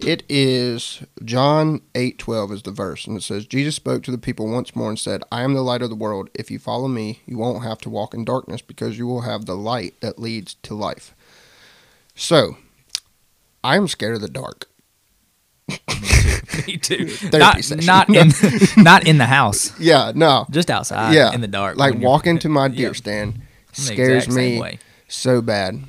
[0.00, 4.18] It is John eight twelve is the verse, and it says, Jesus spoke to the
[4.18, 6.28] people once more and said, I am the light of the world.
[6.34, 9.46] If you follow me, you won't have to walk in darkness because you will have
[9.46, 11.14] the light that leads to life.
[12.14, 12.58] So,
[13.64, 14.68] I am scared of the dark.
[16.66, 17.08] Me too.
[17.08, 17.86] Therapy not, session.
[17.86, 18.30] not in
[18.84, 20.46] not in the house, Yeah, no.
[20.50, 21.14] just outside.
[21.14, 21.32] yeah.
[21.32, 21.76] in the dark.
[21.76, 23.40] Like walking to my deer stand
[23.72, 24.78] scares me way.
[25.08, 25.82] so bad.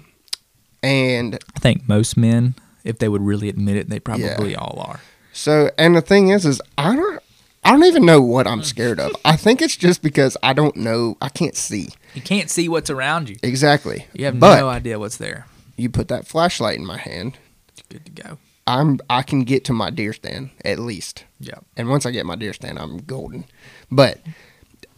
[0.81, 2.55] And I think most men,
[2.87, 4.99] if they would really admit it, they probably all are.
[5.33, 7.21] So, and the thing is, is I don't,
[7.63, 9.11] I don't even know what I'm scared of.
[9.25, 11.17] I think it's just because I don't know.
[11.21, 13.35] I can't see You can't see what's around you.
[13.43, 14.07] exactly.
[14.13, 15.45] You have but no idea what's there.
[15.75, 17.37] you put that flashlight in my hand,
[17.69, 18.37] It's good to go.
[18.65, 21.23] I'm, I can get to my deer stand at least.
[21.39, 21.59] Yeah.
[21.77, 23.45] And once I get my deer stand, I'm golden.
[23.91, 24.19] But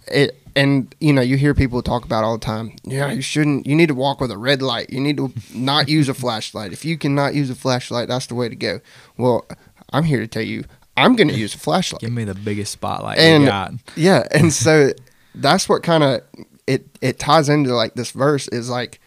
[0.08, 2.74] it, and you know, you hear people talk about all the time.
[2.84, 3.66] Yeah, you shouldn't.
[3.66, 4.90] You need to walk with a red light.
[4.90, 6.74] You need to not use a flashlight.
[6.74, 8.82] If you cannot use a flashlight, that's the way to go.
[9.18, 9.48] Well,
[9.94, 10.66] I'm here to tell you,
[10.98, 12.02] I'm going to use a flashlight.
[12.02, 13.72] Give me the biggest spotlight And- you got.
[13.96, 14.92] Yeah, and so
[15.34, 16.22] that's what kind of
[16.68, 19.00] it it ties into like this verse is like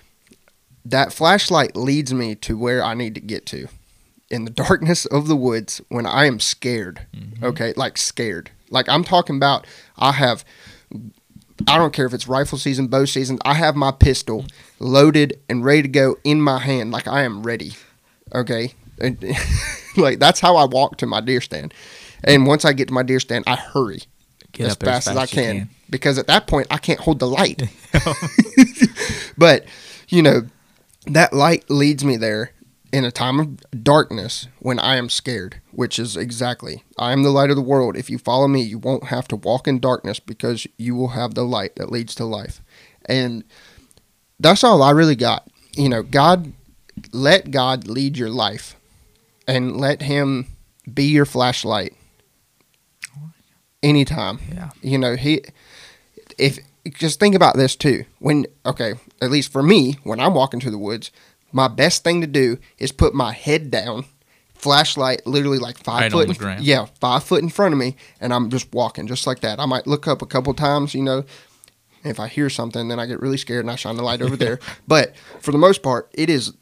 [0.85, 3.69] that flashlight leads me to where I need to get to
[4.31, 7.07] in the darkness of the woods when I am scared.
[7.15, 7.45] Mm-hmm.
[7.45, 8.51] Okay, like scared.
[8.70, 9.66] Like I'm talking about
[9.99, 10.45] I have
[11.66, 14.47] I don't care if it's rifle season, bow season, I have my pistol
[14.78, 17.72] loaded and ready to go in my hand like I am ready.
[18.34, 18.74] Okay?
[19.01, 19.22] And
[19.97, 21.74] like that's how I walk to my deer stand.
[22.24, 24.02] And once I get to my deer stand, I hurry
[24.59, 27.18] as up there fast as I you can, because at that point I can't hold
[27.18, 27.62] the light.
[29.39, 29.64] but
[30.09, 30.43] you know,
[31.06, 32.52] that light leads me there
[32.93, 37.31] in a time of darkness when I am scared, which is exactly I am the
[37.31, 37.97] light of the world.
[37.97, 41.35] If you follow me, you won't have to walk in darkness because you will have
[41.35, 42.60] the light that leads to life.
[43.06, 43.44] And
[44.39, 45.48] that's all I really got.
[45.74, 46.52] You know, God
[47.12, 48.77] let God lead your life
[49.48, 50.47] and let him
[50.93, 51.94] be your flashlight
[53.82, 54.39] anytime.
[54.52, 54.70] Yeah.
[54.82, 55.43] You know, he
[56.39, 56.59] if
[56.94, 58.05] just think about this too.
[58.19, 61.10] When okay, at least for me, when I'm walking through the woods,
[61.53, 64.05] my best thing to do is put my head down,
[64.55, 66.61] flashlight literally like five Right foot, in- ground.
[66.65, 69.59] yeah, five foot in front of me, and I'm just walking just like that.
[69.61, 71.24] I might look up a couple times, you know.
[72.05, 74.37] If I hear something, then I get really scared and I shine the light over
[74.37, 74.59] there.
[74.89, 76.53] But for the most part, it is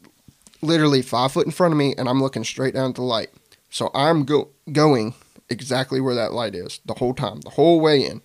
[0.61, 3.29] literally five foot in front of me, and I'm looking straight down at the light.
[3.71, 5.15] So I'm go- going
[5.49, 8.21] exactly where that light is the whole time, the whole way in.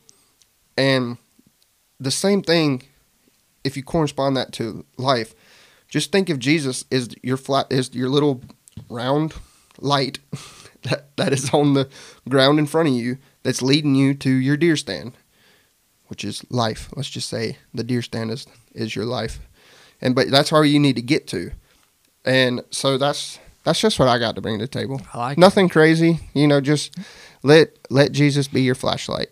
[0.77, 1.17] And
[1.99, 2.83] the same thing,
[3.65, 5.35] if you correspond that to life,
[5.89, 8.43] just think of Jesus is your flat is your little
[8.89, 9.35] round
[9.79, 10.19] light
[10.83, 11.89] that, that is on the
[12.29, 15.17] ground in front of you that's leading you to your deer stand,
[16.09, 16.89] which is life.
[16.97, 19.39] Let's just say the deer stand is is your life,
[20.01, 21.53] and but that's where you need to get to,
[22.25, 25.01] and so that's that's just what I got to bring to the table.
[25.13, 25.41] I like it.
[25.41, 26.61] Nothing crazy, you know.
[26.61, 26.97] Just
[27.43, 29.29] let let Jesus be your flashlight.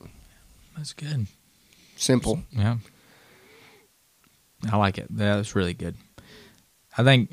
[0.77, 1.27] That's good.
[1.97, 2.43] Simple.
[2.51, 2.77] Yeah.
[4.71, 5.07] I like it.
[5.11, 5.97] That's really good.
[6.97, 7.31] I think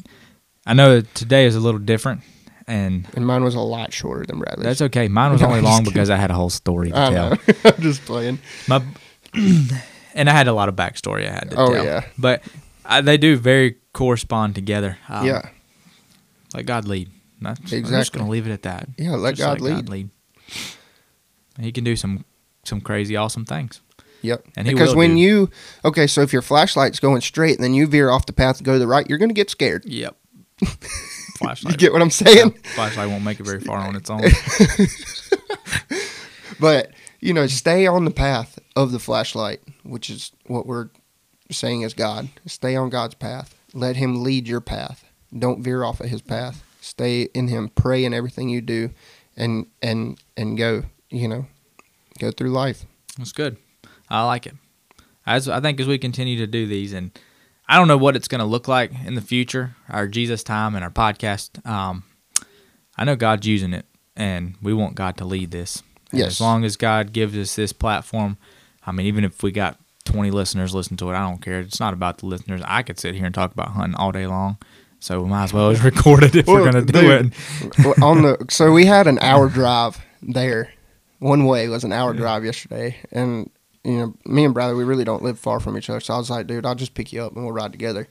[0.66, 2.22] I know today is a little different
[2.68, 4.66] and And mine was a lot shorter than Bradley's.
[4.66, 5.08] that's okay.
[5.08, 7.10] Mine was No, only I'm long just because I had a whole story to I
[7.10, 7.30] tell.
[7.32, 7.38] know.
[7.66, 8.40] I'm just playing.
[8.68, 8.84] My
[9.34, 11.84] and I had a lot of backstory I had to Oh, tell.
[11.86, 12.06] yeah.
[12.18, 12.44] But
[12.86, 14.98] I, they do very correspond together.
[15.10, 15.42] Um, yeah,
[16.54, 17.10] Let God lead.
[17.42, 18.20] That's, I'm just Exactly.
[18.22, 18.88] to leave it at that.
[18.98, 19.12] yeah.
[19.16, 19.90] Let Just God lead.
[19.90, 20.10] lead.
[21.60, 22.26] He can do some
[22.64, 23.82] some crazy awesome things.
[24.22, 24.46] Yep.
[24.56, 25.22] And he because when do.
[25.22, 25.50] you
[25.86, 28.66] okay, so if your flashlight's going straight and then you veer off the path and
[28.66, 29.86] go to the right, you're going to get scared.
[29.86, 30.16] Yep.
[31.38, 31.72] Flashlight.
[31.72, 32.54] you get what I'm saying?
[32.54, 34.22] Yeah, flashlight won't make it very far on its own.
[36.62, 40.90] But you know, stay on the path of the flashlight, which is what we're
[41.50, 42.30] saying is God.
[42.46, 43.56] Stay on God's path.
[43.74, 45.04] Let Him lead your path.
[45.38, 46.64] Don't veer off of His path.
[46.80, 47.70] Stay in Him.
[47.70, 48.92] Pray in everything you do,
[49.36, 50.84] and and and go.
[51.10, 51.46] You know,
[52.20, 52.86] go through life.
[53.18, 53.58] That's good.
[54.12, 54.56] I like it.
[55.26, 57.18] As I think as we continue to do these, and
[57.68, 60.76] I don't know what it's going to look like in the future, our Jesus time
[60.76, 61.66] and our podcast.
[61.66, 62.04] Um,
[62.98, 63.86] I know God's using it,
[64.16, 65.82] and we want God to lead this.
[66.12, 66.28] And Yes.
[66.32, 68.38] As long as God gives us this platform,
[68.86, 71.60] I mean, even if we got 20 listeners listen to it, I don't care.
[71.60, 72.62] It's not about the listeners.
[72.66, 74.58] I could sit here and talk about hunting all day long.
[75.00, 77.34] So we might as well just record it if we're going to do dude,
[77.78, 78.04] it.
[78.04, 80.74] On the so we had an hour drive there.
[81.20, 83.50] One way was an hour drive yesterday, and
[83.84, 86.00] you know me and Bradley we really don't live far from each other.
[86.00, 88.08] So I was like, dude, I'll just pick you up and we'll ride together.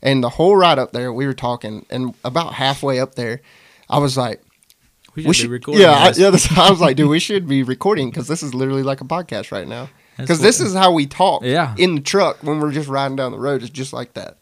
[0.00, 3.40] And the whole ride up there, we were talking, and about halfway up there,
[3.90, 4.40] I was like,
[5.16, 6.30] We should, we be should, recording yeah, I, yeah.
[6.30, 9.04] This, I was like, dude, we should be recording because this is literally like a
[9.04, 9.88] podcast right now.
[10.16, 11.74] Because this is how we talk Yeah.
[11.78, 13.62] in the truck when we're just riding down the road.
[13.62, 14.38] It's just like that.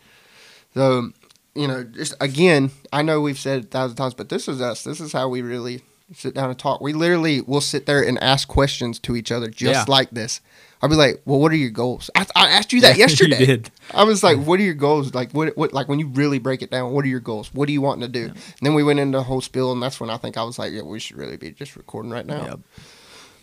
[0.75, 1.11] So
[1.55, 4.61] you know, just again, I know we've said it a thousand times, but this is
[4.61, 4.85] us.
[4.85, 5.83] This is how we really
[6.15, 6.81] sit down and talk.
[6.83, 9.85] We literally will sit there and ask questions to each other just Yeah.
[9.89, 10.41] like this.
[10.83, 13.11] I'll be like, "Well, what are your goals?" I, I asked you that Yeah, you
[13.11, 13.47] yesterday.
[13.47, 13.71] did.
[13.95, 15.15] I was like, "What are your goals?
[15.15, 17.53] Like, what, what, like when you really break it down, what are your goals?
[17.55, 19.83] What are you wanting to do?" And then we went into a whole spiel, and
[19.83, 22.27] that's when I think I was like, "Yeah, we should really be just recording right
[22.27, 22.61] now." Yep.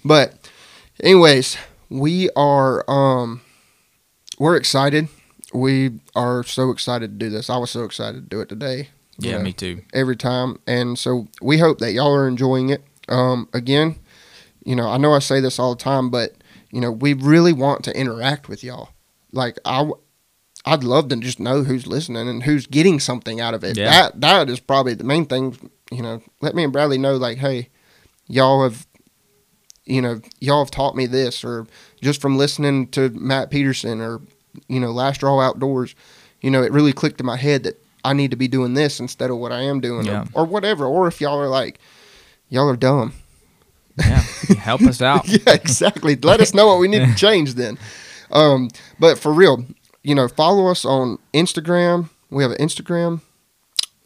[0.06, 0.50] But,
[1.02, 1.58] anyways,
[1.90, 3.42] we are um,
[4.40, 5.08] we're excited.
[5.54, 7.50] We are so excited to do this.
[7.50, 8.90] I was so excited to do it today.
[9.20, 9.84] Yeah, know, me too.
[9.94, 12.84] every time, and so we hope that y'all are enjoying it.
[13.10, 13.96] Um, again,
[14.66, 16.34] you know, I know I say this all the time, but
[16.74, 18.90] you know, we really want to interact with y'all.
[19.32, 19.90] Like I,
[20.66, 23.78] I'd love to just know who's listening and who's getting something out of it.
[23.78, 23.90] Yeah.
[24.10, 25.70] That that is probably the main thing.
[25.92, 27.70] You know, let me and Bradley know, like, hey,
[28.28, 28.88] y'all have,
[29.86, 31.68] you know, y'all have taught me this, or
[32.02, 34.22] just from listening to Matt Peterson, or
[34.68, 35.94] you know, Last Draw Outdoors,
[36.42, 39.00] you know, it really clicked in my head that I need to be doing this
[39.00, 40.26] instead of what I am doing, Yeah.
[40.34, 40.86] or, or whatever.
[40.86, 41.80] Or if y'all are like,
[42.50, 43.14] y'all are dumb.
[43.98, 44.22] Yeah,
[44.58, 45.28] help us out.
[45.28, 46.16] yeah, exactly.
[46.16, 47.78] Let us know what we need to change then.
[48.32, 49.66] Um, but for real,
[50.04, 52.10] you know, follow us on Instagram.
[52.30, 53.22] We have an Instagram,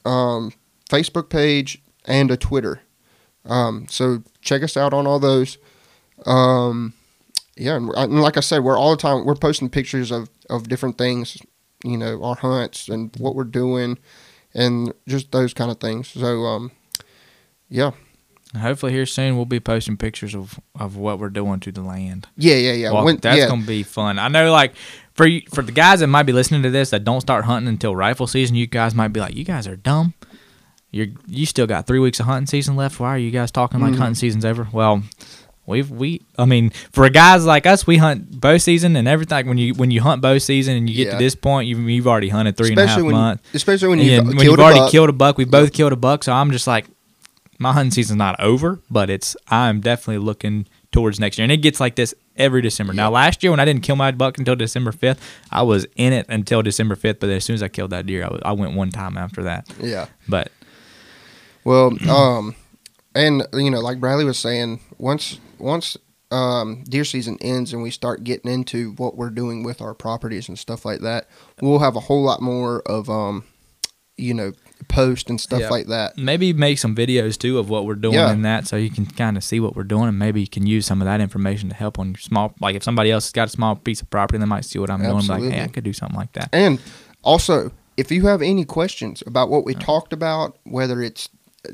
[0.05, 0.51] um,
[0.89, 2.81] Facebook page, and a Twitter.
[3.45, 5.57] Um, so check us out on all those.
[6.25, 6.93] Um,
[7.55, 10.67] yeah, and, and like I said, we're all the time we're posting pictures of of
[10.67, 11.37] different things,
[11.83, 13.97] you know, our hunts and what we're doing,
[14.53, 16.09] and just those kind of things.
[16.09, 16.71] So, um,
[17.69, 17.91] yeah,
[18.59, 22.27] hopefully here soon we'll be posting pictures of, of what we're doing to the land.
[22.37, 22.91] yeah, yeah, yeah.
[22.91, 23.47] Well, When- that's yeah.
[23.47, 24.19] gonna be fun.
[24.19, 24.73] I know, like
[25.13, 27.95] for for the guys that might be listening to this that don't start hunting until
[27.95, 30.13] rifle season, you guys might be like, "You guys are dumb.
[30.91, 32.99] You you still got three weeks of hunting season left.
[32.99, 33.97] Why are you guys talking like Mhm.
[33.97, 35.03] hunting season's over?" Well,
[35.65, 36.21] we've we.
[36.37, 39.35] I mean, for guys like us, we hunt bow season and everything.
[39.35, 41.11] Like when you when you hunt bow season and you get Yeah.
[41.13, 43.43] to this point, you, you've already hunted three and a half especially when months.
[43.53, 44.91] especially when you've, when you've already buck.
[44.91, 46.23] killed a buck, we both killed a buck.
[46.23, 46.85] So I'm just like,
[47.59, 51.57] my hunting season's not over, but it's I'm definitely looking towards next year, and it
[51.57, 52.93] gets like this every December.
[52.93, 55.17] Now, last year when I didn't kill my buck until December 5th,
[55.51, 57.19] I was in it until December 5th.
[57.19, 59.43] But as soon as I killed that deer, I, was, I went one time after
[59.43, 59.67] that.
[59.81, 60.07] Yeah.
[60.27, 60.51] But
[61.63, 62.55] Well, um,
[63.15, 65.97] and you know, like Bradley was saying, once once
[66.29, 70.47] um, deer season ends and we start getting into what we're doing with our properties
[70.47, 71.27] and stuff like that,
[71.61, 73.43] we'll have a whole lot more of um,
[74.17, 74.53] you know,
[74.87, 75.69] post and stuff Yeah.
[75.69, 76.17] like that.
[76.17, 78.31] maybe make some videos too of what we're doing Yeah.
[78.31, 80.65] in that, so you can kind of see what we're doing, and maybe you can
[80.65, 82.53] use some of that information to help on your small.
[82.61, 84.89] Like if somebody else has got a small piece of property, they might see what
[84.89, 85.25] I'm doing.
[85.27, 86.49] Like, hey, I could do something like that.
[86.53, 86.79] And
[87.23, 91.29] also, if you have any questions about what we talked about, whether it's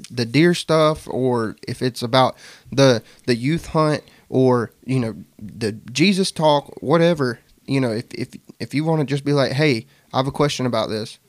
[0.09, 2.35] the deer stuff or if it's about
[2.71, 8.29] the the youth hunt or you know the Jesus talk, whatever, you know, if if
[8.59, 11.19] if you want to just be like, hey, I have a question about this,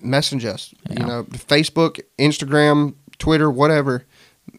[0.00, 0.74] message us.
[0.88, 1.00] Yeah.
[1.00, 4.04] You know, Facebook, Instagram, Twitter, whatever.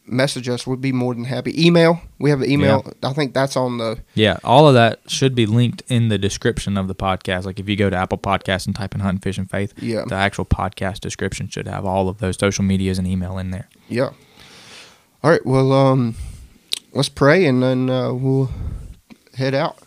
[0.07, 0.65] Message us.
[0.65, 1.65] We'd be more than happy.
[1.65, 1.99] Email.
[2.19, 2.91] We have an email.
[3.03, 6.77] I think that's on the Yeah, all of that should be linked in the description
[6.77, 7.45] of the podcast.
[7.45, 10.03] Like if you go to Apple Podcasts and type in Hunt, Fish, and Faith, yeah.
[10.07, 13.67] the actual podcast description should have all of those social medias and email in there.
[13.87, 14.09] Yeah.
[15.23, 15.45] All right.
[15.45, 16.15] Well, um,
[16.93, 18.51] let's pray and then uh, we'll
[19.35, 19.79] head out.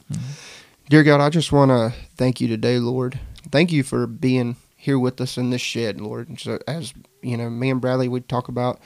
[0.89, 3.19] Dear God, I just want to thank you today, Lord.
[3.51, 6.41] Thank you for being here with us in this shed, Lord.
[6.41, 8.81] So as you know, me and Bradley would talk about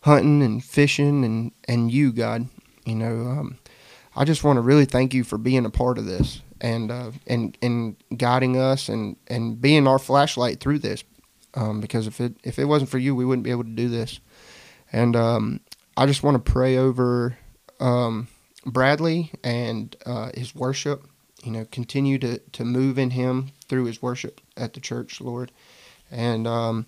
[0.00, 2.48] hunting and fishing and and you, God.
[2.84, 3.58] You know, um,
[4.16, 7.12] I just want to really thank you for being a part of this and uh,
[7.26, 11.04] and and guiding us and and being our flashlight through this.
[11.54, 13.88] Um, because if it if it wasn't for you, we wouldn't be able to do
[13.88, 14.20] this.
[14.92, 15.60] And um,
[15.96, 17.38] I just want to pray over
[17.78, 18.26] um,
[18.66, 21.04] Bradley and uh, his worship.
[21.48, 25.50] You know, continue to, to move in him through his worship at the church, Lord.
[26.10, 26.86] And um,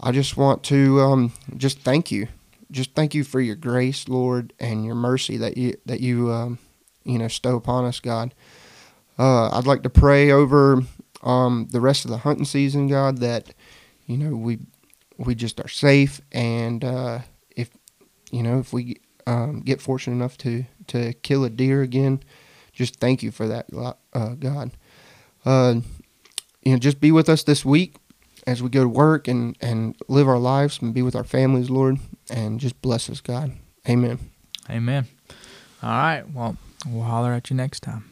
[0.00, 2.28] I just want to um, just thank you,
[2.70, 6.60] just thank you for your grace, Lord, and your mercy that you that you um,
[7.02, 8.34] you know stow upon us, God.
[9.18, 10.80] Uh, I'd like to pray over
[11.24, 13.52] um, the rest of the hunting season, God, that
[14.06, 14.60] you know we
[15.16, 17.18] we just are safe, and uh,
[17.50, 17.68] if
[18.30, 22.22] you know if we um, get fortunate enough to to kill a deer again,
[22.78, 23.66] just thank you for that,
[24.14, 24.70] uh, God.
[25.44, 25.80] Uh,
[26.62, 27.96] you know, just be with us this week
[28.46, 31.70] as we go to work and and live our lives and be with our families,
[31.70, 31.98] Lord,
[32.30, 33.52] and just bless us, God.
[33.88, 34.18] Amen.
[34.70, 35.06] Amen.
[35.82, 36.22] All right.
[36.32, 36.56] Well,
[36.86, 38.07] we'll holler at you next time.